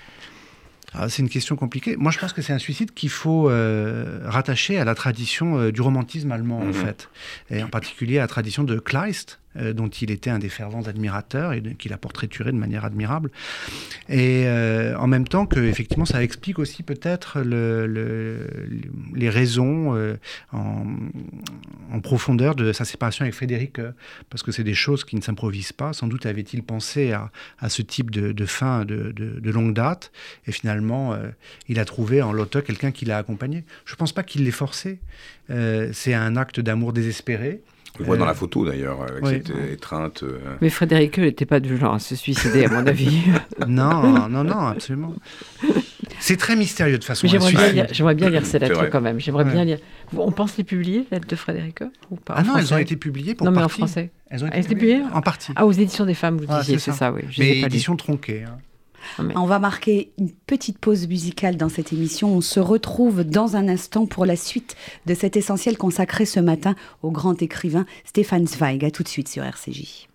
Ah, 0.94 1.08
c'est 1.08 1.22
une 1.22 1.30
question 1.30 1.56
compliquée. 1.56 1.96
Moi, 1.96 2.10
je 2.10 2.18
pense 2.18 2.34
que 2.34 2.42
c'est 2.42 2.52
un 2.52 2.58
suicide 2.58 2.92
qu'il 2.92 3.08
faut 3.08 3.50
rattacher 4.24 4.78
à 4.78 4.84
la 4.84 4.94
tradition 4.94 5.70
du 5.70 5.80
romantisme 5.80 6.30
allemand, 6.32 6.58
en 6.58 6.66
mmh. 6.66 6.72
fait, 6.74 7.08
et 7.50 7.62
en 7.62 7.68
particulier 7.68 8.18
à 8.18 8.22
la 8.22 8.28
tradition 8.28 8.62
de 8.62 8.78
Kleist, 8.78 9.38
euh, 9.58 9.74
dont 9.74 9.88
il 9.88 10.10
était 10.10 10.30
un 10.30 10.38
des 10.38 10.48
fervents 10.48 10.86
admirateurs 10.86 11.52
et 11.52 11.62
qu'il 11.78 11.92
a 11.92 11.98
portraituré 11.98 12.52
de 12.52 12.56
manière 12.56 12.86
admirable. 12.86 13.30
Et 14.08 14.44
euh, 14.46 14.96
en 14.96 15.06
même 15.06 15.28
temps 15.28 15.44
que, 15.44 15.60
effectivement, 15.60 16.06
ça 16.06 16.22
explique 16.22 16.58
aussi 16.58 16.82
peut-être 16.82 17.42
le, 17.42 18.48
les 19.14 19.28
raisons 19.28 19.94
euh, 19.94 20.16
en, 20.52 20.86
profondeur 22.02 22.54
de 22.54 22.72
sa 22.72 22.86
séparation 22.86 23.24
avec 23.24 23.34
Frédéric, 23.34 23.78
parce 24.30 24.42
que 24.42 24.52
c'est 24.52 24.64
des 24.64 24.74
choses 24.74 25.04
qui 25.04 25.16
ne 25.16 25.20
s'improvisent 25.20 25.72
pas. 25.72 25.92
Sans 25.92 26.06
doute 26.06 26.24
avait-il 26.24 26.62
pensé 26.62 27.12
à, 27.12 27.30
ce 27.68 27.82
type 27.82 28.10
de, 28.10 28.46
fin 28.46 28.84
de, 28.86 29.12
de, 29.12 29.50
longue 29.50 29.74
date, 29.74 30.10
et 30.46 30.52
finalement, 30.52 31.16
il 31.68 31.78
a 31.78 31.84
trouvé 31.84 32.22
en 32.22 32.32
l'auteur 32.32 32.64
quelqu'un 32.64 32.90
qui 32.90 33.04
l'a 33.04 33.18
accompagné. 33.18 33.64
Je 33.84 33.92
ne 33.92 33.96
pense 33.98 34.12
pas 34.12 34.22
qu'il 34.22 34.44
l'ait 34.44 34.50
forcé. 34.50 34.98
c'est 35.48 36.14
un 36.14 36.36
acte 36.36 36.58
d'amour 36.58 36.92
désespéré. 36.92 37.60
On 37.98 38.02
le 38.02 38.06
voit 38.06 38.16
dans 38.16 38.26
la 38.26 38.34
photo 38.34 38.64
d'ailleurs, 38.64 39.02
avec 39.02 39.26
cette 39.26 39.52
étreinte. 39.70 40.22
Euh. 40.22 40.38
Mais 40.60 40.70
Frédéric 40.70 41.18
n'était 41.18 41.44
pas 41.44 41.60
du 41.60 41.76
genre 41.76 41.94
à 41.94 41.98
se 41.98 42.16
suicider, 42.16 42.64
à 42.64 42.68
mon 42.68 42.86
avis. 42.86 43.20
non, 43.66 44.28
non, 44.28 44.44
non, 44.44 44.66
absolument. 44.66 45.14
C'est 46.18 46.36
très 46.36 46.56
mystérieux 46.56 46.98
de 46.98 47.04
façon. 47.04 47.26
J'aimerais 47.26 48.14
bien, 48.14 48.30
lire 48.30 48.46
ces 48.46 48.58
lettres 48.58 48.88
quand 48.90 49.00
même. 49.00 49.20
J'aimerais 49.20 49.44
bien 49.44 49.64
lire. 49.64 49.78
On 50.16 50.32
pense 50.32 50.56
les 50.56 50.64
publier, 50.64 51.06
les 51.10 51.16
lettres 51.16 51.28
de 51.28 51.36
Frédéric 51.36 51.80
ou 52.10 52.16
pas? 52.16 52.34
Ah 52.36 52.42
non, 52.42 52.56
elles 52.56 52.72
ont 52.72 52.78
été 52.78 52.96
publiées 52.96 53.34
pour 53.34 53.46
Non, 53.46 53.52
mais 53.52 53.62
en 53.62 53.68
français. 53.68 54.10
Elles 54.30 54.44
ont 54.44 54.48
été, 54.48 54.62
publiées, 54.62 55.02
En 55.12 55.20
partie. 55.20 55.52
Ah, 55.56 55.66
aux 55.66 55.72
éditions 55.72 56.06
des 56.06 56.14
femmes, 56.14 56.38
vous 56.38 56.46
disiez, 56.46 56.78
c'est 56.78 56.92
ça. 56.92 57.12
oui. 57.12 57.22
mais 57.38 57.60
éditions 57.60 57.96
tronquées. 57.96 58.44
Hein. 58.44 58.56
On 59.18 59.46
va 59.46 59.58
marquer 59.58 60.12
une 60.18 60.30
petite 60.30 60.78
pause 60.78 61.06
musicale 61.08 61.56
dans 61.56 61.68
cette 61.68 61.92
émission. 61.92 62.34
On 62.34 62.40
se 62.40 62.60
retrouve 62.60 63.24
dans 63.24 63.56
un 63.56 63.68
instant 63.68 64.06
pour 64.06 64.26
la 64.26 64.36
suite 64.36 64.76
de 65.06 65.14
cet 65.14 65.36
essentiel 65.36 65.76
consacré 65.76 66.24
ce 66.24 66.40
matin 66.40 66.74
au 67.02 67.10
grand 67.10 67.40
écrivain 67.42 67.86
Stéphane 68.04 68.46
Zweig. 68.46 68.84
A 68.84 68.90
tout 68.90 69.02
de 69.02 69.08
suite 69.08 69.28
sur 69.28 69.44
RCJ. 69.44 70.08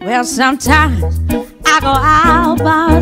Well, 0.00 0.24
sometimes 0.24 1.02
I 1.64 1.80
go 1.80 1.88
out 1.88 2.58
by 2.58 3.00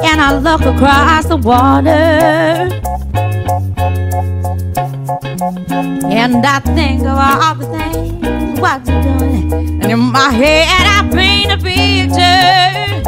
and 0.00 0.20
I 0.20 0.38
look 0.38 0.60
across 0.60 1.26
the 1.26 1.36
water. 1.36 2.68
And 6.04 6.46
I 6.46 6.60
think 6.60 7.02
of 7.02 7.18
all 7.18 7.54
the 7.56 7.66
things 7.76 8.60
what 8.60 8.86
you're 8.86 9.18
doing. 9.18 9.71
And 9.82 9.90
in 9.90 9.98
my 9.98 10.30
head, 10.30 10.86
I 10.86 11.10
paint 11.12 11.50
a 11.50 11.56
picture. 11.58 13.02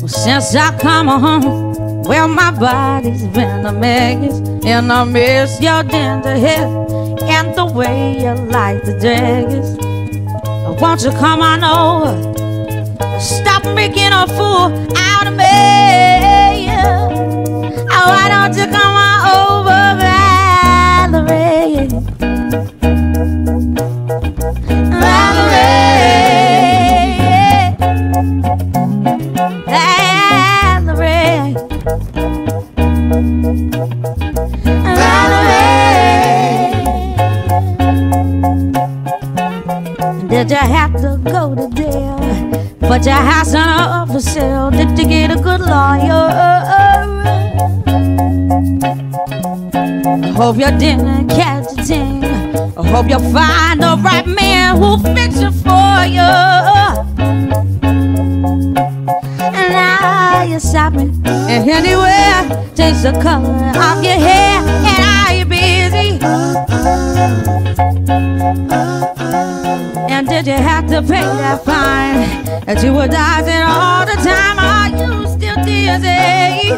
Well, 0.00 0.08
since 0.08 0.54
I 0.56 0.76
come 0.80 1.06
home, 1.06 2.02
well, 2.02 2.26
my 2.26 2.50
body's 2.50 3.22
been 3.28 3.64
a 3.64 3.72
mess. 3.72 4.40
And 4.64 4.92
I 4.92 5.04
miss 5.04 5.60
your 5.60 5.84
tender 5.84 6.36
hair 6.36 6.66
and 7.22 7.54
the 7.54 7.64
way 7.66 8.18
you 8.20 8.34
like 8.50 8.82
the 8.82 8.98
daggers. 8.98 9.76
Won't 10.80 11.02
you 11.04 11.12
come 11.12 11.40
on 11.40 11.62
over? 11.62 12.14
Stop 13.20 13.64
making 13.76 14.12
a 14.12 14.26
fool 14.26 14.72
out 14.96 15.26
of 15.28 15.34
me. 15.36 16.68
Oh, 17.90 18.08
why 18.10 18.28
don't 18.28 18.56
you 18.56 18.66
come 18.66 18.96
on 19.08 19.20
over? 19.38 19.94
Valerie. 21.20 22.33
Did 40.34 40.50
you 40.50 40.56
have 40.56 40.92
to 41.00 41.16
go 41.22 41.54
to 41.54 41.68
jail? 41.76 42.18
But 42.80 43.06
your 43.06 43.14
house 43.14 43.54
ain't 43.54 43.68
up 43.68 44.08
for 44.08 44.18
sale. 44.18 44.68
Did 44.72 44.98
you 44.98 45.06
get 45.06 45.30
a 45.30 45.36
good 45.36 45.60
lawyer? 45.60 46.28
I 50.24 50.32
hope 50.34 50.56
you 50.56 50.76
didn't 50.76 51.28
catch 51.28 51.78
a 51.78 51.82
thing. 51.84 52.24
I 52.24 52.84
hope 52.84 53.08
you 53.08 53.20
find 53.32 53.80
the 53.80 53.96
right 54.02 54.26
man 54.26 54.76
who'll 54.76 54.98
fix 54.98 55.36
it 55.38 55.52
for 55.52 56.04
you. 56.04 56.32
And 59.38 59.68
now 59.72 60.42
you're 60.42 60.58
shopping 60.58 61.22
and 61.24 61.70
anywhere 61.70 62.66
takes 62.74 63.02
the 63.04 63.12
color 63.22 63.54
of 63.78 64.02
your 64.02 64.18
hair. 64.18 64.60
And 64.82 64.98
are 65.14 65.32
you 65.32 65.44
busy? 65.46 66.18
And 70.34 70.44
did 70.44 70.52
you 70.52 70.58
have 70.60 70.86
to 70.88 71.00
pay 71.00 71.22
that 71.22 71.64
fine 71.64 72.44
that 72.66 72.82
you 72.82 72.92
were 72.92 73.06
dodging 73.06 73.62
all 73.62 74.04
the 74.04 74.16
time? 74.20 74.58
Are 74.58 74.88
you 74.90 75.28
still 75.28 75.54
dizzy? 75.62 76.74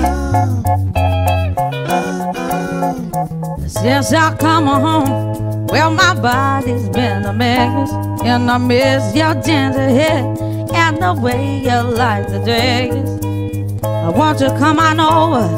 Since 3.66 4.12
I 4.12 4.36
come 4.36 4.66
home, 4.66 5.66
well, 5.68 5.90
my 5.90 6.12
body's 6.20 6.90
been 6.90 7.24
a 7.24 7.32
mess, 7.32 7.90
and 8.24 8.50
I 8.50 8.58
miss 8.58 9.16
your 9.16 9.34
gentle 9.40 9.88
head 9.88 10.38
and 10.74 10.98
the 10.98 11.14
way 11.18 11.60
you 11.60 11.80
like 11.96 12.28
the 12.28 12.40
dress. 12.40 12.92
I 13.82 14.10
want 14.10 14.38
you 14.40 14.48
to 14.48 14.58
come 14.58 14.78
on 14.78 15.00
over, 15.00 15.48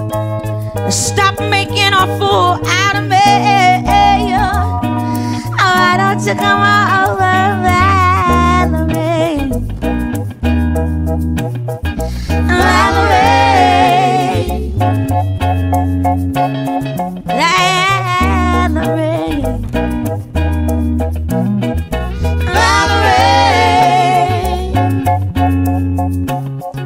stop 0.92 1.40
making 1.40 1.92
a 1.94 2.06
fool 2.16 2.60
out 2.64 2.94
of 2.94 3.08
me. 3.08 3.16
Oh, 5.60 5.74
why 5.74 5.96
don't 5.98 6.24
you 6.24 6.34
come 6.36 6.60
on 6.60 7.10
over, 7.10 7.87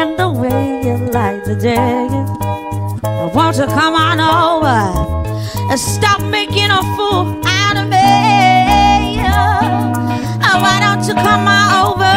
and 0.00 0.16
the 0.16 0.30
way 0.30 0.80
you 0.86 0.96
like 1.10 1.42
the 1.44 1.56
day. 1.56 2.06
Won't 3.34 3.56
you 3.56 3.66
come 3.66 3.94
on 3.94 4.20
over 4.20 4.78
and 5.70 5.80
stop 5.80 6.20
making 6.22 6.70
a 6.70 6.82
fool 6.94 7.24
out 7.44 7.76
of 7.76 7.88
me? 7.88 9.18
Why 10.62 10.76
don't 10.84 11.04
you 11.08 11.14
come 11.14 11.46
on 11.58 11.66
over, 11.84 12.16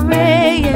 Valerie? 0.00 0.70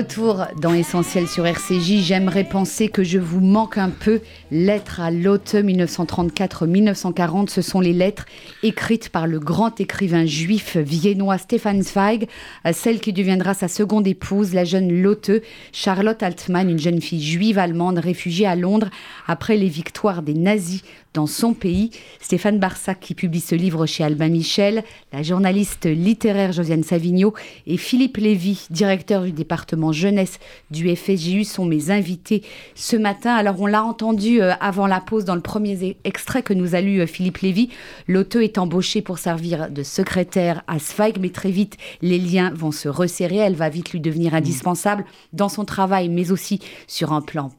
Retour 0.00 0.46
dans 0.56 0.72
Essentiel 0.72 1.28
sur 1.28 1.46
RCJ. 1.46 1.98
J'aimerais 1.98 2.44
penser 2.44 2.88
que 2.88 3.04
je 3.04 3.18
vous 3.18 3.40
manque 3.40 3.76
un 3.76 3.90
peu. 3.90 4.22
Lettres 4.50 4.98
à 4.98 5.10
l'automne 5.10 5.70
1934-1940, 5.70 7.50
ce 7.50 7.60
sont 7.60 7.80
les 7.80 7.92
lettres 7.92 8.24
écrites 8.62 9.10
par 9.10 9.26
le 9.26 9.38
grand 9.38 9.78
écrivain 9.78 10.24
juif 10.24 10.78
viennois 10.78 11.36
Stefan 11.36 11.82
Zweig 11.82 12.28
à 12.64 12.72
celle 12.72 12.98
qui 13.00 13.12
deviendra 13.12 13.52
sa 13.52 13.68
seconde 13.68 14.06
épouse, 14.06 14.54
la 14.54 14.64
jeune 14.64 14.90
Lotte, 15.02 15.32
Charlotte 15.70 16.22
Altmann, 16.22 16.70
une 16.70 16.78
jeune 16.78 17.02
fille 17.02 17.22
juive 17.22 17.58
allemande 17.58 17.98
réfugiée 17.98 18.46
à 18.46 18.56
Londres 18.56 18.88
après 19.26 19.58
les 19.58 19.68
victoires 19.68 20.22
des 20.22 20.32
nazis 20.32 20.82
dans 21.14 21.26
son 21.26 21.54
pays. 21.54 21.90
Stéphane 22.20 22.58
Barsac 22.58 23.00
qui 23.00 23.14
publie 23.14 23.40
ce 23.40 23.54
livre 23.54 23.86
chez 23.86 24.04
Albin 24.04 24.28
Michel, 24.28 24.84
la 25.12 25.22
journaliste 25.22 25.86
littéraire 25.86 26.52
Josiane 26.52 26.82
Savigno 26.82 27.34
et 27.66 27.76
Philippe 27.76 28.16
Lévy, 28.16 28.66
directeur 28.70 29.22
du 29.22 29.32
département 29.32 29.92
jeunesse 29.92 30.38
du 30.70 30.94
FSJU, 30.94 31.44
sont 31.44 31.64
mes 31.64 31.90
invités 31.90 32.42
ce 32.74 32.96
matin. 32.96 33.34
Alors 33.34 33.60
on 33.60 33.66
l'a 33.66 33.84
entendu 33.84 34.40
euh, 34.40 34.52
avant 34.60 34.86
la 34.86 35.00
pause 35.00 35.24
dans 35.24 35.34
le 35.34 35.40
premier 35.40 35.96
extrait 36.04 36.42
que 36.42 36.54
nous 36.54 36.74
a 36.74 36.80
lu 36.80 37.00
euh, 37.00 37.06
Philippe 37.06 37.38
Lévy. 37.38 37.70
L'auteur 38.06 38.42
est 38.42 38.58
embauché 38.58 39.02
pour 39.02 39.18
servir 39.18 39.70
de 39.70 39.82
secrétaire 39.82 40.62
à 40.66 40.78
Zweig, 40.78 41.18
mais 41.20 41.30
très 41.30 41.50
vite 41.50 41.76
les 42.02 42.18
liens 42.18 42.52
vont 42.54 42.72
se 42.72 42.88
resserrer. 42.88 43.36
Elle 43.36 43.56
va 43.56 43.68
vite 43.68 43.92
lui 43.92 44.00
devenir 44.00 44.34
indispensable 44.34 45.04
dans 45.32 45.48
son 45.48 45.64
travail, 45.64 46.08
mais 46.08 46.30
aussi 46.30 46.60
sur 46.86 47.12
un 47.12 47.20
plan 47.20 47.50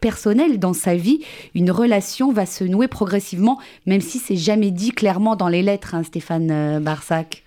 personnel 0.00 0.58
dans 0.58 0.72
sa 0.72 0.94
vie, 0.94 1.20
une 1.54 1.70
relation 1.70 2.32
va 2.32 2.46
se 2.46 2.64
nouer 2.64 2.88
progressivement, 2.88 3.58
même 3.86 4.00
si 4.00 4.18
c'est 4.18 4.36
jamais 4.36 4.70
dit 4.70 4.92
clairement 4.92 5.36
dans 5.36 5.48
les 5.48 5.62
lettres, 5.62 5.94
hein, 5.94 6.02
Stéphane 6.02 6.50
euh, 6.50 6.80
Barsac. 6.80 7.44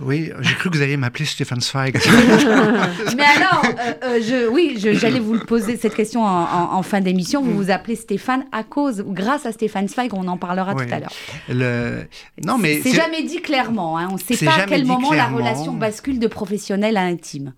Oui, 0.00 0.30
j'ai 0.40 0.54
cru 0.54 0.70
que 0.70 0.76
vous 0.76 0.82
alliez 0.82 0.96
m'appeler 0.96 1.24
Stéphane 1.24 1.60
Zweig. 1.60 1.94
Mais 3.16 3.24
alors, 3.24 3.64
euh, 4.04 4.20
je, 4.22 4.48
oui, 4.48 4.76
j'allais 4.78 5.18
vous 5.18 5.40
poser 5.40 5.76
cette 5.76 5.94
question 5.94 6.24
en, 6.24 6.82
fin 6.82 7.00
d'émission. 7.00 7.42
Vous 7.42 7.56
vous 7.56 7.70
appelez 7.70 7.96
Stéphane 7.96 8.44
à 8.52 8.62
cause 8.62 9.00
ou 9.00 9.12
grâce 9.12 9.44
à 9.44 9.52
Stéphane 9.52 9.88
Zweig, 9.88 10.14
on 10.14 10.28
en 10.28 10.36
parlera 10.36 10.74
tout 10.74 10.86
à 10.90 11.00
l'heure. 11.00 11.12
Le... 11.48 12.04
Non, 12.44 12.58
mais 12.58 12.80
c'est 12.80 12.94
jamais 12.94 13.24
dit 13.24 13.42
clairement. 13.42 13.98
Hein. 13.98 14.08
On 14.10 14.14
ne 14.14 14.18
sait 14.18 14.44
pas 14.44 14.62
à 14.62 14.66
quel 14.66 14.84
moment 14.84 15.12
la 15.12 15.26
relation 15.26 15.72
bascule 15.72 16.20
de 16.20 16.28
professionnel 16.28 16.96
à 16.96 17.02
intime. 17.02 17.52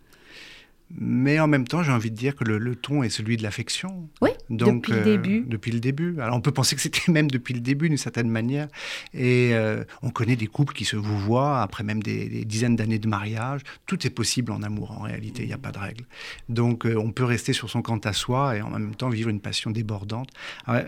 Mais 0.99 1.39
en 1.39 1.47
même 1.47 1.67
temps, 1.67 1.83
j'ai 1.83 1.93
envie 1.93 2.11
de 2.11 2.17
dire 2.17 2.35
que 2.35 2.45
le, 2.45 2.75
ton 2.75 3.03
est 3.03 3.11
celui 3.11 3.37
de 3.37 3.43
l'affection. 3.43 4.09
Oui, 4.21 4.31
depuis 4.51 4.93
le 4.93 4.99
euh, 4.99 5.05
début. 5.05 5.45
Depuis 5.47 5.71
le 5.71 5.81
début. 5.81 6.21
Alors 6.21 6.37
on 6.37 6.41
peut 6.41 6.51
penser 6.51 6.75
que 6.75 6.83
c'était 6.83 7.01
même 7.13 7.31
depuis 7.31 7.55
le 7.55 7.61
début 7.61 7.89
d'une 7.89 7.99
certaine 7.99 8.29
manière. 8.29 8.69
Et 9.15 9.51
euh, 9.53 9.85
on 10.03 10.11
connaît 10.11 10.37
des 10.37 10.49
couples 10.49 10.75
qui 10.75 10.85
se 10.85 10.97
vous 10.97 11.19
voient 11.19 11.63
après 11.63 11.85
même 11.85 12.03
des, 12.03 12.45
dizaines 12.45 12.77
d'années 12.77 12.99
de 12.99 13.09
mariage. 13.09 13.61
Tout 13.87 14.07
est 14.07 14.11
possible 14.11 14.53
en 14.53 14.63
amour 14.63 14.91
en 14.91 15.03
réalité, 15.03 15.43
il 15.43 15.47
n'y 15.47 15.53
a 15.53 15.59
pas 15.59 15.71
de 15.71 15.79
règle. 15.79 16.05
Donc 16.49 16.85
euh, 16.85 16.97
on 16.97 17.13
peut 17.13 17.25
rester 17.25 17.53
sur 17.53 17.71
son 17.71 17.83
compte 17.83 18.07
à 18.07 18.13
soi 18.13 18.57
et 18.57 18.63
en 18.63 18.71
même 18.71 18.95
temps 18.95 19.09
vivre 19.09 19.31
une 19.31 19.41
passion 19.41 19.71
débordante. 19.71 20.31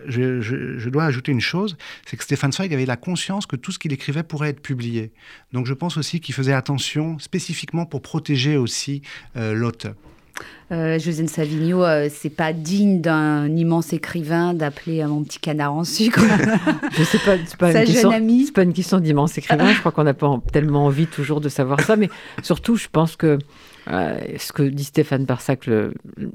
je, 0.06 0.40
je, 0.40 0.88
dois 0.88 1.04
ajouter 1.04 1.32
une 1.32 1.40
chose, 1.40 1.76
c'est 2.06 2.16
que 2.16 2.24
Stéphane 2.24 2.52
Zweig 2.52 2.74
avait 2.74 2.86
la 2.86 2.96
conscience 2.96 3.46
que 3.46 3.56
tout 3.56 3.72
ce 3.72 3.78
qu'il 3.78 3.92
écrivait 3.92 4.22
pourrait 4.22 4.50
être 4.50 4.60
publié. 4.60 5.12
Donc 5.52 5.66
je 5.66 5.74
pense 5.74 5.96
aussi 5.96 6.20
qu'il 6.20 6.34
faisait 6.34 6.52
attention 6.52 7.18
spécifiquement 7.18 7.86
pour 7.86 8.02
protéger 8.02 8.56
aussi 8.56 9.02
l'auteur. 9.34 9.91
Euh, 10.70 10.98
Josène 10.98 11.28
Savigno, 11.28 11.84
euh, 11.84 12.08
c'est 12.10 12.30
pas 12.30 12.52
digne 12.52 13.00
d'un 13.00 13.46
immense 13.48 13.92
écrivain 13.92 14.54
d'appeler 14.54 15.04
mon 15.04 15.22
petit 15.22 15.38
canard 15.38 15.74
en 15.74 15.84
sucre. 15.84 16.22
je 16.92 17.02
sais 17.02 17.18
pas, 17.18 17.36
c'est 17.44 17.56
pas, 17.56 17.72
C'est 17.72 18.52
pas 18.52 18.62
une 18.62 18.72
question 18.72 18.98
d'immense 18.98 19.36
écrivain. 19.36 19.72
Je 19.72 19.80
crois 19.80 19.92
qu'on 19.92 20.04
n'a 20.04 20.14
pas 20.14 20.40
tellement 20.50 20.86
envie 20.86 21.06
toujours 21.06 21.40
de 21.40 21.48
savoir 21.48 21.80
ça, 21.80 21.96
mais 21.96 22.08
surtout, 22.42 22.76
je 22.76 22.88
pense 22.90 23.16
que 23.16 23.38
euh, 23.90 24.18
ce 24.38 24.52
que 24.52 24.62
dit 24.62 24.84
Stéphane 24.84 25.24
Barsac 25.24 25.68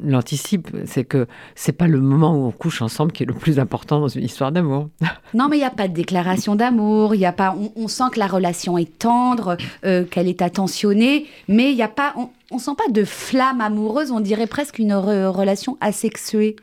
l'anticipe, 0.03 0.69
c'est 0.85 1.03
que 1.03 1.27
c'est 1.55 1.71
pas 1.71 1.87
le 1.87 2.01
moment 2.01 2.35
où 2.35 2.47
on 2.47 2.51
couche 2.51 2.81
ensemble 2.81 3.11
qui 3.11 3.23
est 3.23 3.25
le 3.25 3.33
plus 3.33 3.59
important 3.59 3.99
dans 3.99 4.07
une 4.07 4.23
histoire 4.23 4.51
d'amour. 4.51 4.89
Non, 5.33 5.49
mais 5.49 5.57
il 5.57 5.59
n'y 5.59 5.65
a 5.65 5.71
pas 5.71 5.87
de 5.87 5.93
déclaration 5.93 6.55
d'amour. 6.55 7.13
Il 7.13 7.19
y 7.19 7.25
a 7.25 7.33
pas. 7.33 7.55
On, 7.75 7.87
sent 7.87 8.05
que 8.13 8.19
la 8.19 8.27
relation 8.27 8.77
est 8.77 8.97
tendre, 8.97 9.57
euh, 9.85 10.03
qu'elle 10.05 10.27
est 10.27 10.41
attentionnée, 10.41 11.27
mais 11.47 11.71
il 11.71 11.75
n'y 11.75 11.83
a 11.83 11.89
pas. 11.89 12.13
On, 12.15 12.29
on 12.49 12.59
sent 12.59 12.71
pas 12.77 12.91
de 12.91 13.03
flamme 13.03 13.59
amoureuse. 13.59 14.09
On 14.11 14.21
dirait 14.21 14.47
presque 14.47 14.79
une 14.79 14.93
relation 14.93 15.77
asexuée. 15.81 16.55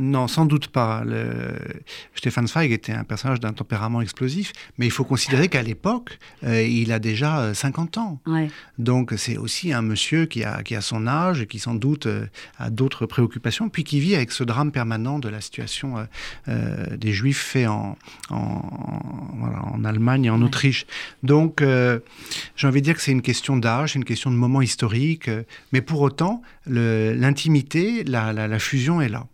Non, 0.00 0.28
sans 0.28 0.46
doute 0.46 0.68
pas. 0.68 1.02
Le... 1.04 1.56
Stéphane 2.14 2.46
Zweig 2.46 2.70
était 2.70 2.92
un 2.92 3.02
personnage 3.02 3.40
d'un 3.40 3.52
tempérament 3.52 4.00
explosif, 4.00 4.52
mais 4.78 4.86
il 4.86 4.92
faut 4.92 5.02
considérer 5.02 5.48
qu'à 5.48 5.60
l'époque, 5.60 6.20
euh, 6.44 6.62
il 6.62 6.92
a 6.92 7.00
déjà 7.00 7.52
50 7.52 7.96
euh, 7.96 8.00
ans. 8.00 8.20
Donc 8.78 9.12
c'est 9.16 9.36
aussi 9.36 9.72
un 9.72 9.82
monsieur 9.82 10.26
qui 10.26 10.44
a, 10.44 10.62
qui 10.62 10.76
a 10.76 10.82
son 10.82 11.08
âge, 11.08 11.40
et 11.42 11.46
qui 11.48 11.58
sans 11.58 11.74
doute 11.74 12.06
euh, 12.06 12.26
a 12.58 12.70
d'autres 12.70 13.06
préoccupations, 13.06 13.68
puis 13.68 13.82
qui 13.82 13.98
vit 13.98 14.14
avec 14.14 14.30
ce 14.30 14.44
drame 14.44 14.70
permanent 14.70 15.18
de 15.18 15.28
la 15.28 15.40
situation 15.40 16.06
des 16.46 17.12
Juifs 17.12 17.42
faits 17.42 17.66
en, 17.66 17.96
en, 18.30 19.84
Allemagne 19.84 20.26
et 20.26 20.30
en 20.30 20.42
Autriche. 20.42 20.86
Donc 21.24 21.60
j'ai 21.60 22.66
envie 22.66 22.80
de 22.80 22.84
dire 22.84 22.94
que 22.94 23.02
c'est 23.02 23.12
une 23.12 23.22
question 23.22 23.56
d'âge, 23.56 23.96
une 23.96 24.04
question 24.04 24.30
de 24.30 24.36
moment 24.36 24.62
historique, 24.62 25.28
mais 25.72 25.80
pour 25.80 26.02
autant, 26.02 26.42
l'intimité, 26.66 28.04
la 28.04 28.58
fusion 28.58 29.00
est 29.00 29.08
là. 29.08 29.26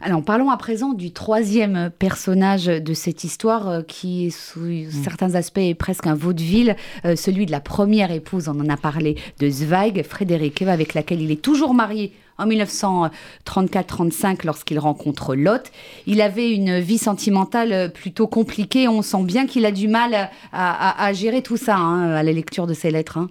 Alors 0.00 0.22
parlons 0.22 0.50
à 0.50 0.56
présent 0.56 0.92
du 0.92 1.12
troisième 1.12 1.90
personnage 1.98 2.66
de 2.66 2.94
cette 2.94 3.24
histoire 3.24 3.68
euh, 3.68 3.82
qui, 3.82 4.30
sous 4.30 4.60
mm. 4.60 4.90
certains 4.90 5.34
aspects, 5.34 5.58
est 5.58 5.74
presque 5.74 6.06
un 6.06 6.14
vaudeville, 6.14 6.76
euh, 7.04 7.16
celui 7.16 7.46
de 7.46 7.50
la 7.50 7.60
première 7.60 8.10
épouse, 8.10 8.48
on 8.48 8.60
en 8.60 8.68
a 8.68 8.76
parlé, 8.76 9.16
de 9.40 9.48
Zweig, 9.48 10.02
Frédéric, 10.02 10.62
avec 10.62 10.94
laquelle 10.94 11.20
il 11.20 11.30
est 11.30 11.42
toujours 11.42 11.74
marié 11.74 12.12
en 12.38 12.46
1934-35 12.46 14.44
lorsqu'il 14.44 14.78
rencontre 14.78 15.34
Lot. 15.34 15.70
Il 16.06 16.20
avait 16.20 16.50
une 16.50 16.80
vie 16.80 16.98
sentimentale 16.98 17.92
plutôt 17.92 18.26
compliquée. 18.26 18.88
On 18.88 19.02
sent 19.02 19.22
bien 19.22 19.46
qu'il 19.46 19.64
a 19.66 19.70
du 19.70 19.86
mal 19.86 20.30
à, 20.52 21.12
gérer 21.12 21.42
tout 21.42 21.56
ça 21.56 21.76
hein, 21.76 22.10
à 22.10 22.24
la 22.24 22.32
lecture 22.32 22.66
de 22.66 22.74
ses 22.74 22.90
lettres. 22.90 23.18
Hein. 23.18 23.30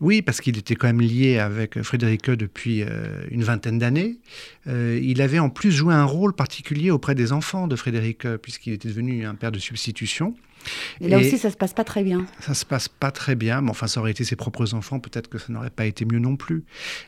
Oui, 0.00 0.22
parce 0.22 0.40
qu'il 0.40 0.56
était 0.56 0.76
quand 0.76 0.86
même 0.86 1.00
lié 1.00 1.38
avec 1.38 1.82
Frédéric 1.82 2.30
depuis 2.30 2.82
euh, 2.82 3.24
une 3.30 3.42
vingtaine 3.42 3.78
d'années. 3.78 4.18
Euh, 4.68 4.98
il 5.02 5.20
avait 5.20 5.40
en 5.40 5.50
plus 5.50 5.72
joué 5.72 5.92
un 5.92 6.04
rôle 6.04 6.34
particulier 6.34 6.92
auprès 6.92 7.16
des 7.16 7.32
enfants 7.32 7.66
de 7.66 7.74
Frédéric, 7.74 8.26
puisqu'il 8.36 8.72
était 8.72 8.88
devenu 8.88 9.26
un 9.26 9.34
père 9.34 9.50
de 9.50 9.58
substitution. 9.58 10.34
Et 11.00 11.08
là 11.08 11.18
aussi, 11.18 11.38
ça 11.38 11.50
se 11.50 11.56
passe 11.56 11.72
pas 11.72 11.84
très 11.84 12.02
bien. 12.02 12.26
Ça 12.40 12.54
se 12.54 12.64
passe 12.64 12.88
pas 12.88 13.10
très 13.10 13.34
bien, 13.34 13.60
mais 13.60 13.70
enfin, 13.70 13.86
ça 13.86 14.00
aurait 14.00 14.10
été 14.10 14.24
ses 14.24 14.36
propres 14.36 14.74
enfants, 14.74 15.00
peut-être 15.00 15.28
que 15.28 15.38
ça 15.38 15.52
n'aurait 15.52 15.70
pas 15.70 15.86
été 15.86 16.04
mieux 16.04 16.18
non 16.18 16.36
plus. 16.36 16.64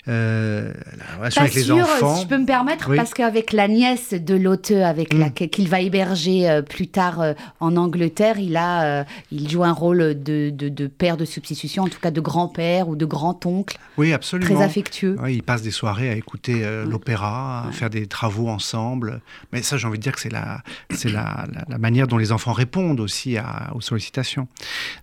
Euh, 0.08 0.72
la 0.96 1.16
relation 1.18 1.42
avec 1.42 1.54
les 1.54 1.70
enfants. 1.70 2.16
Si 2.16 2.22
je 2.22 2.28
peux 2.28 2.38
me 2.38 2.46
permettre, 2.46 2.94
parce 2.94 3.14
qu'avec 3.14 3.52
la 3.52 3.68
nièce 3.68 4.14
de 4.14 4.34
l'auteur, 4.34 4.86
avec 4.86 5.14
mm. 5.14 5.48
qu'il 5.48 5.68
va 5.68 5.80
héberger 5.80 6.48
euh, 6.48 6.62
plus 6.62 6.88
tard 6.88 7.20
euh, 7.20 7.32
en 7.60 7.76
Angleterre, 7.76 8.38
il 8.38 8.56
a, 8.56 9.04
il 9.30 9.48
joue 9.48 9.64
un 9.64 9.72
rôle 9.72 10.22
de, 10.22 10.50
de, 10.50 10.86
père 10.86 11.16
de 11.16 11.24
substitution, 11.24 11.84
en 11.84 11.88
tout 11.88 12.00
cas 12.00 12.10
de 12.10 12.20
grand-père 12.20 12.88
ou 12.88 12.96
de 12.96 13.04
grand-oncle. 13.04 13.78
Oui, 13.96 14.12
absolument. 14.12 14.54
Très 14.54 14.64
affectueux. 14.64 15.16
Oui, 15.22 15.34
il 15.36 15.42
passe 15.42 15.62
des 15.62 15.70
soirées 15.70 16.10
à 16.10 16.14
écouter 16.14 16.64
l'opéra, 16.86 17.68
à 17.68 17.72
faire 17.72 17.90
des 17.90 18.06
travaux 18.06 18.48
ensemble. 18.48 19.20
Mais 19.52 19.62
ça, 19.62 19.76
j'ai 19.76 19.86
envie 19.86 19.98
de 19.98 20.02
dire 20.02 20.12
que 20.12 20.20
c'est 20.20 20.32
la, 20.32 20.62
c'est 20.90 21.10
la, 21.10 21.46
la, 21.68 21.78
manière 21.78 22.06
dont 22.06 22.18
les 22.18 22.32
enfants 22.32 22.52
répondent 22.52 23.00
aussi 23.00 23.36
à 23.36 23.46
aux 23.74 23.80
sollicitations. 23.80 24.48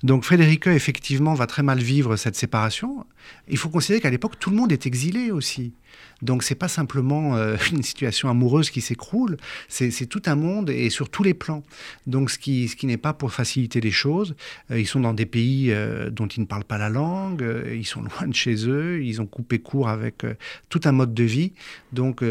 Donc 0.04 0.24
Frédéric 0.24 0.68
effectivement, 0.68 1.34
va 1.34 1.48
très 1.48 1.64
mal 1.64 1.80
vivre 1.80 2.16
cette 2.16 2.36
séparation. 2.36 3.06
Il 3.48 3.58
faut 3.58 3.70
considérer 3.70 4.02
qu'à 4.02 4.10
l'époque, 4.10 4.40
tout 4.40 4.50
le 4.50 4.56
monde 4.56 4.72
est 4.72 4.86
exilé 4.86 5.32
aussi. 5.32 5.74
Donc 6.22 6.44
c'est 6.44 6.56
pas 6.56 6.68
simplement 6.68 7.36
euh, 7.36 7.58
une 7.72 7.84
situation 7.84 8.30
amoureuse 8.30 8.70
qui 8.70 8.82
s'écroule, 8.82 9.38
c'est 9.68 9.92
tout 10.08 10.22
un 10.26 10.36
monde 10.36 10.70
et 10.70 10.90
sur 10.90 11.10
tous 11.10 11.24
les 11.24 11.34
plans. 11.34 11.64
Donc 12.06 12.32
ce 12.32 12.40
qui, 12.40 12.76
n'est 12.84 12.98
pas 12.98 13.14
pour 13.14 13.34
faciliter 13.34 13.82
les 13.82 13.92
choses. 13.92 14.36
Euh, 14.72 14.80
ils 14.80 14.88
sont 14.88 15.00
dans 15.00 15.14
des 15.14 15.26
pays 15.26 15.72
euh, 15.72 16.10
dont 16.10 16.28
ils 16.28 16.42
ne 16.42 16.46
parlent 16.46 16.64
pas 16.64 16.78
la 16.78 16.90
langue, 16.90 17.46
ils 17.72 17.86
sont 17.86 18.02
loin 18.20 18.28
de 18.28 18.36
chez 18.36 18.68
eux, 18.68 19.04
ils 19.04 19.22
ont 19.22 19.28
coupé 19.28 19.60
court 19.60 19.90
avec 19.90 20.26
tout 20.70 20.82
un 20.86 20.92
mode 20.92 21.14
de 21.14 21.24
vie. 21.24 21.54
Donc 21.92 22.24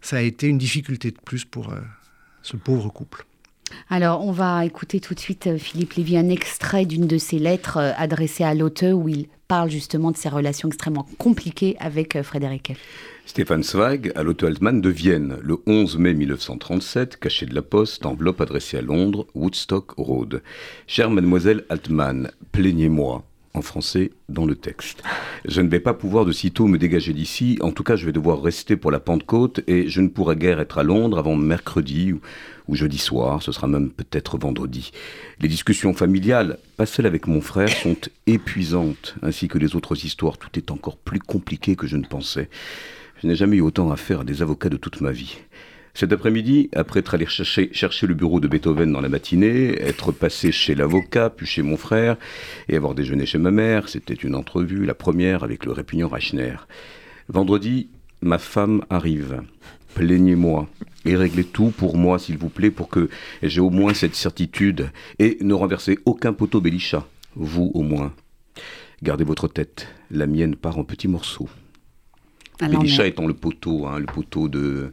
ça 0.00 0.18
a 0.18 0.20
été 0.20 0.46
une 0.46 0.58
difficulté 0.58 1.10
de 1.10 1.18
plus 1.24 1.44
pour 1.44 1.74
ce 2.42 2.56
pauvre 2.56 2.88
couple. 2.90 3.24
Alors, 3.88 4.24
on 4.24 4.32
va 4.32 4.64
écouter 4.64 5.00
tout 5.00 5.14
de 5.14 5.20
suite, 5.20 5.46
euh, 5.46 5.58
Philippe 5.58 5.94
Lévy, 5.94 6.16
un 6.16 6.28
extrait 6.28 6.86
d'une 6.86 7.06
de 7.06 7.18
ses 7.18 7.38
lettres 7.38 7.78
euh, 7.78 7.92
adressées 7.96 8.44
à 8.44 8.54
l'auteur 8.54 8.96
où 8.96 9.08
il 9.08 9.26
parle 9.48 9.70
justement 9.70 10.10
de 10.10 10.16
ses 10.16 10.28
relations 10.28 10.68
extrêmement 10.68 11.06
compliquées 11.18 11.76
avec 11.80 12.16
euh, 12.16 12.22
Frédéric. 12.22 12.72
Stéphane 13.26 13.62
Zweig 13.62 14.12
à 14.14 14.22
l'Otto 14.22 14.46
Altmann 14.46 14.80
de 14.80 14.88
Vienne, 14.88 15.38
le 15.42 15.58
11 15.66 15.98
mai 15.98 16.14
1937, 16.14 17.18
caché 17.18 17.46
de 17.46 17.54
la 17.54 17.62
poste, 17.62 18.04
enveloppe 18.06 18.40
adressée 18.40 18.78
à 18.78 18.82
Londres, 18.82 19.26
Woodstock 19.34 19.92
Road. 19.96 20.42
Chère 20.86 21.10
mademoiselle 21.10 21.64
Altmann, 21.68 22.30
plaignez-moi 22.52 23.24
en 23.54 23.62
français 23.62 24.10
dans 24.28 24.46
le 24.46 24.56
texte. 24.56 25.02
Je 25.46 25.60
ne 25.60 25.68
vais 25.68 25.80
pas 25.80 25.94
pouvoir 25.94 26.24
de 26.24 26.32
sitôt 26.32 26.66
me 26.66 26.76
dégager 26.76 27.12
d'ici, 27.12 27.56
en 27.60 27.70
tout 27.70 27.84
cas 27.84 27.94
je 27.94 28.04
vais 28.04 28.12
devoir 28.12 28.42
rester 28.42 28.76
pour 28.76 28.90
la 28.90 28.98
Pentecôte 28.98 29.60
et 29.68 29.88
je 29.88 30.00
ne 30.00 30.08
pourrai 30.08 30.34
guère 30.34 30.60
être 30.60 30.78
à 30.78 30.82
Londres 30.82 31.18
avant 31.18 31.36
mercredi 31.36 32.12
ou, 32.12 32.74
jeudi 32.74 32.98
soir, 32.98 33.42
ce 33.42 33.52
sera 33.52 33.68
même 33.68 33.90
peut-être 33.90 34.38
vendredi. 34.38 34.90
Les 35.40 35.48
discussions 35.48 35.94
familiales, 35.94 36.58
pas 36.76 36.86
celles 36.86 37.06
avec 37.06 37.28
mon 37.28 37.40
frère, 37.40 37.68
sont 37.68 37.96
épuisantes, 38.26 39.14
ainsi 39.22 39.46
que 39.46 39.58
les 39.58 39.76
autres 39.76 40.04
histoires, 40.04 40.36
tout 40.36 40.50
est 40.58 40.72
encore 40.72 40.96
plus 40.96 41.20
compliqué 41.20 41.76
que 41.76 41.86
je 41.86 41.96
ne 41.96 42.04
pensais. 42.04 42.48
Je 43.22 43.28
n'ai 43.28 43.36
jamais 43.36 43.58
eu 43.58 43.60
autant 43.60 43.92
affaire 43.92 44.20
à 44.20 44.24
des 44.24 44.42
avocats 44.42 44.68
de 44.68 44.76
toute 44.76 45.00
ma 45.00 45.12
vie. 45.12 45.38
Cet 45.96 46.12
après-midi, 46.12 46.70
après 46.74 47.00
être 47.00 47.14
allé 47.14 47.24
chercher, 47.26 47.70
chercher, 47.72 48.08
le 48.08 48.14
bureau 48.14 48.40
de 48.40 48.48
Beethoven 48.48 48.92
dans 48.92 49.00
la 49.00 49.08
matinée, 49.08 49.80
être 49.80 50.10
passé 50.10 50.50
chez 50.50 50.74
l'avocat, 50.74 51.30
puis 51.30 51.46
chez 51.46 51.62
mon 51.62 51.76
frère, 51.76 52.16
et 52.68 52.76
avoir 52.76 52.96
déjeuné 52.96 53.26
chez 53.26 53.38
ma 53.38 53.52
mère, 53.52 53.88
c'était 53.88 54.14
une 54.14 54.34
entrevue, 54.34 54.86
la 54.86 54.94
première 54.94 55.44
avec 55.44 55.64
le 55.64 55.70
répugnant 55.70 56.08
Reichner. 56.08 56.56
Vendredi, 57.28 57.90
ma 58.22 58.38
femme 58.38 58.82
arrive. 58.90 59.42
Plaignez-moi 59.94 60.68
et 61.04 61.14
réglez 61.14 61.44
tout 61.44 61.70
pour 61.70 61.96
moi, 61.96 62.18
s'il 62.18 62.38
vous 62.38 62.48
plaît, 62.48 62.72
pour 62.72 62.88
que 62.88 63.08
j'ai 63.44 63.60
au 63.60 63.70
moins 63.70 63.94
cette 63.94 64.16
certitude 64.16 64.90
et 65.20 65.38
ne 65.42 65.54
renversez 65.54 66.00
aucun 66.06 66.32
poteau 66.32 66.60
Bélichat. 66.60 67.06
Vous, 67.36 67.70
au 67.72 67.82
moins. 67.82 68.12
Gardez 69.04 69.22
votre 69.22 69.46
tête. 69.46 69.86
La 70.10 70.26
mienne 70.26 70.56
part 70.56 70.78
en 70.78 70.82
petits 70.82 71.06
morceaux. 71.06 71.48
Bélichat 72.58 73.06
étant 73.06 73.28
le 73.28 73.34
poteau, 73.34 73.86
hein, 73.86 74.00
le 74.00 74.06
poteau 74.06 74.48
de, 74.48 74.90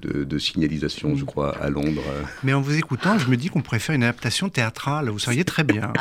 de, 0.00 0.24
de, 0.24 0.38
signalisation, 0.38 1.16
je 1.16 1.24
crois, 1.24 1.56
à 1.58 1.70
Londres. 1.70 2.02
Mais 2.42 2.52
en 2.52 2.60
vous 2.60 2.76
écoutant, 2.76 3.18
je 3.18 3.28
me 3.28 3.36
dis 3.36 3.48
qu'on 3.48 3.62
pourrait 3.62 3.78
faire 3.78 3.94
une 3.94 4.02
adaptation 4.02 4.48
théâtrale. 4.48 5.08
Vous 5.10 5.18
seriez 5.18 5.44
très 5.44 5.64
bien. 5.64 5.92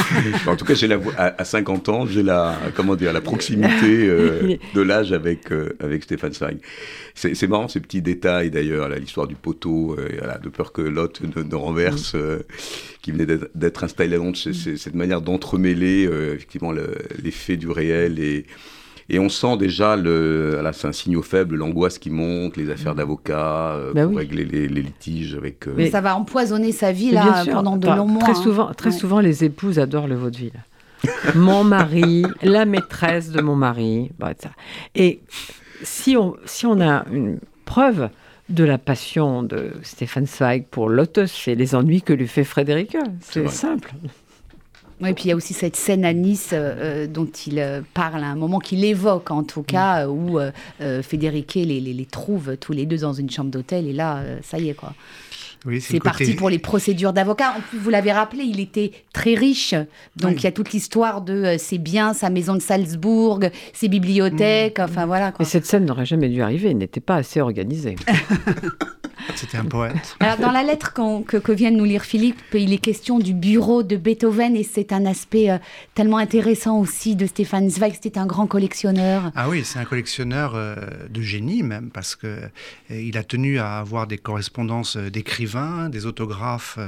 en 0.46 0.56
tout 0.56 0.64
cas, 0.64 0.74
j'ai 0.74 0.88
la, 0.88 0.98
à, 1.16 1.40
à 1.40 1.44
50 1.44 1.88
ans, 1.88 2.06
j'ai 2.06 2.22
la, 2.22 2.58
comment 2.74 2.96
dire, 2.96 3.12
la 3.12 3.20
proximité 3.20 4.08
euh, 4.08 4.56
de 4.74 4.80
l'âge 4.80 5.12
avec, 5.12 5.52
euh, 5.52 5.76
avec 5.80 6.04
Stéphane 6.04 6.32
Zweig. 6.32 6.58
C'est 7.14 7.46
marrant 7.46 7.68
ces 7.68 7.80
petits 7.80 8.02
détails 8.02 8.50
d'ailleurs, 8.50 8.88
l'histoire 8.88 9.26
du 9.26 9.34
poteau, 9.34 9.94
euh, 9.98 10.08
voilà, 10.18 10.38
de 10.38 10.48
peur 10.48 10.72
que 10.72 10.82
l'hôte 10.82 11.20
ne, 11.20 11.42
ne, 11.42 11.54
renverse, 11.54 12.14
euh, 12.14 12.40
qui 13.02 13.12
venait 13.12 13.26
d'être 13.54 13.84
installé 13.84 14.14
à 14.14 14.18
Londres. 14.18 14.36
C'est 14.36 14.76
cette 14.76 14.94
manière 14.94 15.20
d'entremêler 15.20 16.08
effectivement 16.34 16.72
l'effet 17.22 17.56
du 17.56 17.68
réel 17.68 18.18
et 18.18 18.46
et 19.12 19.18
on 19.18 19.28
sent 19.28 19.58
déjà, 19.58 19.94
le, 19.94 20.62
là 20.62 20.72
c'est 20.72 20.88
un 20.88 20.92
signal 20.92 21.22
faible, 21.22 21.56
l'angoisse 21.56 21.98
qui 21.98 22.08
monte, 22.08 22.56
les 22.56 22.70
affaires 22.70 22.94
d'avocats, 22.94 23.74
euh, 23.74 23.92
bah 23.92 24.04
pour 24.04 24.12
oui. 24.12 24.20
régler 24.20 24.46
les, 24.46 24.68
les, 24.68 24.80
litiges 24.80 25.34
avec... 25.34 25.68
Euh... 25.68 25.74
Mais 25.76 25.90
ça 25.90 26.00
va 26.00 26.16
empoisonner 26.16 26.72
sa 26.72 26.92
vie 26.92 27.10
là, 27.10 27.44
pendant 27.44 27.76
de 27.76 27.86
longs 27.86 28.06
mois. 28.06 28.22
Très, 28.22 28.34
souvent, 28.34 28.68
hein. 28.68 28.74
très 28.74 28.90
ouais. 28.90 28.96
souvent, 28.96 29.20
les 29.20 29.44
épouses 29.44 29.78
adorent 29.78 30.08
le 30.08 30.14
vaudeville. 30.14 30.64
mon 31.34 31.62
mari, 31.62 32.24
la 32.42 32.64
maîtresse 32.64 33.30
de 33.30 33.42
mon 33.42 33.54
mari, 33.54 34.10
ça. 34.40 34.50
Et 34.94 35.20
si 35.82 36.16
on, 36.16 36.34
si 36.46 36.64
on 36.64 36.80
a 36.80 37.04
une 37.12 37.38
preuve 37.66 38.08
de 38.48 38.64
la 38.64 38.78
passion 38.78 39.42
de 39.42 39.72
Stéphane 39.82 40.26
Zweig 40.26 40.64
pour 40.70 40.88
Lotus, 40.88 41.32
c'est 41.32 41.54
les 41.54 41.74
ennuis 41.74 42.00
que 42.00 42.14
lui 42.14 42.28
fait 42.28 42.44
Frédéric. 42.44 42.96
C'est 43.20 43.48
simple. 43.48 43.92
Oui, 45.02 45.10
et 45.10 45.14
puis 45.14 45.24
il 45.24 45.28
y 45.30 45.32
a 45.32 45.36
aussi 45.36 45.52
cette 45.52 45.74
scène 45.74 46.04
à 46.04 46.12
Nice 46.12 46.50
euh, 46.52 47.08
dont 47.08 47.26
il 47.46 47.58
euh, 47.58 47.80
parle 47.92 48.22
à 48.22 48.28
un 48.28 48.36
moment, 48.36 48.60
qu'il 48.60 48.84
évoque 48.84 49.32
en 49.32 49.42
tout 49.42 49.64
cas, 49.64 50.06
où 50.06 50.38
euh, 50.38 50.52
Federique 51.02 51.54
les, 51.54 51.80
les, 51.80 51.92
les, 51.92 52.06
trouve 52.06 52.56
tous 52.56 52.72
les 52.72 52.86
deux 52.86 52.98
dans 52.98 53.12
une 53.12 53.28
chambre 53.28 53.50
d'hôtel, 53.50 53.88
et 53.88 53.92
là, 53.92 54.22
ça 54.42 54.58
y 54.58 54.68
est 54.68 54.74
quoi. 54.74 54.94
Oui, 55.64 55.80
c'est 55.80 56.00
parti 56.00 56.24
côté... 56.24 56.36
pour 56.36 56.50
les 56.50 56.58
procédures 56.58 57.12
d'avocat. 57.12 57.54
En 57.56 57.60
plus, 57.60 57.78
vous 57.78 57.90
l'avez 57.90 58.12
rappelé, 58.12 58.44
il 58.44 58.60
était 58.60 58.92
très 59.12 59.34
riche. 59.34 59.74
Donc, 60.16 60.32
oui. 60.32 60.36
il 60.38 60.44
y 60.44 60.46
a 60.46 60.52
toute 60.52 60.72
l'histoire 60.72 61.20
de 61.20 61.32
euh, 61.32 61.58
ses 61.58 61.78
biens, 61.78 62.14
sa 62.14 62.30
maison 62.30 62.54
de 62.54 62.60
Salzbourg, 62.60 63.40
ses 63.72 63.88
bibliothèques. 63.88 64.78
Mmh. 64.78 64.84
Enfin, 64.84 65.06
voilà. 65.06 65.30
Quoi. 65.30 65.38
Mais 65.40 65.44
cette 65.44 65.66
scène 65.66 65.84
n'aurait 65.84 66.06
jamais 66.06 66.28
dû 66.28 66.42
arriver. 66.42 66.70
Il 66.70 66.78
n'était 66.78 67.00
pas 67.00 67.16
assez 67.16 67.40
organisé. 67.40 67.96
C'était 69.36 69.56
un 69.56 69.64
poète. 69.64 70.16
Alors, 70.20 70.38
dans 70.38 70.50
la 70.50 70.62
lettre 70.62 70.92
que, 70.92 71.36
que, 71.36 71.52
vient 71.52 71.70
de 71.70 71.76
nous 71.76 71.84
lire 71.84 72.02
Philippe, 72.02 72.40
il 72.54 72.72
est 72.72 72.78
question 72.78 73.18
du 73.18 73.34
bureau 73.34 73.82
de 73.82 73.96
Beethoven 73.96 74.56
et 74.56 74.64
c'est 74.64 74.92
un 74.92 75.06
aspect 75.06 75.50
euh, 75.50 75.58
tellement 75.94 76.18
intéressant 76.18 76.78
aussi 76.78 77.16
de 77.16 77.26
Stéphane 77.26 77.70
Zweig. 77.70 77.94
C'était 77.94 78.18
un 78.18 78.26
grand 78.26 78.46
collectionneur. 78.46 79.30
Ah 79.34 79.48
oui, 79.48 79.62
c'est 79.64 79.78
un 79.78 79.84
collectionneur 79.84 80.54
euh, 80.54 80.76
de 81.08 81.22
génie 81.22 81.62
même 81.62 81.90
parce 81.90 82.16
que 82.16 82.26
euh, 82.26 82.48
il 82.90 83.16
a 83.16 83.22
tenu 83.22 83.58
à 83.58 83.78
avoir 83.78 84.06
des 84.06 84.18
correspondances 84.18 84.96
d'écrivains, 84.96 85.51
des 85.90 86.06
autographes 86.06 86.78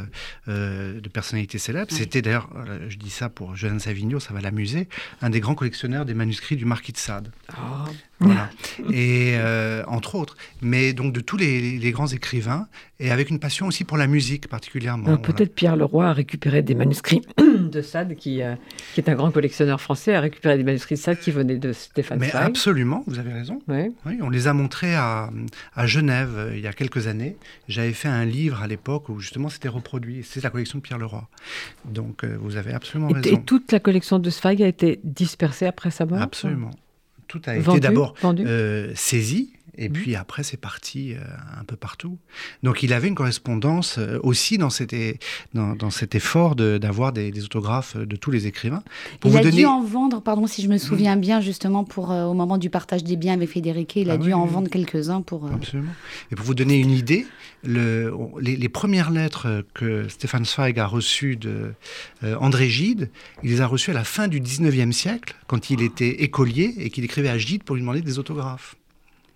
euh, 0.49 1.01
de 1.01 1.09
personnalités 1.09 1.59
célèbres. 1.59 1.89
Oui. 1.91 1.99
C'était 1.99 2.23
d'ailleurs, 2.23 2.49
je 2.89 2.97
dis 2.97 3.11
ça 3.11 3.29
pour 3.29 3.57
Johannes 3.57 3.81
Savigno, 3.81 4.21
ça 4.21 4.35
va 4.35 4.41
l'amuser, 4.41 4.89
un 5.23 5.31
des 5.31 5.41
grands 5.41 5.55
collectionneurs 5.55 6.05
des 6.05 6.15
manuscrits 6.15 6.57
du 6.57 6.65
Marquis 6.65 6.93
de 6.93 6.99
Sade. 6.99 7.31
Oh. 7.53 7.84
Voilà. 8.21 8.49
Et 8.93 9.35
euh, 9.37 9.83
entre 9.87 10.15
autres, 10.15 10.37
mais 10.63 10.93
donc 10.93 11.13
de 11.13 11.21
tous 11.21 11.37
les, 11.37 11.79
les, 11.79 11.91
grands 11.91 12.07
écrivains, 12.07 12.69
et 13.01 13.11
avec 13.11 13.31
une 13.31 13.39
passion 13.39 13.67
aussi 13.67 13.85
pour 13.85 13.97
la 13.97 14.07
musique 14.07 14.49
particulièrement. 14.49 15.17
Peut-être. 15.17 15.55
Pierre 15.55 15.77
Leroy 15.77 16.07
a 16.07 16.13
récupéré 16.13 16.63
des 16.63 16.75
manuscrits 16.75 17.23
de 17.39 17.83
Sade, 17.83 18.15
qui, 18.15 18.43
euh, 18.43 18.55
qui, 18.95 19.01
est 19.01 19.09
un 19.09 19.15
grand 19.15 19.31
collectionneur 19.31 19.81
français, 19.81 20.15
a 20.15 20.21
récupéré 20.21 20.57
des 20.57 20.65
manuscrits 20.65 20.95
de 20.95 21.01
Sade 21.01 21.19
qui 21.19 21.31
venaient 21.31 21.59
de 21.59 21.73
Stéphane 21.73 22.19
Mais 22.21 22.31
Zweig. 22.31 22.43
absolument, 22.43 23.05
vous 23.07 23.19
avez 23.19 23.33
raison. 23.33 23.61
Oui. 23.69 23.93
oui. 24.07 24.19
on 24.23 24.31
les 24.31 24.47
a 24.47 24.55
montrés 24.55 24.95
à, 24.95 25.31
à 25.75 25.87
Genève 25.87 26.35
euh, 26.37 26.53
il 26.55 26.63
y 26.63 26.67
a 26.67 26.73
quelques 26.73 27.07
années. 27.07 27.37
J'avais 27.69 27.93
fait 27.93 28.09
un 28.09 28.25
livre 28.25 28.63
à 28.63 28.67
l'époque 28.67 29.09
où 29.09 29.19
justement 29.21 29.49
c'était 29.49 29.69
reproduit. 29.69 30.23
C'est 30.25 30.43
la 30.43 30.51
collection 30.51 30.79
de 30.79 30.83
Pierre 30.83 30.99
Leroy. 30.99 31.27
Donc 31.85 32.25
euh, 32.25 32.37
vous 32.41 32.57
avez 32.57 32.73
absolument 32.73 33.11
et, 33.11 33.15
raison. 33.15 33.37
Et 33.37 33.43
toute 33.43 33.73
la 33.73 33.81
collection 33.81 34.19
de 34.19 34.31
Zweig 34.31 34.63
a 34.63 34.69
été 34.69 35.01
dispersée 35.05 35.67
après 35.67 35.91
sa 35.91 36.07
mort 36.07 36.23
Absolument 36.23 36.71
tout 37.29 37.41
a 37.47 37.59
vendu, 37.59 37.79
été 37.79 37.89
d'abord 37.89 38.15
euh, 38.25 38.93
saisi. 38.95 39.54
Et 39.77 39.89
mmh. 39.89 39.93
puis 39.93 40.17
après, 40.17 40.43
c'est 40.43 40.57
parti 40.57 41.15
euh, 41.15 41.19
un 41.61 41.65
peu 41.65 41.77
partout. 41.77 42.19
Donc 42.63 42.83
il 42.83 42.93
avait 42.93 43.09
une 43.09 43.15
correspondance 43.15 43.99
euh, 43.99 44.19
aussi 44.23 44.59
dans 44.59 44.71
cet, 44.71 44.95
dans, 45.53 45.75
dans 45.75 45.91
cet 45.91 46.15
effort 46.15 46.55
d'avoir 46.55 47.13
de, 47.13 47.23
des, 47.23 47.31
des, 47.31 47.45
autographes 47.45 47.97
de 47.97 48.17
tous 48.17 48.31
les 48.31 48.47
écrivains. 48.47 48.83
Pour 49.21 49.31
il 49.31 49.39
a 49.39 49.43
donner... 49.43 49.57
dû 49.57 49.67
en 49.67 49.83
vendre, 49.83 50.23
pardon 50.23 50.47
si 50.47 50.63
je 50.63 50.69
me 50.69 50.79
souviens 50.79 51.17
mmh. 51.17 51.21
bien, 51.21 51.41
justement, 51.41 51.85
pour, 51.85 52.13
euh, 52.13 52.25
au 52.25 52.35
moment 52.35 52.59
du 52.59 52.71
partage 52.71 53.05
des 53.05 53.17
biens 53.17 53.35
avec 53.35 53.51
Federico, 53.51 54.01
il 54.01 54.11
a 54.11 54.15
ah 54.15 54.19
dû 54.19 54.29
oui, 54.29 54.35
en 54.35 54.45
oui. 54.45 54.53
vendre 54.53 54.69
quelques-uns 54.69 55.23
pour... 55.23 55.47
Absolument. 55.47 55.93
Et 56.31 56.37
pour 56.37 56.45
vous 56.45 56.55
donner 56.55 56.79
une 56.79 56.91
idée, 56.91 57.27
le, 57.65 58.15
les, 58.41 58.57
les, 58.57 58.69
premières 58.69 59.11
lettres 59.11 59.65
que 59.75 60.09
Stéphane 60.09 60.45
Zweig 60.45 60.79
a 60.79 60.87
reçues 60.87 61.37
de 61.37 61.73
André 62.41 62.69
Gide, 62.69 63.11
il 63.43 63.51
les 63.51 63.61
a 63.61 63.67
reçues 63.67 63.91
à 63.91 63.95
la 63.95 64.05
fin 64.05 64.29
du 64.29 64.41
19e 64.41 64.93
siècle, 64.93 65.35
quand 65.47 65.71
il 65.71 65.83
était 65.83 66.23
écolier 66.23 66.75
et 66.79 66.91
qu'il 66.91 67.05
écrivait 67.05 67.29
à 67.29 67.39
Gide 67.39 67.63
pour 67.63 67.77
lui 67.77 67.83
demander 67.83 68.03
des 68.03 68.19
autographes. 68.19 68.77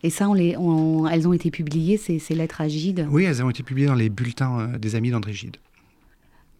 Et 0.03 0.11
ça, 0.11 0.29
on 0.29 0.35
les, 0.35 0.57
on, 0.57 1.09
elles 1.09 1.27
ont 1.27 1.33
été 1.33 1.51
publiées, 1.51 1.97
ces, 1.97 2.19
ces, 2.19 2.35
lettres 2.35 2.61
à 2.61 2.69
Gide? 2.69 3.07
Oui, 3.11 3.25
elles 3.25 3.43
ont 3.43 3.51
été 3.51 3.63
publiées 3.63 3.89
dans 3.89 3.95
les 3.95 4.09
bulletins 4.09 4.61
euh, 4.61 4.79
des 4.79 4.95
amis 4.95 5.11
d'André 5.11 5.33
Gide. 5.33 5.57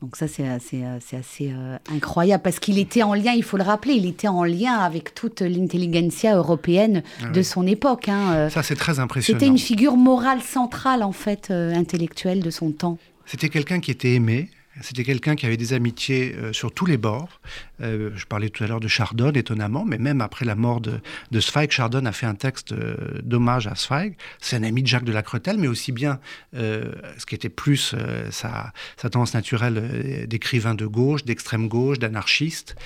Donc 0.01 0.17
ça, 0.17 0.29
c'est 0.29 0.47
assez, 0.47 0.85
assez 0.85 1.53
euh, 1.53 1.77
incroyable, 1.93 2.43
parce 2.43 2.61
qu'il 2.61 2.79
était 2.79 3.03
en 3.03 3.15
lien, 3.15 3.33
il 3.33 3.43
faut 3.43 3.57
le 3.57 3.65
rappeler, 3.65 3.95
il 3.95 4.07
était 4.07 4.29
en 4.29 4.45
lien 4.45 4.75
avec 4.75 5.13
toute 5.13 5.41
l'intelligentsia 5.41 6.37
européenne 6.37 7.03
ah, 7.23 7.31
de 7.31 7.39
oui. 7.39 7.45
son 7.45 7.67
époque. 7.67 8.09
Hein. 8.09 8.49
Ça, 8.51 8.63
c'est 8.63 8.77
très 8.77 9.01
impressionnant. 9.01 9.39
C'était 9.39 9.51
une 9.51 9.59
figure 9.59 9.97
morale 9.97 10.41
centrale, 10.41 11.03
en 11.03 11.13
fait, 11.13 11.49
euh, 11.51 11.75
intellectuelle 11.75 12.43
de 12.43 12.51
son 12.51 12.71
temps. 12.71 12.99
C'était 13.27 13.49
quelqu'un 13.49 13.81
qui 13.81 13.91
était 13.91 14.15
aimé, 14.15 14.49
c'était 14.81 15.05
quelqu'un 15.05 15.37
qui 15.37 15.47
avait 15.47 15.57
des 15.57 15.73
amitiés 15.73 16.35
euh, 16.37 16.53
sur 16.53 16.73
tous 16.73 16.87
les 16.87 16.97
bords. 16.97 17.41
Euh, 17.81 18.11
je 18.15 18.27
parlais 18.27 18.49
tout 18.49 18.65
à 18.65 18.67
l'heure 18.67 18.81
de 18.81 18.89
Chardon, 18.89 19.33
étonnamment, 19.33 19.85
mais 19.85 19.99
même 19.99 20.21
après 20.21 20.45
la 20.45 20.55
mort 20.55 20.81
de, 20.81 21.01
de 21.31 21.41
Zweig, 21.41 21.71
Chardon 21.71 22.05
a 22.07 22.13
fait 22.13 22.27
un 22.27 22.35
texte 22.35 22.73
euh, 22.73 22.97
d'hommage 23.23 23.67
à 23.67 23.75
Zweig. 23.75 24.17
C'est 24.41 24.57
un 24.57 24.63
ami 24.63 24.83
de 24.83 24.87
Jacques 24.87 25.05
de 25.05 25.13
la 25.13 25.23
Cretelle, 25.23 25.59
mais 25.59 25.69
aussi 25.69 25.93
bien 25.93 26.21
ce 26.53 27.27
qui 27.27 27.35
était 27.35 27.49
plus 27.49 27.95
sa, 28.31 28.73
tendance 28.97 29.35
naturelle 29.35 30.27
d'écrivain 30.27 30.75
de 30.75 30.87
gauche, 30.87 31.25
d'extrême 31.25 31.69
gauche, 31.69 31.99
d'anarchiste. 31.99 32.77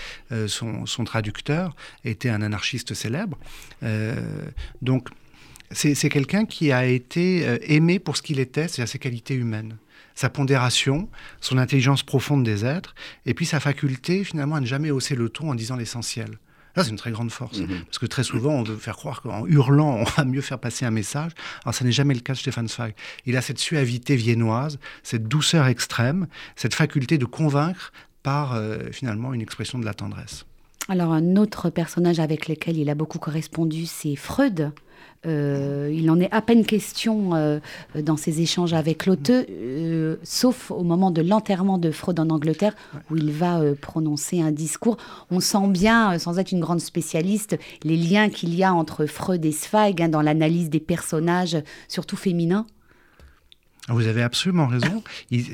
Son, 0.47 0.86
son, 0.86 1.05
traducteur 1.05 1.74
était 2.05 2.28
un 2.28 2.43
anarchiste 2.43 2.95
célèbre. 2.95 3.38
donc, 4.82 5.09
c'est 5.70 6.09
quelqu'un 6.09 6.45
qui 6.45 6.72
a 6.72 6.84
été 6.84 7.45
aimé 7.72 7.99
pour 7.99 8.16
ce 8.16 8.22
qu'il 8.22 8.40
était, 8.40 8.68
c'est-à-dire 8.68 8.90
ses 8.90 8.99
qualités 8.99 9.34
humaines 9.34 9.76
sa 10.15 10.29
pondération, 10.29 11.09
son 11.41 11.59
intelligence 11.59 12.03
profonde 12.03 12.45
des 12.45 12.65
êtres, 12.65 12.95
et 13.27 13.35
puis 13.35 13.47
sa 13.47 13.61
faculté 13.61 14.25
finalement 14.25 14.57
à 14.57 14.61
ne 14.61 14.67
jamais 14.67 14.91
hausser 14.91 15.15
le 15.15 15.29
ton 15.29 15.51
en 15.51 15.55
disant 15.55 15.77
l'essentiel. 15.77 16.39
Ça, 16.75 16.85
c'est 16.85 16.91
une 16.91 16.97
très 16.97 17.11
grande 17.11 17.31
force. 17.31 17.59
Mhm. 17.59 17.85
Parce 17.85 17.99
que 17.99 18.07
très 18.07 18.25
souvent, 18.25 18.53
on 18.53 18.63
veut 18.63 18.77
faire 18.77 18.97
croire 18.97 19.21
qu'en 19.21 19.47
hurlant, 19.47 19.97
on 20.01 20.05
va 20.05 20.25
mieux 20.25 20.41
faire 20.41 20.59
passer 20.59 20.87
un 20.87 20.91
message. 20.91 21.33
Alors, 21.65 21.75
ça 21.75 21.85
n'est 21.85 21.93
jamais 21.93 22.15
le 22.15 22.21
cas 22.21 22.33
de 22.33 22.39
Stefan 22.39 22.67
Zweig. 22.67 22.95
Il 23.27 23.37
a 23.37 23.43
cette 23.43 23.59
suavité 23.59 24.17
viennoise, 24.17 24.79
cette 25.03 25.29
douceur 25.29 25.67
extrême, 25.67 26.27
cette 26.57 26.75
faculté 26.75 27.19
de 27.19 27.27
convaincre 27.27 27.93
par, 28.23 28.55
euh, 28.55 28.91
finalement, 28.91 29.35
une 29.35 29.43
expression 29.43 29.79
de 29.79 29.85
la 29.85 29.93
tendresse. 29.93 30.47
Alors, 30.89 31.13
un 31.13 31.37
autre 31.37 31.71
personnage 31.71 32.21
avec 32.21 32.49
lequel 32.49 32.77
il 32.79 32.89
a 32.89 32.95
beaucoup 32.95 33.19
correspondu, 33.19 33.87
c'est 33.87 34.17
Freud. 34.17 34.73
Euh, 35.25 35.91
il 35.95 36.11
en 36.11 36.18
est 36.18 36.33
à 36.33 36.43
peine 36.43 36.64
question 36.64 37.35
euh, 37.35 37.61
dans 37.95 38.16
ses 38.16 38.41
échanges 38.41 38.73
avec 38.73 39.07
l'auteur, 39.07 39.45
euh, 39.49 40.16
sauf 40.25 40.70
au 40.73 40.83
moment 40.83 41.12
de 41.12 41.23
l'enterrement 41.23 41.79
de 41.79 41.93
Freud 41.93 42.18
en 42.18 42.29
Angleterre, 42.31 42.75
où 43.11 43.16
il 43.16 43.31
va 43.31 43.61
prononcer 43.81 44.41
un 44.41 44.51
discours. 44.51 44.97
On 45.31 45.41
sent 45.41 45.68
bien, 45.68 46.18
sans 46.18 46.39
être 46.39 46.53
une 46.53 46.61
grande 46.61 46.81
spécialiste, 46.81 47.57
les 47.85 47.97
liens 47.97 48.31
qu'il 48.31 48.55
y 48.55 48.64
a 48.64 48.75
entre 48.75 49.07
Freud 49.07 49.45
et 49.45 49.53
Zweig 49.53 50.03
hein, 50.03 50.09
dans 50.09 50.23
l'analyse 50.23 50.70
des 50.70 50.81
personnages, 50.81 51.57
surtout 51.89 52.16
féminins. 52.16 52.66
Vous 53.93 54.07
avez 54.07 54.22
absolument 54.22 54.66
raison. 54.66 55.03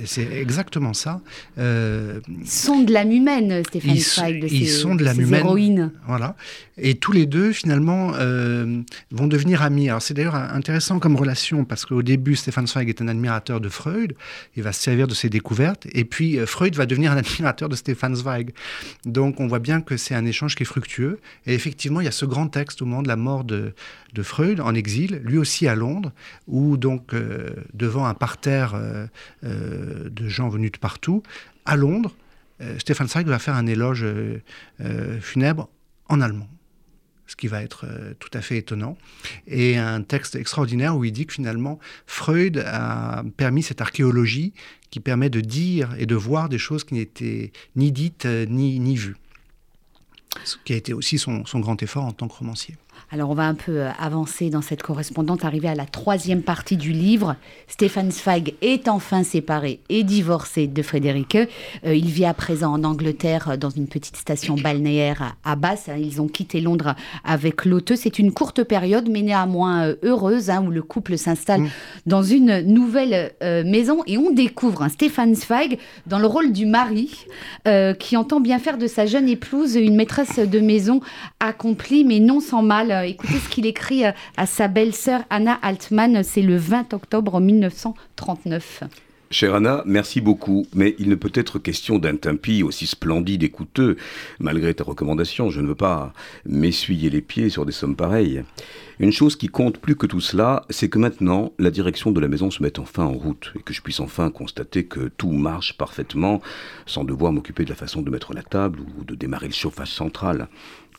C'est 0.04 0.32
exactement 0.32 0.94
ça. 0.94 1.20
Euh, 1.58 2.20
ils 2.28 2.48
sont 2.48 2.82
de 2.82 2.92
l'âme 2.92 3.12
humaine, 3.12 3.62
Stéphane 3.64 3.96
Zweig, 3.96 4.40
de 4.40 4.46
ils 4.48 4.68
sont 4.68 4.94
de 4.94 5.04
l'âme 5.04 5.20
humaine. 5.20 5.40
héroïnes. 5.40 5.92
Voilà. 6.06 6.36
Et 6.76 6.94
tous 6.94 7.12
les 7.12 7.26
deux, 7.26 7.52
finalement, 7.52 8.12
euh, 8.14 8.80
vont 9.10 9.26
devenir 9.26 9.62
amis. 9.62 9.88
Alors, 9.88 10.00
c'est 10.00 10.14
d'ailleurs 10.14 10.36
intéressant 10.36 10.98
comme 11.00 11.16
relation, 11.16 11.64
parce 11.64 11.84
qu'au 11.84 12.02
début, 12.02 12.36
Stéphane 12.36 12.66
Zweig 12.66 12.88
est 12.88 13.02
un 13.02 13.08
admirateur 13.08 13.60
de 13.60 13.68
Freud. 13.68 14.14
Il 14.56 14.62
va 14.62 14.72
se 14.72 14.80
servir 14.80 15.08
de 15.08 15.14
ses 15.14 15.28
découvertes. 15.28 15.86
Et 15.92 16.04
puis, 16.04 16.38
euh, 16.38 16.46
Freud 16.46 16.76
va 16.76 16.86
devenir 16.86 17.12
un 17.12 17.16
admirateur 17.16 17.68
de 17.68 17.76
Stéphane 17.76 18.14
Zweig. 18.14 18.52
Donc, 19.04 19.40
on 19.40 19.48
voit 19.48 19.58
bien 19.58 19.80
que 19.80 19.96
c'est 19.96 20.14
un 20.14 20.24
échange 20.24 20.54
qui 20.54 20.62
est 20.62 20.66
fructueux. 20.66 21.18
Et 21.46 21.54
effectivement, 21.54 22.00
il 22.00 22.04
y 22.04 22.08
a 22.08 22.12
ce 22.12 22.26
grand 22.26 22.48
texte 22.48 22.82
au 22.82 22.86
moment 22.86 23.02
de 23.02 23.08
la 23.08 23.16
mort 23.16 23.44
de, 23.44 23.74
de 24.14 24.22
Freud, 24.22 24.60
en 24.60 24.74
exil, 24.74 25.20
lui 25.24 25.38
aussi 25.38 25.66
à 25.66 25.74
Londres, 25.74 26.12
où, 26.46 26.76
donc, 26.76 27.12
devant 27.74 28.06
un 28.06 28.14
parterre 28.28 28.74
euh, 28.74 29.06
euh, 29.42 30.10
de 30.10 30.28
gens 30.28 30.50
venus 30.50 30.72
de 30.72 30.76
partout. 30.76 31.22
À 31.64 31.76
Londres, 31.76 32.14
euh, 32.60 32.78
Stéphane 32.78 33.08
Zweig 33.08 33.26
va 33.26 33.38
faire 33.38 33.54
un 33.54 33.66
éloge 33.66 34.04
funèbre 35.20 35.70
en 36.08 36.20
allemand 36.20 36.48
ce 37.26 37.36
qui 37.36 37.46
va 37.46 37.62
être 37.62 37.84
tout 38.20 38.30
à 38.32 38.40
fait 38.40 38.56
étonnant. 38.56 38.96
Et 39.46 39.76
un 39.76 40.00
texte 40.00 40.34
extraordinaire 40.34 40.96
où 40.96 41.04
il 41.04 41.12
dit 41.12 41.26
que 41.26 41.34
finalement, 41.34 41.78
Freud 42.06 42.56
a 42.66 43.22
permis 43.36 43.62
cette 43.62 43.82
archéologie 43.82 44.54
qui 44.88 44.98
permet 44.98 45.28
de 45.28 45.42
dire 45.42 45.94
et 45.98 46.06
de 46.06 46.14
voir 46.14 46.48
des 46.48 46.56
choses 46.56 46.84
qui 46.84 46.94
n'étaient 46.94 47.52
ni 47.76 47.92
dites 47.92 48.24
ni, 48.24 48.80
ni 48.80 48.96
vues. 48.96 49.18
Ce 50.44 50.56
qui 50.64 50.72
a 50.72 50.76
été 50.76 50.94
aussi 50.94 51.18
son 51.18 51.60
grand 51.60 51.82
effort 51.82 52.06
en 52.06 52.12
tant 52.12 52.28
que 52.28 52.34
romancier. 52.34 52.76
Alors 53.10 53.30
on 53.30 53.34
va 53.34 53.44
un 53.44 53.54
peu 53.54 53.80
euh, 53.80 53.90
avancer 53.98 54.50
dans 54.50 54.60
cette 54.60 54.82
correspondance, 54.82 55.44
arriver 55.44 55.68
à 55.68 55.74
la 55.74 55.86
troisième 55.86 56.42
partie 56.42 56.76
du 56.76 56.92
livre. 56.92 57.36
Stéphane 57.66 58.10
Zweig 58.10 58.54
est 58.60 58.88
enfin 58.88 59.22
séparé 59.22 59.80
et 59.88 60.04
divorcé 60.04 60.66
de 60.66 60.82
Frédéric. 60.82 61.36
Euh, 61.36 61.46
il 61.94 62.06
vit 62.06 62.26
à 62.26 62.34
présent 62.34 62.72
en 62.72 62.84
Angleterre 62.84 63.50
euh, 63.50 63.56
dans 63.56 63.70
une 63.70 63.88
petite 63.88 64.16
station 64.16 64.56
balnéaire 64.56 65.36
à 65.44 65.56
Bath. 65.56 65.90
Ils 65.98 66.20
ont 66.20 66.28
quitté 66.28 66.60
Londres 66.60 66.94
avec 67.24 67.64
l'auteur. 67.64 67.96
C'est 67.96 68.18
une 68.18 68.32
courte 68.32 68.62
période, 68.62 69.08
mais 69.08 69.22
néanmoins 69.22 69.94
heureuse, 70.02 70.50
hein, 70.50 70.62
où 70.66 70.70
le 70.70 70.82
couple 70.82 71.16
s'installe 71.16 71.62
mm. 71.62 71.70
dans 72.06 72.22
une 72.22 72.60
nouvelle 72.60 73.32
maison 73.40 74.02
et 74.06 74.18
on 74.18 74.30
découvre 74.30 74.82
un 74.82 74.88
Stéphane 74.88 75.34
Zweig 75.34 75.78
dans 76.06 76.18
le 76.18 76.26
rôle 76.26 76.52
du 76.52 76.66
mari 76.66 77.26
qui 77.98 78.16
entend 78.16 78.40
bien 78.40 78.58
faire 78.58 78.78
de 78.78 78.86
sa 78.86 79.06
jeune 79.06 79.28
épouse 79.28 79.76
une 79.76 79.96
maîtresse 79.96 80.38
de 80.38 80.60
maison 80.60 81.00
accomplie, 81.40 82.04
mais 82.04 82.20
non 82.20 82.40
sans 82.40 82.62
mal 82.62 82.87
euh, 82.90 83.02
écoutez 83.02 83.38
ce 83.38 83.48
qu'il 83.48 83.66
écrit 83.66 84.04
euh, 84.04 84.12
à 84.36 84.46
sa 84.46 84.68
belle-sœur 84.68 85.22
Anna 85.30 85.58
Altman, 85.62 86.22
c'est 86.22 86.42
le 86.42 86.56
20 86.56 86.94
octobre 86.94 87.40
1939. 87.40 88.84
Chère 89.30 89.54
Anna, 89.54 89.82
merci 89.84 90.22
beaucoup, 90.22 90.66
mais 90.74 90.96
il 90.98 91.10
ne 91.10 91.14
peut 91.14 91.30
être 91.34 91.58
question 91.58 91.98
d'un 91.98 92.16
tapis 92.16 92.62
aussi 92.62 92.86
splendide 92.86 93.42
et 93.42 93.50
coûteux. 93.50 93.98
Malgré 94.38 94.72
ta 94.72 94.84
recommandation, 94.84 95.50
je 95.50 95.60
ne 95.60 95.66
veux 95.66 95.74
pas 95.74 96.14
m'essuyer 96.46 97.10
les 97.10 97.20
pieds 97.20 97.50
sur 97.50 97.66
des 97.66 97.72
sommes 97.72 97.94
pareilles. 97.94 98.42
Une 99.00 99.12
chose 99.12 99.36
qui 99.36 99.48
compte 99.48 99.76
plus 99.76 99.96
que 99.96 100.06
tout 100.06 100.22
cela, 100.22 100.64
c'est 100.70 100.88
que 100.88 100.98
maintenant, 100.98 101.52
la 101.58 101.70
direction 101.70 102.10
de 102.10 102.20
la 102.20 102.28
maison 102.28 102.50
se 102.50 102.62
mette 102.62 102.78
enfin 102.78 103.04
en 103.04 103.12
route 103.12 103.52
et 103.54 103.62
que 103.62 103.74
je 103.74 103.82
puisse 103.82 104.00
enfin 104.00 104.30
constater 104.30 104.86
que 104.86 105.08
tout 105.18 105.30
marche 105.30 105.76
parfaitement 105.76 106.40
sans 106.86 107.04
devoir 107.04 107.30
m'occuper 107.30 107.64
de 107.64 107.70
la 107.70 107.76
façon 107.76 108.00
de 108.00 108.10
mettre 108.10 108.32
la 108.32 108.42
table 108.42 108.80
ou 108.80 109.04
de 109.04 109.14
démarrer 109.14 109.48
le 109.48 109.52
chauffage 109.52 109.92
central 109.92 110.48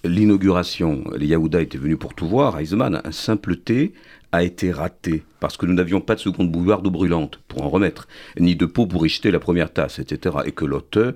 l'inauguration, 0.04 1.04
les 1.18 1.28
Yaouda 1.28 1.62
étaient 1.62 1.78
venus 1.78 2.00
pour 2.00 2.14
tout 2.14 2.28
voir, 2.28 2.58
Heisman, 2.60 3.02
un 3.04 3.12
simple 3.12 3.58
thé 3.58 3.94
a 4.32 4.44
été 4.44 4.72
raté 4.72 5.24
parce 5.40 5.58
que 5.58 5.66
nous 5.66 5.74
n'avions 5.74 6.02
pas 6.02 6.16
de 6.16 6.20
seconde 6.20 6.52
bouilloire 6.52 6.82
d'eau 6.82 6.92
brûlante 6.92 7.40
pour 7.48 7.64
en 7.64 7.70
remettre, 7.70 8.08
ni 8.40 8.56
de 8.56 8.66
pot 8.66 8.86
pour 8.86 9.06
y 9.06 9.10
jeter 9.10 9.32
la 9.32 9.40
première 9.40 9.74
tasse, 9.74 10.00
etc. 10.00 10.38
Et 10.46 10.52
que 10.52 10.66
l'auteur, 10.66 11.14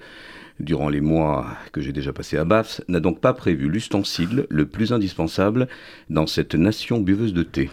durant 0.60 0.90
les 0.90 1.02
mois 1.02 1.48
que 1.72 1.82
j'ai 1.82 1.94
déjà 1.94 2.14
passés 2.14 2.38
à 2.38 2.46
Bath, 2.46 2.82
n'a 2.88 3.00
donc 3.00 3.20
pas 3.20 3.34
prévu 3.34 3.70
l'ustensile 3.70 4.46
le 4.50 4.66
plus 4.66 4.94
indispensable 4.94 5.68
dans 6.10 6.28
cette 6.28 6.56
nation 6.56 7.00
buveuse 7.00 7.34
de 7.34 7.44
thé. 7.44 7.70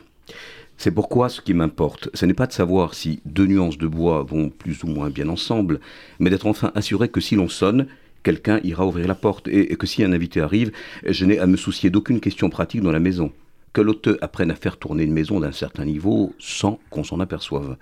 C'est 0.77 0.91
pourquoi 0.91 1.29
ce 1.29 1.43
qui 1.43 1.53
m'importe, 1.53 2.09
ce 2.15 2.25
n'est 2.25 2.35
pas 2.35 2.47
de 2.47 2.53
savoir 2.53 2.95
si 2.95 3.21
deux 3.27 3.45
nuances 3.47 3.77
de 3.77 3.87
bois 3.87 4.23
vont 4.23 4.49
plus 4.49 4.83
ou 4.83 4.87
moins 4.87 5.11
bien 5.11 5.29
ensemble, 5.29 5.79
mais 6.19 6.31
d'être 6.31 6.47
enfin 6.47 6.73
assuré 6.75 7.09
que 7.09 7.21
si 7.21 7.37
l'on 7.37 7.49
sonne, 7.49 7.87
quelqu'un 8.23 8.61
ira 8.65 8.87
ouvrir 8.87 9.07
la 9.07 9.15
porte 9.15 9.49
et, 9.49 9.77
que 9.77 9.87
si 9.87 10.05
un 10.05 10.13
invité 10.13 10.41
arrive, 10.41 10.73
je 11.07 11.25
n'ai 11.25 11.39
à 11.39 11.47
me 11.47 11.57
soucier 11.57 11.91
d'aucune 11.91 12.21
question 12.21 12.51
pratique 12.51 12.83
dans 12.83 12.93
la 12.93 13.01
maison. 13.01 13.33
Que 13.73 13.81
l'hôte 13.81 14.09
apprenne 14.21 14.51
à 14.51 14.57
faire 14.57 14.77
tourner 14.77 15.05
une 15.05 15.13
maison 15.13 15.41
d'un 15.41 15.53
certain 15.53 15.85
niveau 15.85 16.35
sans 16.39 16.81
qu'on 16.91 17.05
s'en 17.05 17.21
aperçoive. 17.21 17.77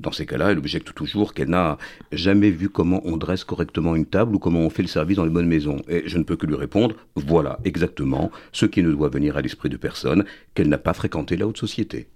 Dans 0.00 0.12
ces 0.12 0.24
cas-là, 0.24 0.50
elle 0.50 0.58
objecte 0.58 0.94
toujours 0.94 1.34
qu'elle 1.34 1.50
n'a 1.50 1.76
jamais 2.10 2.50
vu 2.50 2.70
comment 2.70 3.02
on 3.04 3.18
dresse 3.18 3.44
correctement 3.44 3.94
une 3.94 4.06
table 4.06 4.34
ou 4.34 4.38
comment 4.38 4.60
on 4.60 4.70
fait 4.70 4.82
le 4.82 4.88
service 4.88 5.18
dans 5.18 5.24
les 5.24 5.30
bonnes 5.30 5.46
maisons. 5.46 5.82
Et 5.88 6.04
je 6.06 6.16
ne 6.16 6.24
peux 6.24 6.36
que 6.36 6.46
lui 6.46 6.56
répondre, 6.56 6.96
voilà 7.16 7.58
exactement 7.64 8.30
ce 8.50 8.64
qui 8.64 8.82
ne 8.82 8.90
doit 8.90 9.10
venir 9.10 9.36
à 9.36 9.42
l'esprit 9.42 9.68
de 9.68 9.76
personne, 9.76 10.24
qu'elle 10.54 10.70
n'a 10.70 10.78
pas 10.78 10.94
fréquenté 10.94 11.36
la 11.36 11.46
haute 11.46 11.58
société. 11.58 12.08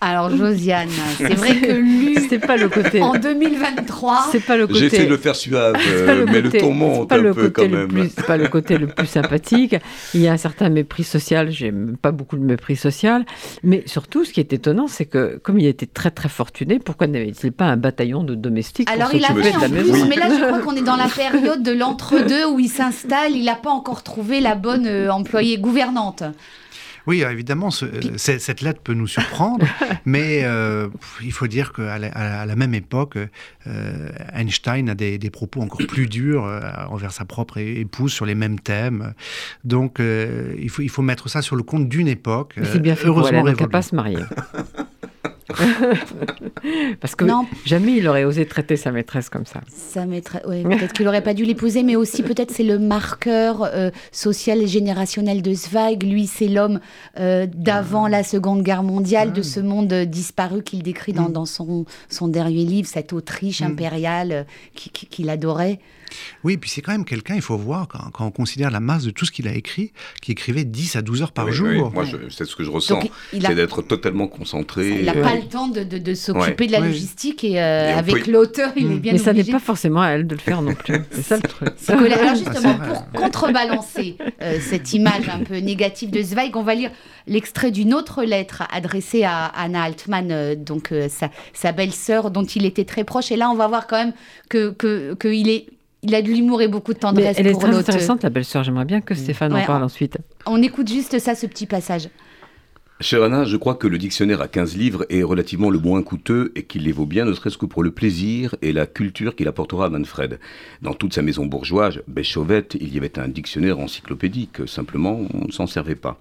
Alors 0.00 0.30
Josiane, 0.36 0.88
c'est 1.18 1.34
vrai 1.34 1.56
que 1.56 1.72
lui, 1.72 2.16
c'est 2.28 2.38
pas 2.38 2.56
le 2.56 2.68
côté. 2.68 3.02
En 3.02 3.12
2023, 3.12 4.28
c'est 4.32 4.40
pas 4.40 4.56
le 4.56 4.66
côté. 4.66 4.80
J'essaie 4.80 5.04
de 5.04 5.10
le 5.10 5.18
faire 5.18 5.36
suave, 5.36 5.74
le 6.06 6.24
mais 6.24 6.40
le 6.40 6.50
ton 6.50 6.72
monte 6.72 7.12
un 7.12 7.32
peu 7.32 7.50
quand 7.50 7.68
même. 7.68 8.08
C'est 8.14 8.24
pas 8.24 8.38
le 8.38 8.48
côté 8.48 8.78
le 8.78 8.86
plus 8.86 9.06
sympathique. 9.06 9.76
Il 10.14 10.22
y 10.22 10.28
a 10.28 10.32
un 10.32 10.38
certain 10.38 10.70
mépris 10.70 11.04
social. 11.04 11.50
J'aime 11.50 11.96
pas 12.00 12.12
beaucoup 12.12 12.36
de 12.36 12.42
mépris 12.42 12.76
social, 12.76 13.26
mais 13.62 13.82
surtout, 13.86 14.24
ce 14.24 14.32
qui 14.32 14.40
est 14.40 14.52
étonnant, 14.52 14.86
c'est 14.86 15.04
que 15.04 15.38
comme 15.42 15.58
il 15.58 15.66
était 15.66 15.86
très 15.86 16.10
très 16.10 16.30
fortuné, 16.30 16.78
pourquoi 16.78 17.06
n'avait-il 17.06 17.52
pas 17.52 17.66
un 17.66 17.76
bataillon 17.76 18.24
de 18.24 18.34
domestiques 18.34 18.90
Alors 18.90 19.14
il 19.14 19.24
a 19.24 19.28
fait 19.28 19.54
en 19.54 19.68
plus, 19.68 20.04
mais 20.08 20.16
là 20.16 20.28
je 20.30 20.44
crois 20.44 20.60
qu'on 20.60 20.76
est 20.76 20.82
dans 20.82 20.96
la 20.96 21.08
période 21.14 21.62
de 21.62 21.72
l'entre-deux 21.72 22.46
où 22.46 22.58
il 22.58 22.70
s'installe. 22.70 23.32
Il 23.32 23.44
n'a 23.44 23.54
pas 23.54 23.70
encore 23.70 24.02
trouvé 24.02 24.40
la 24.40 24.54
bonne 24.54 24.86
euh, 24.86 25.12
employée 25.12 25.58
gouvernante. 25.58 26.22
Oui, 27.10 27.24
évidemment, 27.28 27.70
cette 27.72 28.60
lettre 28.60 28.80
peut 28.84 28.94
nous 28.94 29.08
surprendre, 29.08 29.66
mais 30.04 30.42
euh, 30.44 30.86
il 31.20 31.32
faut 31.32 31.48
dire 31.48 31.72
qu'à 31.72 31.98
la, 31.98 32.06
à 32.06 32.46
la 32.46 32.54
même 32.54 32.72
époque, 32.72 33.18
euh, 33.66 34.08
Einstein 34.32 34.88
a 34.88 34.94
des, 34.94 35.18
propos 35.30 35.60
encore 35.60 35.84
plus 35.88 36.06
durs 36.06 36.44
euh, 36.44 36.60
envers 36.88 37.10
sa 37.10 37.24
propre 37.24 37.58
épouse 37.58 38.12
sur 38.12 38.26
les 38.26 38.36
mêmes 38.36 38.60
thèmes. 38.60 39.14
Donc, 39.64 39.98
il, 39.98 40.70
faut, 40.70 40.82
il 40.82 40.88
faut 40.88 41.02
mettre 41.02 41.28
ça 41.28 41.42
sur 41.42 41.56
le 41.56 41.64
compte 41.64 41.88
d'une 41.88 42.06
époque. 42.06 42.54
C'est 42.62 42.78
bien 42.80 42.94
fait 42.94 43.08
heureusement 43.08 43.40
pour 43.40 43.48
elle, 43.48 43.68
pas 43.68 43.82
se 43.82 43.96
marier. 43.96 44.18
Parce 47.00 47.14
que 47.14 47.24
jamais 47.64 47.96
il 47.96 48.08
aurait 48.08 48.24
osé 48.24 48.46
traiter 48.46 48.76
sa 48.76 48.92
maîtresse 48.92 49.28
comme 49.28 49.46
ça. 49.46 49.60
Sa 49.68 50.06
maîtresse, 50.06 50.42
peut-être 50.42 50.92
qu'il 50.92 51.04
n'aurait 51.04 51.22
pas 51.22 51.34
dû 51.34 51.44
l'épouser, 51.44 51.82
mais 51.82 51.96
aussi 51.96 52.22
peut-être 52.22 52.50
c'est 52.50 52.64
le 52.64 52.78
marqueur 52.78 53.62
euh, 53.62 53.90
social 54.12 54.60
et 54.60 54.66
générationnel 54.66 55.42
de 55.42 55.52
Zweig. 55.52 56.02
Lui, 56.02 56.26
c'est 56.26 56.48
l'homme 56.48 56.80
euh, 57.18 57.46
d'avant 57.52 58.08
la 58.08 58.22
Seconde 58.22 58.62
Guerre 58.62 58.82
mondiale, 58.82 59.32
de 59.32 59.42
ce 59.42 59.60
monde 59.60 59.92
disparu 59.92 60.62
qu'il 60.62 60.82
décrit 60.82 61.12
dans, 61.12 61.28
mm. 61.28 61.32
dans, 61.32 61.46
son, 61.46 61.84
son 62.08 62.28
dernier 62.28 62.64
livre, 62.64 62.88
cette 62.88 63.12
Autriche 63.12 63.62
mm. 63.62 63.66
impériale 63.66 64.32
euh, 64.32 64.44
qu'il 64.74 65.30
adorait. 65.30 65.78
Oui, 66.44 66.56
puis 66.56 66.70
c'est 66.70 66.80
quand 66.80 66.92
même 66.92 67.04
quelqu'un, 67.04 67.34
il 67.34 67.42
faut 67.42 67.56
voir, 67.56 67.88
quand, 67.88 68.26
on 68.26 68.30
considère 68.30 68.70
la 68.70 68.80
masse 68.80 69.04
de 69.04 69.10
tout 69.10 69.24
ce 69.24 69.32
qu'il 69.32 69.48
a 69.48 69.54
écrit, 69.54 69.92
qui 70.22 70.32
écrivait 70.32 70.64
10 70.64 70.96
à 70.96 71.02
12 71.02 71.22
heures 71.22 71.32
par 71.32 71.50
jour. 71.52 71.92
Moi, 71.92 72.04
c'est 72.28 72.44
ce 72.44 72.56
que 72.56 72.64
je 72.64 72.70
ressens, 72.70 73.00
c'est 73.32 73.54
d'être 73.54 73.82
totalement 73.82 74.28
concentré. 74.28 75.00
Il 75.00 75.04
n'a 75.04 75.14
pas 75.14 75.34
le 75.34 75.42
temps 75.42 75.68
de, 75.68 76.14
s'occuper 76.14 76.66
de 76.66 76.72
la 76.72 76.80
logistique 76.80 77.44
et, 77.44 77.60
euh, 77.60 77.96
avec 77.96 78.26
l'auteur, 78.26 78.72
il 78.76 78.92
est 78.92 78.96
bien 78.96 79.12
Mais 79.12 79.18
ça 79.18 79.32
n'est 79.32 79.44
pas 79.44 79.58
forcément 79.58 80.02
à 80.02 80.10
elle 80.10 80.26
de 80.26 80.34
le 80.34 80.40
faire 80.40 80.62
non 80.62 80.74
plus. 80.74 81.00
c'est 81.10 81.22
ça 81.22 81.36
le 81.36 81.42
truc. 81.42 81.68
Alors 81.88 82.34
justement, 82.34 82.74
pour 82.74 83.10
contrebalancer 83.12 84.16
euh, 84.42 84.58
cette 84.60 84.92
image 84.92 85.28
un 85.28 85.40
peu 85.40 85.58
négative 85.58 86.10
de 86.10 86.22
Zweig, 86.22 86.56
on 86.56 86.62
va 86.62 86.74
lire 86.74 86.90
l'extrait 87.26 87.70
d'une 87.70 87.94
autre 87.94 88.24
lettre 88.24 88.62
adressée 88.72 89.24
à 89.24 89.46
Anna 89.46 89.82
Altman, 89.82 90.30
euh, 90.30 90.54
donc 90.54 90.92
sa, 91.52 91.72
belle-sœur, 91.72 92.30
dont 92.30 92.44
il 92.44 92.64
était 92.64 92.84
très 92.84 93.04
proche. 93.04 93.30
Et 93.30 93.36
là, 93.36 93.50
on 93.50 93.54
va 93.54 93.68
voir 93.68 93.86
quand 93.86 93.98
même 93.98 94.12
qu'il 94.50 94.74
que, 94.76 95.14
que 95.14 95.28
est 95.28 95.66
il 96.02 96.14
a 96.14 96.22
de 96.22 96.28
l'humour 96.28 96.62
et 96.62 96.68
beaucoup 96.68 96.92
de 96.92 96.98
Mais 96.98 97.00
tendresse 97.00 97.36
elle 97.38 97.46
est 97.46 97.52
pour 97.52 97.60
très 97.62 97.74
intéressante, 97.76 98.22
la 98.22 98.30
belle-sœur. 98.30 98.64
J'aimerais 98.64 98.84
bien 98.84 99.00
que 99.00 99.14
Stéphane 99.14 99.52
Ouais, 99.52 99.62
en 99.62 99.66
parle 99.66 99.82
on- 99.82 99.86
ensuite. 99.86 100.18
On 100.46 100.62
écoute 100.62 100.88
juste 100.88 101.18
ça, 101.18 101.34
ce 101.34 101.46
petit 101.46 101.66
passage. 101.66 102.08
Chère 103.02 103.22
Anna, 103.22 103.44
je 103.44 103.56
crois 103.56 103.76
que 103.76 103.86
le 103.86 103.96
dictionnaire 103.96 104.42
à 104.42 104.48
15 104.48 104.76
livres 104.76 105.06
est 105.08 105.22
relativement 105.22 105.70
le 105.70 105.78
moins 105.78 106.02
coûteux 106.02 106.52
et 106.54 106.64
qu'il 106.64 106.82
les 106.84 106.92
vaut 106.92 107.06
bien, 107.06 107.24
ne 107.24 107.32
serait-ce 107.32 107.56
que 107.56 107.64
pour 107.64 107.82
le 107.82 107.90
plaisir 107.92 108.54
et 108.60 108.72
la 108.72 108.86
culture 108.86 109.34
qu'il 109.34 109.48
apportera 109.48 109.86
à 109.86 109.88
Manfred. 109.88 110.38
Dans 110.82 110.92
toute 110.92 111.14
sa 111.14 111.22
maison 111.22 111.46
bourgeoise, 111.46 112.00
Béchauvette, 112.08 112.76
il 112.78 112.92
y 112.94 112.98
avait 112.98 113.18
un 113.18 113.28
dictionnaire 113.28 113.78
encyclopédique, 113.78 114.68
simplement 114.68 115.22
on 115.32 115.46
ne 115.46 115.52
s'en 115.52 115.66
servait 115.66 115.94
pas. 115.94 116.20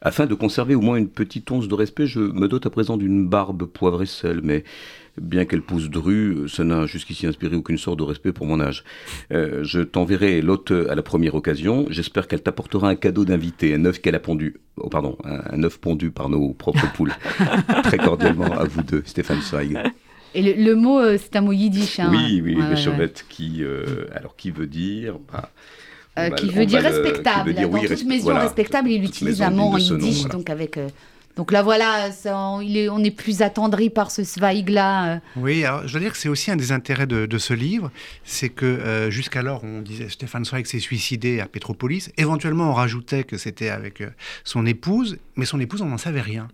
Afin 0.00 0.26
de 0.26 0.34
conserver 0.34 0.76
au 0.76 0.80
moins 0.80 0.96
une 0.96 1.08
petite 1.08 1.50
once 1.50 1.66
de 1.66 1.74
respect, 1.74 2.06
je 2.06 2.20
me 2.20 2.46
dote 2.46 2.66
à 2.66 2.70
présent 2.70 2.96
d'une 2.96 3.26
barbe 3.28 3.64
poivre 3.66 4.02
et 4.02 4.06
sel, 4.06 4.40
mais 4.44 4.62
bien 5.20 5.44
qu'elle 5.44 5.62
pousse 5.62 5.90
drue, 5.90 6.48
ça 6.48 6.64
n'a 6.64 6.86
jusqu'ici 6.86 7.26
inspiré 7.26 7.54
aucune 7.56 7.78
sorte 7.78 7.98
de 7.98 8.04
respect 8.04 8.32
pour 8.32 8.46
mon 8.46 8.60
âge. 8.60 8.84
Euh, 9.32 9.60
je 9.62 9.80
t'enverrai 9.80 10.40
l'hôte 10.40 10.70
à 10.72 10.94
la 10.94 11.02
première 11.02 11.34
occasion. 11.34 11.86
J'espère 11.90 12.28
qu'elle 12.28 12.42
t'apportera 12.42 12.88
un 12.88 12.94
cadeau 12.96 13.24
d'invité, 13.24 13.74
un 13.74 13.84
œuf 13.84 14.00
qu'elle 14.00 14.14
a 14.14 14.20
pondu. 14.20 14.56
Oh, 14.76 14.88
pardon, 14.88 15.18
un, 15.24 15.40
un 15.58 15.62
œuf 15.64 15.78
pondu 15.78 16.10
par 16.10 16.28
nos 16.28 16.54
propres 16.54 16.90
poules. 16.94 17.12
Très 17.84 17.98
cordialement 17.98 18.52
à 18.58 18.64
vous 18.64 18.82
deux, 18.82 19.02
Stéphane 19.04 19.40
Zweig. 19.42 19.76
Et 20.34 20.40
le, 20.40 20.64
le 20.64 20.74
mot, 20.76 20.98
euh, 20.98 21.18
c'est 21.22 21.36
un 21.36 21.42
mot 21.42 21.52
yiddish. 21.52 22.00
hein. 22.00 22.08
oui, 22.10 22.40
oui, 22.42 22.54
Ouais, 22.54 22.62
ouais, 22.62 22.70
Béchauvette, 22.70 23.26
qui, 23.28 23.62
euh, 23.62 24.06
alors 24.14 24.34
qui 24.34 24.50
veut 24.50 24.66
dire 24.66 25.16
bah, 25.30 25.50
Euh, 26.18 26.30
qui 26.30 26.48
veut 26.48 26.64
dire 26.64 26.80
va 26.80 26.88
le- 26.88 26.94
qui 26.96 27.02
respectable. 27.02 27.48
veut 27.50 27.54
dire, 27.54 27.68
Dans 27.68 27.74
oui, 27.74 27.80
toute 27.86 27.90
respe- 27.98 28.06
maison 28.06 28.24
voilà. 28.24 28.40
respectable, 28.44 28.90
il 28.90 29.04
utilise 29.04 29.42
un 29.42 29.50
mot 29.50 29.64
en 29.64 29.70
nom, 29.72 29.76
yiddish, 29.78 30.20
voilà. 30.22 30.32
donc 30.34 30.48
avec. 30.48 30.78
Donc 31.36 31.50
là 31.52 31.62
voilà, 31.62 32.12
ça, 32.12 32.36
on, 32.38 32.60
il 32.60 32.76
est, 32.76 32.88
on 32.88 32.98
est 33.02 33.10
plus 33.10 33.42
attendri 33.42 33.88
par 33.90 34.10
ce 34.10 34.22
Zweig 34.22 34.68
là. 34.68 35.14
euh. 35.14 35.18
Oui, 35.36 35.64
alors, 35.64 35.86
je 35.86 35.92
dois 35.92 36.00
dire 36.00 36.12
que 36.12 36.18
c'est 36.18 36.28
aussi 36.28 36.50
un 36.50 36.56
des 36.56 36.72
intérêts 36.72 37.06
de, 37.06 37.26
de 37.26 37.38
ce 37.38 37.54
livre, 37.54 37.90
c'est 38.24 38.48
que 38.50 38.66
euh, 38.66 39.10
jusqu'alors 39.10 39.64
on 39.64 39.80
disait 39.80 40.08
Stéphane 40.08 40.44
Zweig 40.44 40.66
s'est 40.66 40.78
suicidé 40.78 41.40
à 41.40 41.46
Petropolis. 41.46 42.10
Éventuellement 42.18 42.70
on 42.70 42.74
rajoutait 42.74 43.24
que 43.24 43.36
c'était 43.38 43.70
avec 43.70 44.00
euh, 44.00 44.10
son 44.44 44.66
épouse, 44.66 45.18
mais 45.36 45.44
son 45.44 45.58
épouse 45.60 45.82
on 45.82 45.86
n'en 45.86 45.98
savait 45.98 46.20
rien. 46.20 46.48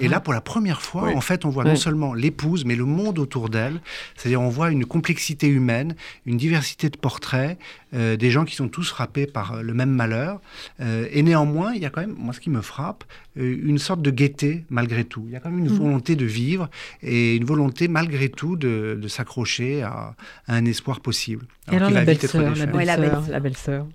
Et 0.00 0.08
là 0.08 0.20
pour 0.20 0.32
la 0.32 0.40
première 0.40 0.82
fois, 0.82 1.04
Oui. 1.04 1.14
en 1.14 1.20
fait, 1.20 1.44
on 1.44 1.50
voit 1.50 1.64
Oui. 1.64 1.70
non 1.70 1.76
seulement 1.76 2.14
l'épouse, 2.14 2.64
mais 2.64 2.74
le 2.76 2.84
monde 2.84 3.18
autour 3.18 3.48
d'elle. 3.48 3.80
C'est-à-dire 4.16 4.40
on 4.40 4.48
voit 4.48 4.70
une 4.70 4.84
complexité 4.84 5.46
humaine, 5.46 5.94
une 6.26 6.36
diversité 6.36 6.90
de 6.90 6.96
portraits, 6.96 7.58
euh, 7.94 8.16
des 8.16 8.30
gens 8.30 8.44
qui 8.44 8.56
sont 8.56 8.68
tous 8.68 8.88
frappés 8.90 9.26
par 9.26 9.52
euh, 9.54 9.62
le 9.62 9.74
même 9.74 9.90
malheur. 9.90 10.40
Euh, 10.80 11.06
et 11.12 11.22
néanmoins, 11.22 11.72
il 11.74 11.82
y 11.82 11.86
a 11.86 11.90
quand 11.90 12.00
même, 12.00 12.14
moi 12.18 12.32
ce 12.34 12.40
qui 12.40 12.50
me 12.50 12.60
frappe, 12.60 13.04
une 13.36 13.78
sorte 13.78 14.00
de 14.02 14.10
gaieté 14.10 14.64
malgré 14.70 15.04
tout. 15.04 15.24
Il 15.26 15.32
y 15.32 15.36
a 15.36 15.40
quand 15.40 15.50
même 15.50 15.58
une 15.58 15.68
volonté 15.68 16.14
de 16.16 16.24
vivre 16.24 16.68
et 17.02 17.36
une 17.36 17.44
volonté 17.44 17.88
malgré 17.88 18.28
tout 18.28 18.56
de, 18.56 18.98
de 19.00 19.08
s'accrocher 19.08 19.82
à, 19.82 20.14
à 20.46 20.54
un 20.54 20.64
espoir 20.66 21.00
possible. 21.00 21.46
Et 21.72 21.76
alors 21.76 21.90
la 21.90 22.04
belle-sœur, 22.04 22.42
la 22.42 22.50
défait. 22.66 22.72
Ouais, 22.72 22.84
la 22.84 22.96
belle-sœur, 22.96 23.24
la 23.30 23.40
belle-sœur. 23.40 23.86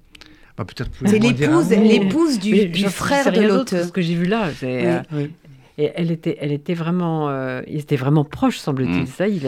Bah, 0.57 0.65
peut-être 0.65 0.91
C'est 1.05 1.19
l'épouse, 1.19 1.69
l'épouse 1.69 2.39
du, 2.39 2.51
Mais 2.51 2.65
du 2.65 2.83
frère 2.85 3.31
de 3.31 3.47
d'autre, 3.47 3.85
Ce 3.85 3.91
que 3.91 4.01
j'ai 4.01 4.15
vu 4.15 4.25
là, 4.25 4.49
c'est, 4.59 4.65
Oui. 4.81 4.85
euh, 4.85 5.01
Oui. 5.13 5.31
et 5.77 5.91
elle 5.95 6.11
était, 6.11 6.37
elle 6.41 6.51
était 6.51 6.73
vraiment, 6.73 7.29
euh, 7.29 7.61
ils 7.67 7.79
étaient 7.79 7.95
vraiment 7.95 8.25
proches, 8.25 8.57
semble-t-il. 8.57 9.03
Mm. 9.03 9.07
Ça, 9.07 9.27
il, 9.29 9.41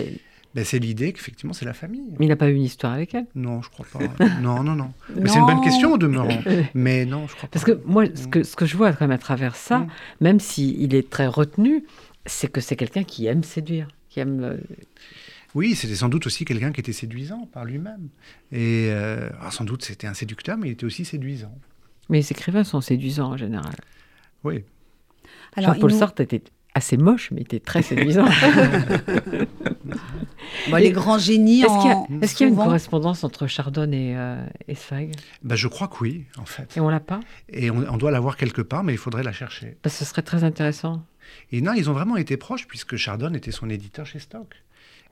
Ben, 0.53 0.65
c'est 0.65 0.79
l'idée 0.79 1.13
qu'effectivement 1.13 1.53
c'est 1.53 1.63
la 1.65 1.73
famille. 1.73 2.03
mais 2.19 2.25
il 2.25 2.29
n'a 2.29 2.35
pas 2.35 2.49
eu 2.49 2.55
une 2.55 2.63
histoire 2.63 2.91
avec 2.93 3.13
elle? 3.15 3.25
Non, 3.35 3.61
je 3.61 3.69
crois 3.69 3.85
pas. 3.91 3.99
non, 4.41 4.63
non, 4.63 4.75
non. 4.75 4.91
Mais 5.15 5.29
c'est 5.29 5.39
une 5.39 5.45
bonne 5.45 5.61
question 5.61 5.93
au 5.93 5.97
demeurant. 5.97 6.37
Mais 6.73 7.05
non, 7.05 7.27
je 7.27 7.35
crois 7.35 7.47
pas. 7.47 7.53
Parce 7.53 7.63
que 7.65 7.79
moi, 7.85 8.05
ce 8.13 8.27
que, 8.27 8.43
ce 8.43 8.55
que 8.57 8.65
je 8.65 8.75
vois 8.75 8.91
quand 8.91 9.05
même 9.05 9.11
à 9.15 9.17
travers 9.17 9.55
ça, 9.55 9.79
Mm. 9.79 9.87
même 10.21 10.39
s'il 10.41 10.93
est 10.93 11.09
très 11.09 11.27
retenu, 11.27 11.85
c'est 12.25 12.51
que 12.51 12.59
c'est 12.59 12.75
quelqu'un 12.75 13.03
qui 13.03 13.27
aime 13.27 13.43
séduire, 13.43 13.87
qui 14.09 14.19
aime. 14.19 14.43
euh, 14.43 14.57
Oui, 15.55 15.73
c'était 15.75 15.95
sans 15.95 16.09
doute 16.09 16.25
aussi 16.27 16.43
quelqu'un 16.45 16.71
qui 16.73 16.81
était 16.81 16.91
séduisant 16.93 17.47
par 17.53 17.63
lui-même. 17.65 18.09
Et 18.51 18.89
euh, 18.91 19.29
alors, 19.39 19.53
sans 19.53 19.63
doute 19.63 19.83
c'était 19.83 20.07
un 20.07 20.13
séducteur, 20.13 20.57
mais 20.57 20.67
il 20.67 20.71
était 20.73 20.85
aussi 20.85 21.05
séduisant. 21.05 21.53
Mais 22.09 22.17
les 22.17 22.31
écrivains 22.31 22.65
sont 22.65 22.81
séduisants 22.81 23.31
en 23.31 23.37
général. 23.37 23.75
Oui. 24.43 24.65
Alors, 25.55 25.73
Jean-Paul 25.75 25.91
nous- 25.91 25.97
Sartre 25.97 26.21
était 26.21 26.43
assez 26.73 26.97
moche, 26.97 27.31
mais 27.31 27.41
il 27.41 27.43
était 27.43 27.59
très 27.59 27.81
séduisant. 27.81 28.25
Bon, 30.69 30.77
les 30.77 30.91
grands 30.91 31.17
génies 31.17 31.61
Est-ce 31.61 31.81
qu'il 31.81 31.89
y 31.89 31.93
a, 31.93 31.97
en. 31.97 32.07
est-ce 32.21 32.35
qu'il 32.35 32.45
y 32.45 32.49
a 32.49 32.51
une 32.51 32.57
correspondance 32.57 33.23
entre 33.23 33.47
Chardonne 33.47 33.93
et, 33.93 34.17
euh, 34.17 34.43
et 34.67 34.75
Zweig 34.75 35.11
Ben, 35.43 35.55
je 35.55 35.67
crois 35.67 35.87
que 35.87 35.95
oui, 36.01 36.25
en 36.37 36.45
fait. 36.45 36.75
Et 36.75 36.79
on 36.79 36.89
l'a 36.89 36.99
pas? 36.99 37.19
Et 37.49 37.71
on, 37.71 37.77
on 37.89 37.97
doit 37.97 38.11
l'avoir 38.11 38.37
quelque 38.37 38.61
part, 38.61 38.83
mais 38.83 38.93
il 38.93 38.97
faudrait 38.97 39.23
la 39.23 39.31
chercher. 39.31 39.77
Que 39.81 39.89
ce 39.89 40.03
serait 40.03 40.21
très 40.21 40.43
intéressant. 40.43 41.03
Et 41.51 41.61
non, 41.61 41.73
ils 41.73 41.89
ont 41.89 41.93
vraiment 41.93 42.17
été 42.17 42.37
proches, 42.37 42.67
puisque 42.67 42.95
Chardonne 42.97 43.35
était 43.35 43.51
son 43.51 43.69
éditeur 43.69 44.05
chez 44.05 44.19
Stock. 44.19 44.55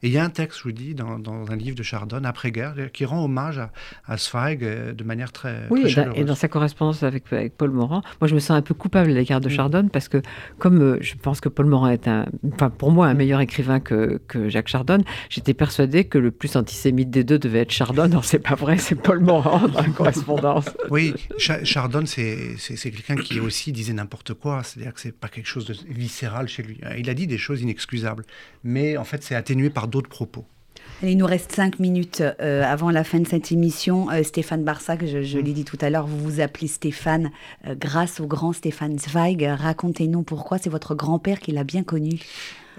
Et 0.04 0.08
il 0.08 0.14
y 0.14 0.18
a 0.18 0.24
un 0.24 0.30
texte, 0.30 0.60
je 0.60 0.64
vous 0.64 0.72
dis, 0.72 0.94
dans, 0.96 1.20
dans 1.20 1.50
un 1.52 1.56
livre 1.56 1.76
de 1.76 1.84
Chardonne, 1.84 2.26
après-guerre, 2.26 2.74
qui 2.94 3.06
rend 3.06 3.24
hommage 3.26 3.60
à, 3.60 3.72
à 4.08 4.18
Zweig 4.18 4.64
euh, 4.64 4.94
de 4.94 5.04
manière 5.04 5.32
très, 5.32 5.64
Oui, 5.70 5.82
très 5.82 5.92
et 5.92 5.96
dans, 5.96 6.02
et 6.02 6.06
chaleureuse. 6.06 6.26
dans 6.26 6.36
sa 6.36 6.48
correspondance 6.48 7.04
avec, 7.04 7.32
avec 7.34 7.58
Paul 7.58 7.72
Morand, 7.72 8.02
moi 8.22 8.28
je 8.28 8.36
me 8.36 8.40
sens 8.40 8.52
un 8.52 8.62
peu 8.62 8.74
coupable 8.74 9.12
à 9.12 9.14
l'égard 9.14 9.42
de 9.42 9.50
Mm. 9.50 9.52
Chardonne 9.52 9.90
parce 9.90 10.08
que 10.08 10.22
comme 10.58 10.82
euh, 10.82 10.98
je 11.02 11.16
pense 11.16 11.42
que 11.42 11.50
Paul 11.50 11.66
Morand 11.66 11.90
est 11.90 12.08
un, 12.08 12.26
enfin 12.54 12.70
pour 12.70 12.92
moi 12.92 13.08
un 13.08 13.14
meilleur 13.14 13.42
écrivain 13.42 13.80
que, 13.80 14.22
que 14.28 14.48
Jacques 14.50 14.68
Chardonne, 14.70 15.04
j'étais 15.30 15.54
persuadée 15.54 16.04
que 16.06 16.18
le 16.18 16.32
plus 16.32 16.56
antisémite 16.56 17.10
des 17.10 17.24
deux 17.24 17.40
devait 17.40 17.60
être 17.60 17.72
Chardonne. 17.72 18.12
Non, 18.12 18.22
c'est 18.22 18.40
pas 18.40 18.56
vrai, 18.56 18.78
c'est 18.78 18.96
Paul 18.96 19.20
Morand 19.20 19.68
dans 19.68 19.82
la 19.82 19.90
correspondance. 19.90 20.66
Oui, 20.90 21.14
Cha- 21.38 21.64
Chardonne, 21.64 22.06
c'est 22.08 22.56
quelqu'un 22.82 23.16
qui 23.16 23.40
aussi 23.40 23.72
disait 23.72 23.94
n'importe 23.94 24.34
quoi. 24.34 24.64
C'est-à-dire 24.64 24.94
que 24.94 25.00
c'est 25.02 25.12
pas 25.12 25.28
quelque 25.28 25.46
chose 25.48 25.66
de 25.66 25.76
viscéral 25.94 26.48
chez 26.48 26.64
lui. 26.64 26.80
Il 26.98 27.10
a 27.10 27.14
dit 27.14 27.28
des 27.28 27.38
choses 27.38 27.62
inexcusables, 27.62 28.24
mais 28.64 28.98
en 28.98 29.04
fait, 29.04 29.22
c'est 29.24 29.36
atténué 29.36 29.70
par 29.70 29.88
d'autres 29.90 30.10
propos. 30.10 30.46
Il 31.02 31.18
nous 31.18 31.26
reste 31.26 31.54
cinq 31.54 31.80
minutes 31.80 32.22
euh, 32.42 32.62
avant 32.64 32.90
la 32.92 33.06
fin 33.06 33.20
de 33.20 33.28
cette 33.28 33.54
émission. 33.54 34.10
Euh, 34.12 34.22
Stéphane 34.24 34.66
Barsac, 34.66 35.06
je, 35.06 35.22
je 35.24 35.40
l'ai 35.40 35.54
dit 35.54 35.64
tout 35.64 35.78
à 35.80 35.90
l'heure, 35.90 36.06
vous 36.06 36.18
vous 36.20 36.40
appelez 36.42 36.68
Stéphane 36.68 37.32
euh, 37.68 37.76
grâce 37.76 38.20
au 38.20 38.28
grand 38.28 38.52
Stéphane 38.52 39.00
Zweig. 39.00 39.42
Racontez-nous 39.44 40.24
pourquoi 40.24 40.58
c'est 40.58 40.70
votre 40.70 40.96
grand-père 40.96 41.40
qui 41.40 41.54
l'a 41.54 41.64
bien 41.64 41.84
connu. 41.84 42.20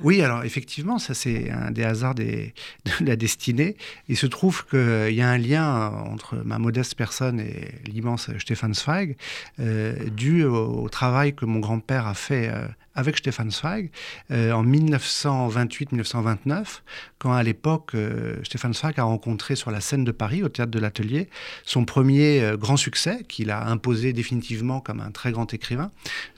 Oui, 0.02 0.22
alors 0.22 0.44
effectivement, 0.44 0.98
ça 0.98 1.12
c'est 1.14 1.50
un 1.50 1.70
des 1.70 1.82
hasards 1.84 2.14
des- 2.14 2.52
de 3.00 3.06
la 3.06 3.16
destinée. 3.16 3.76
Il 4.08 4.16
se 4.18 4.26
trouve 4.26 4.66
qu'il 4.66 5.14
y 5.14 5.22
a 5.22 5.28
un 5.28 5.38
lien 5.38 5.88
entre 6.10 6.36
ma 6.36 6.58
modeste 6.58 6.94
personne 6.96 7.40
et 7.40 7.68
l'immense 7.86 8.30
Stéphane 8.38 8.74
Zweig, 8.74 9.16
euh, 9.60 9.94
dû 10.10 10.44
au, 10.44 10.82
au 10.82 10.88
travail 10.90 11.34
que 11.34 11.46
mon 11.46 11.58
grand-père 11.58 12.06
a 12.06 12.14
fait 12.14 12.48
euh, 12.48 12.66
avec 12.94 13.18
Stéphane 13.18 13.50
Zweig 13.50 13.90
euh, 14.30 14.52
en 14.52 14.64
1928-1929, 14.64 16.80
quand 17.18 17.32
à 17.32 17.42
l'époque 17.42 17.94
euh, 17.94 18.36
Stéphane 18.44 18.74
Zweig 18.74 18.94
a 18.98 19.04
rencontré 19.04 19.56
sur 19.56 19.70
la 19.70 19.80
scène 19.80 20.04
de 20.04 20.12
Paris, 20.12 20.42
au 20.42 20.48
théâtre 20.48 20.70
de 20.70 20.78
l'Atelier, 20.78 21.28
son 21.64 21.84
premier 21.84 22.40
euh, 22.40 22.56
grand 22.56 22.76
succès, 22.76 23.24
qu'il 23.28 23.50
a 23.50 23.68
imposé 23.68 24.12
définitivement 24.12 24.80
comme 24.80 25.00
un 25.00 25.10
très 25.10 25.32
grand 25.32 25.52
écrivain, 25.54 25.90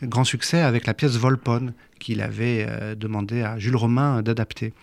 grand 0.02 0.24
succès 0.24 0.60
avec 0.60 0.86
la 0.86 0.94
pièce 0.94 1.16
Volpone 1.16 1.74
qu'il 2.02 2.20
avait 2.20 2.66
euh, 2.68 2.94
demandé 2.96 3.42
à 3.42 3.58
Jules 3.58 3.76
Romain 3.76 4.22
d'adapter. 4.22 4.74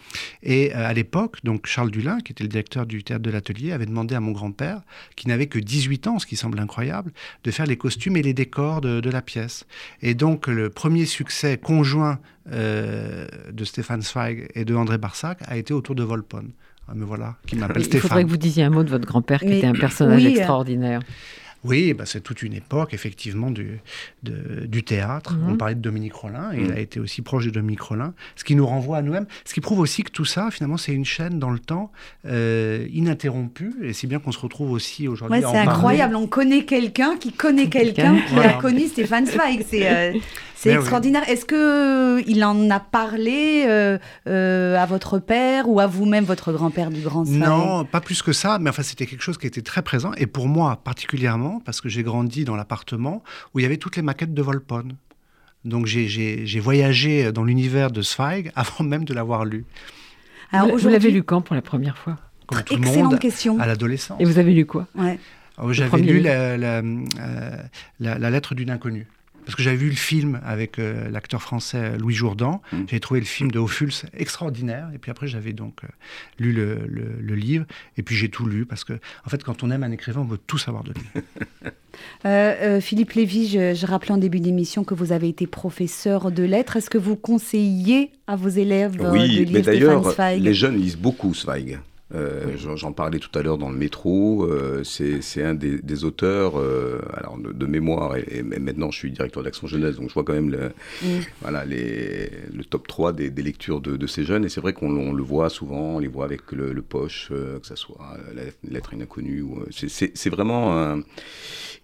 Et 0.41 0.71
à 0.71 0.93
l'époque, 0.93 1.43
donc 1.43 1.67
Charles 1.67 1.91
Dulin, 1.91 2.21
qui 2.21 2.31
était 2.31 2.45
le 2.45 2.49
directeur 2.49 2.85
du 2.85 3.03
théâtre 3.03 3.21
de 3.21 3.29
l'Atelier, 3.29 3.73
avait 3.73 3.85
demandé 3.85 4.15
à 4.15 4.21
mon 4.21 4.31
grand-père, 4.31 4.81
qui 5.17 5.27
n'avait 5.27 5.47
que 5.47 5.59
18 5.59 6.07
ans, 6.07 6.19
ce 6.19 6.25
qui 6.25 6.37
semble 6.37 6.59
incroyable, 6.59 7.11
de 7.43 7.51
faire 7.51 7.65
les 7.65 7.77
costumes 7.77 8.15
et 8.15 8.23
les 8.23 8.33
décors 8.33 8.79
de 8.79 9.09
la 9.09 9.21
pièce. 9.21 9.65
Et 10.01 10.13
donc 10.13 10.47
le 10.47 10.69
premier 10.69 11.05
succès 11.05 11.57
conjoint 11.59 12.19
euh, 12.51 13.27
de 13.51 13.63
Stéphane 13.63 14.01
Zweig 14.01 14.47
et 14.55 14.65
de 14.65 14.75
André 14.75 14.97
Barsac 14.97 15.39
a 15.45 15.57
été 15.57 15.73
autour 15.73 15.95
de 15.95 16.03
Volpone. 16.03 16.51
Ah, 16.87 16.95
me 16.95 17.05
voilà, 17.05 17.35
qui 17.45 17.55
m'appelle 17.57 17.81
Il 17.81 17.85
faudrait 17.85 17.99
Stéphane. 17.99 18.25
que 18.25 18.29
vous 18.31 18.37
disiez 18.37 18.63
un 18.63 18.69
mot 18.71 18.83
de 18.83 18.89
votre 18.89 19.05
grand-père 19.07 19.39
qui 19.41 19.47
Mais- 19.47 19.57
était 19.59 19.67
un 19.67 19.73
personnage 19.73 20.21
oui, 20.23 20.27
euh, 20.27 20.37
extraordinaire. 20.37 21.01
Oui, 21.65 21.93
bah, 21.93 22.05
c'est 22.05 22.21
toute 22.21 22.41
une 22.41 22.53
époque, 22.53 22.93
effectivement, 22.93 23.51
du, 23.51 23.81
de- 24.23 24.65
du 24.65 24.83
théâtre. 24.83 25.33
Mhm. 25.35 25.51
On 25.51 25.57
parlait 25.57 25.75
de 25.75 25.81
Dominique 25.81 26.13
Rollin, 26.13 26.53
et 26.53 26.57
il 26.61 26.67
Mhm. 26.67 26.71
a 26.71 26.79
été 26.79 27.01
aussi 27.01 27.21
proche 27.21 27.45
de 27.47 27.49
Dominique 27.51 27.81
Rollin, 27.81 28.13
ce 28.37 28.45
qui 28.45 28.55
nous 28.55 28.65
renvoie 28.65 28.95
à 28.97 29.01
nous-mêmes, 29.01 29.25
ce 29.43 29.53
qui 29.53 29.59
prouve 29.59 29.79
aussi 29.79 30.03
que 30.03 30.09
tout 30.11 30.23
ça, 30.23 30.51
finalement, 30.51 30.77
c'est 30.77 30.93
une 30.93 31.03
chaîne 31.03 31.37
dans 31.37 31.49
le 31.49 31.59
temps, 31.59 31.91
euh, 32.25 32.87
ininterrompue, 32.93 33.73
et 33.83 33.91
c'est 33.91 34.07
bien 34.07 34.19
qu'on 34.19 34.31
se 34.31 34.39
retrouve 34.39 34.71
aussi 34.71 35.09
aujourd'hui 35.09 35.39
Ouais, 35.39 35.45
c'est 35.45 35.51
parler. 35.53 35.69
incroyable. 35.69 36.15
On 36.15 36.27
connaît 36.27 36.63
quelqu'un 36.63 37.17
qui 37.17 37.33
connaît 37.33 37.67
quelqu'un 37.67 38.15
qui 38.21 38.33
Voilà. 38.35 38.57
a 38.57 38.61
connu 38.61 38.87
Stéphane 38.87 39.25
Zweig. 39.25 39.65
C'est 39.69 39.85
euh, 39.91 40.13
c'est 40.61 40.69
oui. 40.71 40.75
extraordinaire. 40.75 41.27
Est-ce 41.29 41.45
que 41.45 41.55
euh, 42.19 42.23
il 42.27 42.43
en 42.43 42.69
a 42.69 42.79
parlé 42.79 43.63
euh, 43.67 43.97
euh, 44.27 44.77
à 44.77 44.85
votre 44.85 45.19
père 45.19 45.69
ou 45.69 45.79
à 45.79 45.87
vous-même, 45.87 46.25
votre 46.25 46.51
grand-père 46.51 46.89
du 46.89 47.01
grand 47.01 47.23
Zweig 47.25 47.39
Non, 47.39 47.85
pas 47.85 48.01
plus 48.01 48.21
que 48.21 48.33
ça, 48.33 48.59
mais 48.59 48.69
enfin 48.69 48.83
c'était 48.83 49.05
quelque 49.05 49.21
chose 49.23 49.37
qui 49.37 49.47
était 49.47 49.61
très 49.61 49.81
présent, 49.81 50.11
et 50.17 50.27
pour 50.27 50.47
moi 50.47 50.81
particulièrement, 50.83 51.61
parce 51.63 51.79
que 51.81 51.87
j'ai 51.89 52.03
grandi 52.03 52.43
dans 52.45 52.55
l'appartement 52.55 53.23
où 53.53 53.59
il 53.59 53.63
y 53.63 53.65
avait 53.65 53.77
toutes 53.77 53.95
les 53.95 54.01
maquettes 54.01 54.33
de 54.33 54.41
Volpone. 54.41 54.95
Donc 55.65 55.85
j'ai- 55.85 56.07
j'ai 56.07 56.45
j'ai 56.45 56.59
voyagé 56.59 57.31
dans 57.31 57.43
l'univers 57.43 57.91
de 57.91 58.01
Zweig 58.01 58.51
avant 58.55 58.83
même 58.83 59.05
de 59.05 59.13
l'avoir 59.13 59.45
lu. 59.45 59.65
Alors 60.51 60.75
vous 60.75 60.89
l'avez 60.89 61.11
lu 61.11 61.23
quand 61.23 61.41
pour 61.41 61.55
la 61.55 61.61
première 61.61 61.97
fois? 61.97 62.15
Comme 62.47 62.63
tout 62.63 62.75
le 62.75 62.79
Excellente 62.81 63.11
monde, 63.11 63.19
question. 63.19 63.59
à 63.59 63.65
l'adolescence. 63.67 64.19
Et 64.19 64.25
vous 64.25 64.39
avez 64.39 64.53
lu 64.53 64.65
quoi? 64.65 64.87
Ouais. 64.95 65.19
Oh, 65.61 65.71
J'avais 65.73 65.97
lu 65.99 66.19
livre. 66.19 66.27
la, 66.29 66.57
la, 66.57 66.81
la- 67.99 68.17
la 68.17 68.29
lettre 68.29 68.55
d'une 68.55 68.71
inconnue. 68.71 69.05
Parce 69.45 69.55
que 69.55 69.63
j'avais 69.63 69.77
vu 69.77 69.89
le 69.89 69.95
film 69.95 70.39
avec 70.43 70.79
euh, 70.79 71.09
l'acteur 71.09 71.41
français 71.41 71.97
Louis 71.97 72.13
Jourdan. 72.15 72.61
Mm. 72.71 72.77
J'ai 72.89 72.99
trouvé 72.99 73.19
le 73.19 73.25
film 73.25 73.51
de 73.51 73.59
Ophuls 73.59 73.91
extraordinaire. 74.13 74.89
Et 74.93 74.97
puis 74.97 75.11
après, 75.11 75.27
j'avais 75.27 75.53
donc 75.53 75.83
euh, 75.83 75.87
lu 76.39 76.51
le, 76.53 76.75
le- 76.87 77.17
le 77.19 77.35
livre. 77.35 77.65
Et 77.97 78.03
puis 78.03 78.15
j'ai 78.15 78.29
tout 78.29 78.45
lu 78.45 78.65
parce 78.65 78.83
que, 78.83 78.93
en 79.25 79.29
fait, 79.29 79.43
quand 79.43 79.63
on 79.63 79.71
aime 79.71 79.83
un 79.83 79.91
écrivain, 79.91 80.21
on 80.21 80.25
veut 80.25 80.37
tout 80.45 80.57
savoir 80.57 80.83
de 80.83 80.93
lui. 80.93 81.21
Euh, 82.25 82.55
euh, 82.77 82.81
Philippe 82.81 83.11
Lévy, 83.13 83.47
je, 83.49 83.73
je 83.73 83.85
rappelais 83.85 84.11
en 84.11 84.17
début 84.17 84.39
d'émission 84.39 84.83
que 84.85 84.93
vous 84.93 85.11
avez 85.11 85.27
été 85.27 85.47
professeur 85.47 86.31
de 86.31 86.43
lettres. 86.43 86.77
Est-ce 86.77 86.89
que 86.89 86.97
vous 86.97 87.15
conseillez 87.17 88.11
à 88.27 88.35
vos 88.37 88.47
élèves 88.47 88.95
euh, 89.01 89.05
de 89.05 89.09
Oui, 89.11 89.27
lire 89.27 89.49
mais 89.51 89.61
d'ailleurs, 89.61 90.15
les 90.37 90.53
jeunes 90.53 90.77
lisent 90.77 90.95
beaucoup 90.97 91.33
Zweig. 91.33 91.79
Euh, 92.15 92.57
j'en- 92.57 92.91
parlais 92.91 93.19
tout 93.19 93.29
à 93.37 93.43
l'heure 93.43 93.57
dans 93.59 93.69
le 93.69 93.77
métro. 93.77 94.43
euh, 94.45 94.83
c'est 94.83 95.43
un 95.43 95.53
des, 95.53 95.77
des 95.79 96.03
auteurs, 96.05 96.57
euh, 96.59 96.99
alors 97.13 97.37
de, 97.37 97.51
de 97.51 97.65
mémoire, 97.67 98.15
et, 98.17 98.25
et 98.39 98.41
maintenant 98.43 98.89
je 98.89 98.97
suis 98.97 99.11
directeur 99.11 99.43
d'Action 99.43 99.67
Jeunesse, 99.67 99.97
donc 99.97 100.09
je 100.09 100.13
vois 100.15 100.23
quand 100.23 100.33
même 100.33 100.49
le, 100.49 100.71
Mm. 101.03 101.19
voilà, 101.41 101.65
les, 101.65 102.29
le 102.53 102.63
top 102.63 102.87
3 102.87 103.13
des, 103.13 103.29
des 103.29 103.41
lectures 103.43 103.79
de, 103.79 103.95
de 103.95 104.07
ces 104.07 104.23
jeunes. 104.23 104.43
Et 104.43 104.49
c'est 104.49 104.59
vrai 104.61 104.73
qu'on 104.73 104.89
on 104.97 105.13
le 105.13 105.23
voit 105.23 105.49
souvent, 105.49 105.95
on 105.95 105.99
les 105.99 106.07
voit 106.07 106.25
avec 106.25 106.51
le, 106.51 106.73
le 106.73 106.81
poche, 106.81 107.29
euh, 107.31 107.59
que 107.59 107.67
ce 107.67 107.75
soit 107.75 108.17
la 108.33 108.41
lettre 108.69 108.93
inaconnue. 108.93 109.41
ou, 109.43 109.59
euh, 109.61 109.67
c'est 109.87 110.29
vraiment. 110.29 110.77
un- 110.77 111.01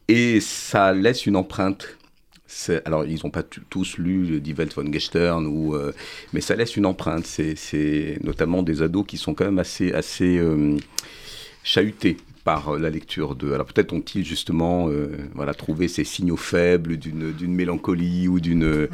et 0.08 0.40
ça 0.40 0.94
laisse 0.94 1.26
une 1.26 1.36
empreinte. 1.36 1.98
Alors, 2.86 3.06
ils 3.06 3.20
n'ont 3.24 3.32
pas 3.32 3.44
tous 3.44 3.98
lu 3.98 4.40
Die 4.40 4.54
Welt 4.54 4.74
von 4.74 4.92
Gestern, 4.92 5.46
euh, 5.74 5.92
mais 6.34 6.42
ça 6.42 6.56
laisse 6.56 6.76
une 6.78 6.86
empreinte. 6.86 7.26
C'est- 7.26 8.24
notamment 8.24 8.64
des 8.64 8.82
ados 8.82 9.06
qui 9.06 9.18
sont 9.18 9.34
quand 9.34 9.46
même 9.46 9.60
assez, 9.60 9.92
euh, 10.38 10.78
chahutés 11.64 12.18
par 12.44 12.70
euh, 12.70 12.80
la 12.80 12.90
lecture 12.90 13.36
de. 13.36 13.52
Alors 13.52 13.66
peut-être 13.66 13.92
ont-ils 13.94 14.26
justement 14.26 14.90
trouvé 15.58 15.88
ces 15.88 16.04
signaux 16.04 16.38
faibles 16.38 16.98
d'une 16.98 17.54
mélancolie 17.54 18.28
ou 18.28 18.40
d'une. 18.40 18.88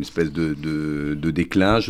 Espèce 0.00 0.32
de, 0.32 1.30
déclin. 1.30 1.80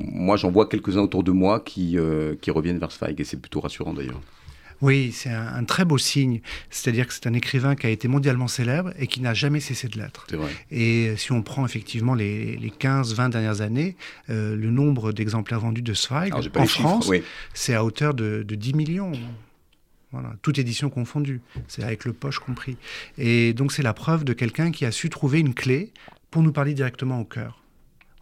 Moi, 0.00 0.36
j'en 0.36 0.50
vois 0.50 0.66
quelques-uns 0.66 1.02
autour 1.02 1.24
de 1.24 1.32
moi 1.32 1.60
qui, 1.60 1.98
qui 2.40 2.50
reviennent 2.50 2.78
vers 2.78 2.90
Zweig, 2.92 3.20
et 3.20 3.24
c'est 3.24 3.36
plutôt 3.40 3.60
rassurant 3.60 3.92
d'ailleurs. 3.92 4.20
Oui, 4.82 5.12
c'est 5.12 5.30
un, 5.30 5.46
un 5.54 5.64
très 5.64 5.84
beau 5.84 5.96
signe. 5.96 6.40
C'est-à-dire 6.70 7.06
que 7.06 7.14
c'est 7.14 7.26
un 7.26 7.32
écrivain 7.32 7.76
qui 7.76 7.86
a 7.86 7.90
été 7.90 8.08
mondialement 8.08 8.48
célèbre 8.48 8.92
et 8.98 9.06
qui 9.06 9.20
n'a 9.20 9.32
jamais 9.32 9.60
cessé 9.60 9.88
de 9.88 9.96
l'être. 9.98 10.26
Et 10.70 11.14
si 11.16 11.32
on 11.32 11.42
prend 11.42 11.64
effectivement 11.64 12.14
les, 12.14 12.56
les 12.56 12.70
15-20 12.70 13.30
dernières 13.30 13.60
années, 13.60 13.96
euh, 14.28 14.56
le 14.56 14.70
nombre 14.70 15.12
d'exemplaires 15.12 15.60
vendus 15.60 15.82
de 15.82 15.94
Zweig 15.94 16.32
Alors, 16.32 16.44
en 16.56 16.66
France, 16.66 17.08
oui. 17.08 17.22
c'est 17.54 17.74
à 17.74 17.84
hauteur 17.84 18.12
de, 18.12 18.42
de 18.46 18.54
10 18.54 18.74
millions. 18.74 19.12
Voilà, 20.10 20.34
toute 20.42 20.58
édition 20.58 20.90
confondue, 20.90 21.40
c'est 21.68 21.82
avec 21.82 22.04
le 22.04 22.12
poche 22.12 22.38
compris. 22.38 22.76
Et 23.16 23.54
donc 23.54 23.72
c'est 23.72 23.82
la 23.82 23.94
preuve 23.94 24.24
de 24.24 24.34
quelqu'un 24.34 24.70
qui 24.70 24.84
a 24.84 24.92
su 24.92 25.08
trouver 25.08 25.40
une 25.40 25.54
clé 25.54 25.90
pour 26.30 26.42
nous 26.42 26.52
parler 26.52 26.74
directement 26.74 27.18
au 27.18 27.24
cœur. 27.24 27.61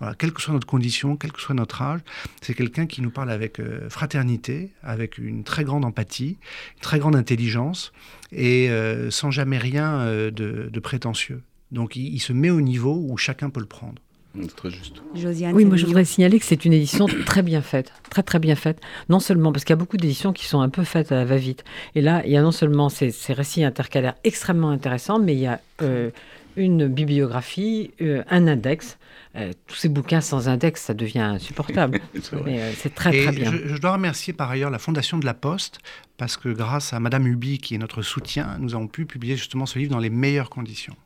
Voilà, 0.01 0.14
quelle 0.14 0.32
que 0.32 0.40
soit 0.40 0.55
notre 0.55 0.66
condition, 0.66 1.16
quel 1.16 1.30
que 1.30 1.40
soit 1.40 1.55
notre 1.55 1.82
âge, 1.82 2.01
c'est 2.40 2.55
quelqu'un 2.55 2.86
qui 2.86 3.03
nous 3.03 3.11
parle 3.11 3.30
avec 3.30 3.61
euh, 3.61 3.88
fraternité, 3.90 4.70
avec 4.82 5.18
une 5.18 5.44
très 5.44 5.62
grande 5.62 5.84
empathie, 5.84 6.38
une 6.76 6.82
très 6.82 6.98
grande 6.98 7.14
intelligence 7.14 7.92
et 8.32 8.70
euh, 8.70 9.11
sans 9.11 9.30
jamais 9.30 9.59
rien 9.59 10.01
euh, 10.01 10.30
de, 10.30 10.70
de 10.72 10.80
prétentieux. 10.80 11.42
Donc 11.70 11.96
il, 11.96 12.14
il 12.14 12.18
se 12.18 12.32
met 12.32 12.51
au 12.51 12.61
niveau 12.61 13.05
où 13.09 13.16
chacun 13.16 13.51
peut 13.51 13.61
le 13.61 13.66
prendre. 13.66 14.01
C'est 14.40 14.55
très 14.55 14.70
juste. 14.70 15.03
Josiane 15.14 15.55
Oui, 15.55 15.64
moi 15.64 15.76
je 15.76 15.86
voudrais 15.86 16.05
signaler 16.05 16.38
que 16.38 16.44
c'est 16.44 16.64
une 16.64 16.72
édition 16.72 17.07
très 17.26 17.42
bien 17.42 17.62
faite, 17.62 17.92
très 18.11 18.22
très 18.22 18.38
bien 18.38 18.55
faite. 18.55 18.80
Non 19.09 19.18
seulement 19.18 19.53
parce 19.53 19.64
qu'il 19.64 19.72
y 19.72 19.74
a 19.74 19.76
beaucoup 19.76 19.96
d'éditions 19.96 20.32
qui 20.32 20.46
sont 20.46 20.61
un 20.61 20.68
peu 20.68 20.84
faites 20.84 21.11
à 21.11 21.16
la 21.16 21.24
va-vite. 21.24 21.64
Et 21.94 22.01
là, 22.01 22.22
il 22.24 22.30
y 22.30 22.36
a 22.36 22.42
non 22.42 22.53
seulement 22.53 22.88
ces, 22.88 23.11
ces 23.11 23.32
récits 23.32 23.64
intercalaires 23.64 24.14
extrêmement 24.22 24.70
intéressants, 24.70 25.18
mais 25.18 25.34
il 25.34 25.40
y 25.40 25.46
a 25.46 25.61
euh, 25.82 26.11
une 26.57 26.86
bibliographie, 26.86 27.90
euh, 28.01 28.22
un 28.30 28.46
index. 28.46 28.98
Euh, 29.37 29.53
tous 29.66 29.76
ces 29.76 29.89
bouquins 29.89 30.20
sans 30.20 30.49
index, 30.49 30.83
ça 30.83 30.95
devient 30.95 31.20
insupportable. 31.20 32.01
Mais 32.45 32.61
euh, 32.61 32.72
c'est 32.76 32.95
très 32.95 33.16
Et 33.16 33.22
très 33.24 33.33
bien. 33.33 33.53
Je, 33.53 33.74
je 33.74 33.76
dois 33.76 33.93
remercier 33.93 34.33
par 34.33 34.51
ailleurs 34.51 34.70
la 34.70 34.78
Fondation 34.78 35.18
de 35.18 35.26
la 35.26 35.35
Poste, 35.35 35.78
parce 36.16 36.37
que 36.37 36.49
grâce 36.49 36.93
à 36.93 37.01
Madame 37.01 37.26
Hubi, 37.26 37.59
qui 37.59 37.76
est 37.76 37.78
notre 37.78 38.03
soutien, 38.03 38.57
nous 38.59 38.74
avons 38.74 38.89
pu 38.89 39.07
publier 39.07 39.37
justement 39.37 39.66
ce 39.66 39.78
livre 39.78 39.93
dans 39.93 40.01
les 40.01 40.11
meilleures 40.11 40.51
conditions. 40.51 40.97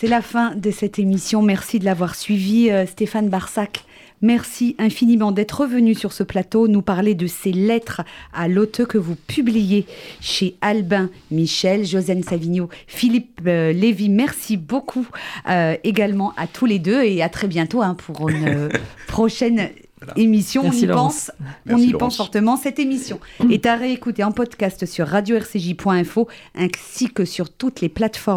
C'est 0.00 0.06
la 0.06 0.22
fin 0.22 0.54
de 0.54 0.70
cette 0.70 1.00
émission. 1.00 1.42
Merci 1.42 1.80
de 1.80 1.84
l'avoir 1.84 2.14
suivi, 2.14 2.70
euh, 2.70 2.86
Stéphane 2.86 3.28
Barsac. 3.28 3.84
Merci 4.20 4.74
infiniment 4.78 5.32
d'être 5.32 5.60
revenu 5.60 5.94
sur 5.94 6.12
ce 6.12 6.22
plateau, 6.22 6.68
nous 6.68 6.82
parler 6.82 7.14
de 7.14 7.26
ces 7.26 7.52
lettres 7.52 8.02
à 8.32 8.48
l'auteur 8.48 8.88
que 8.88 8.98
vous 8.98 9.14
publiez 9.14 9.86
chez 10.20 10.56
Albin 10.60 11.10
Michel, 11.30 11.84
Josiane 11.84 12.22
Savigno, 12.22 12.68
Philippe 12.86 13.40
euh, 13.46 13.72
Lévy. 13.72 14.08
Merci 14.08 14.56
beaucoup 14.56 15.06
euh, 15.48 15.76
également 15.84 16.32
à 16.36 16.46
tous 16.46 16.66
les 16.66 16.78
deux 16.78 17.02
et 17.02 17.22
à 17.22 17.28
très 17.28 17.46
bientôt 17.46 17.82
hein, 17.82 17.94
pour 17.94 18.28
une 18.28 18.48
euh, 18.48 18.68
prochaine 19.06 19.70
émission. 20.16 20.62
Merci, 20.62 20.78
on 20.78 20.82
y 20.82 20.86
Laurence. 20.86 21.32
pense, 21.36 21.48
on 21.68 21.76
y 21.78 21.86
Laurence. 21.86 21.98
pense 21.98 22.16
fortement. 22.16 22.56
Cette 22.56 22.78
émission 22.78 23.20
est 23.50 23.66
à 23.66 23.76
réécouter 23.76 24.24
en 24.24 24.32
podcast 24.32 24.86
sur 24.86 25.06
radio-rcj.info 25.06 26.28
ainsi 26.54 27.08
que 27.08 27.24
sur 27.24 27.50
toutes 27.50 27.80
les 27.80 27.88
plateformes 27.88 28.28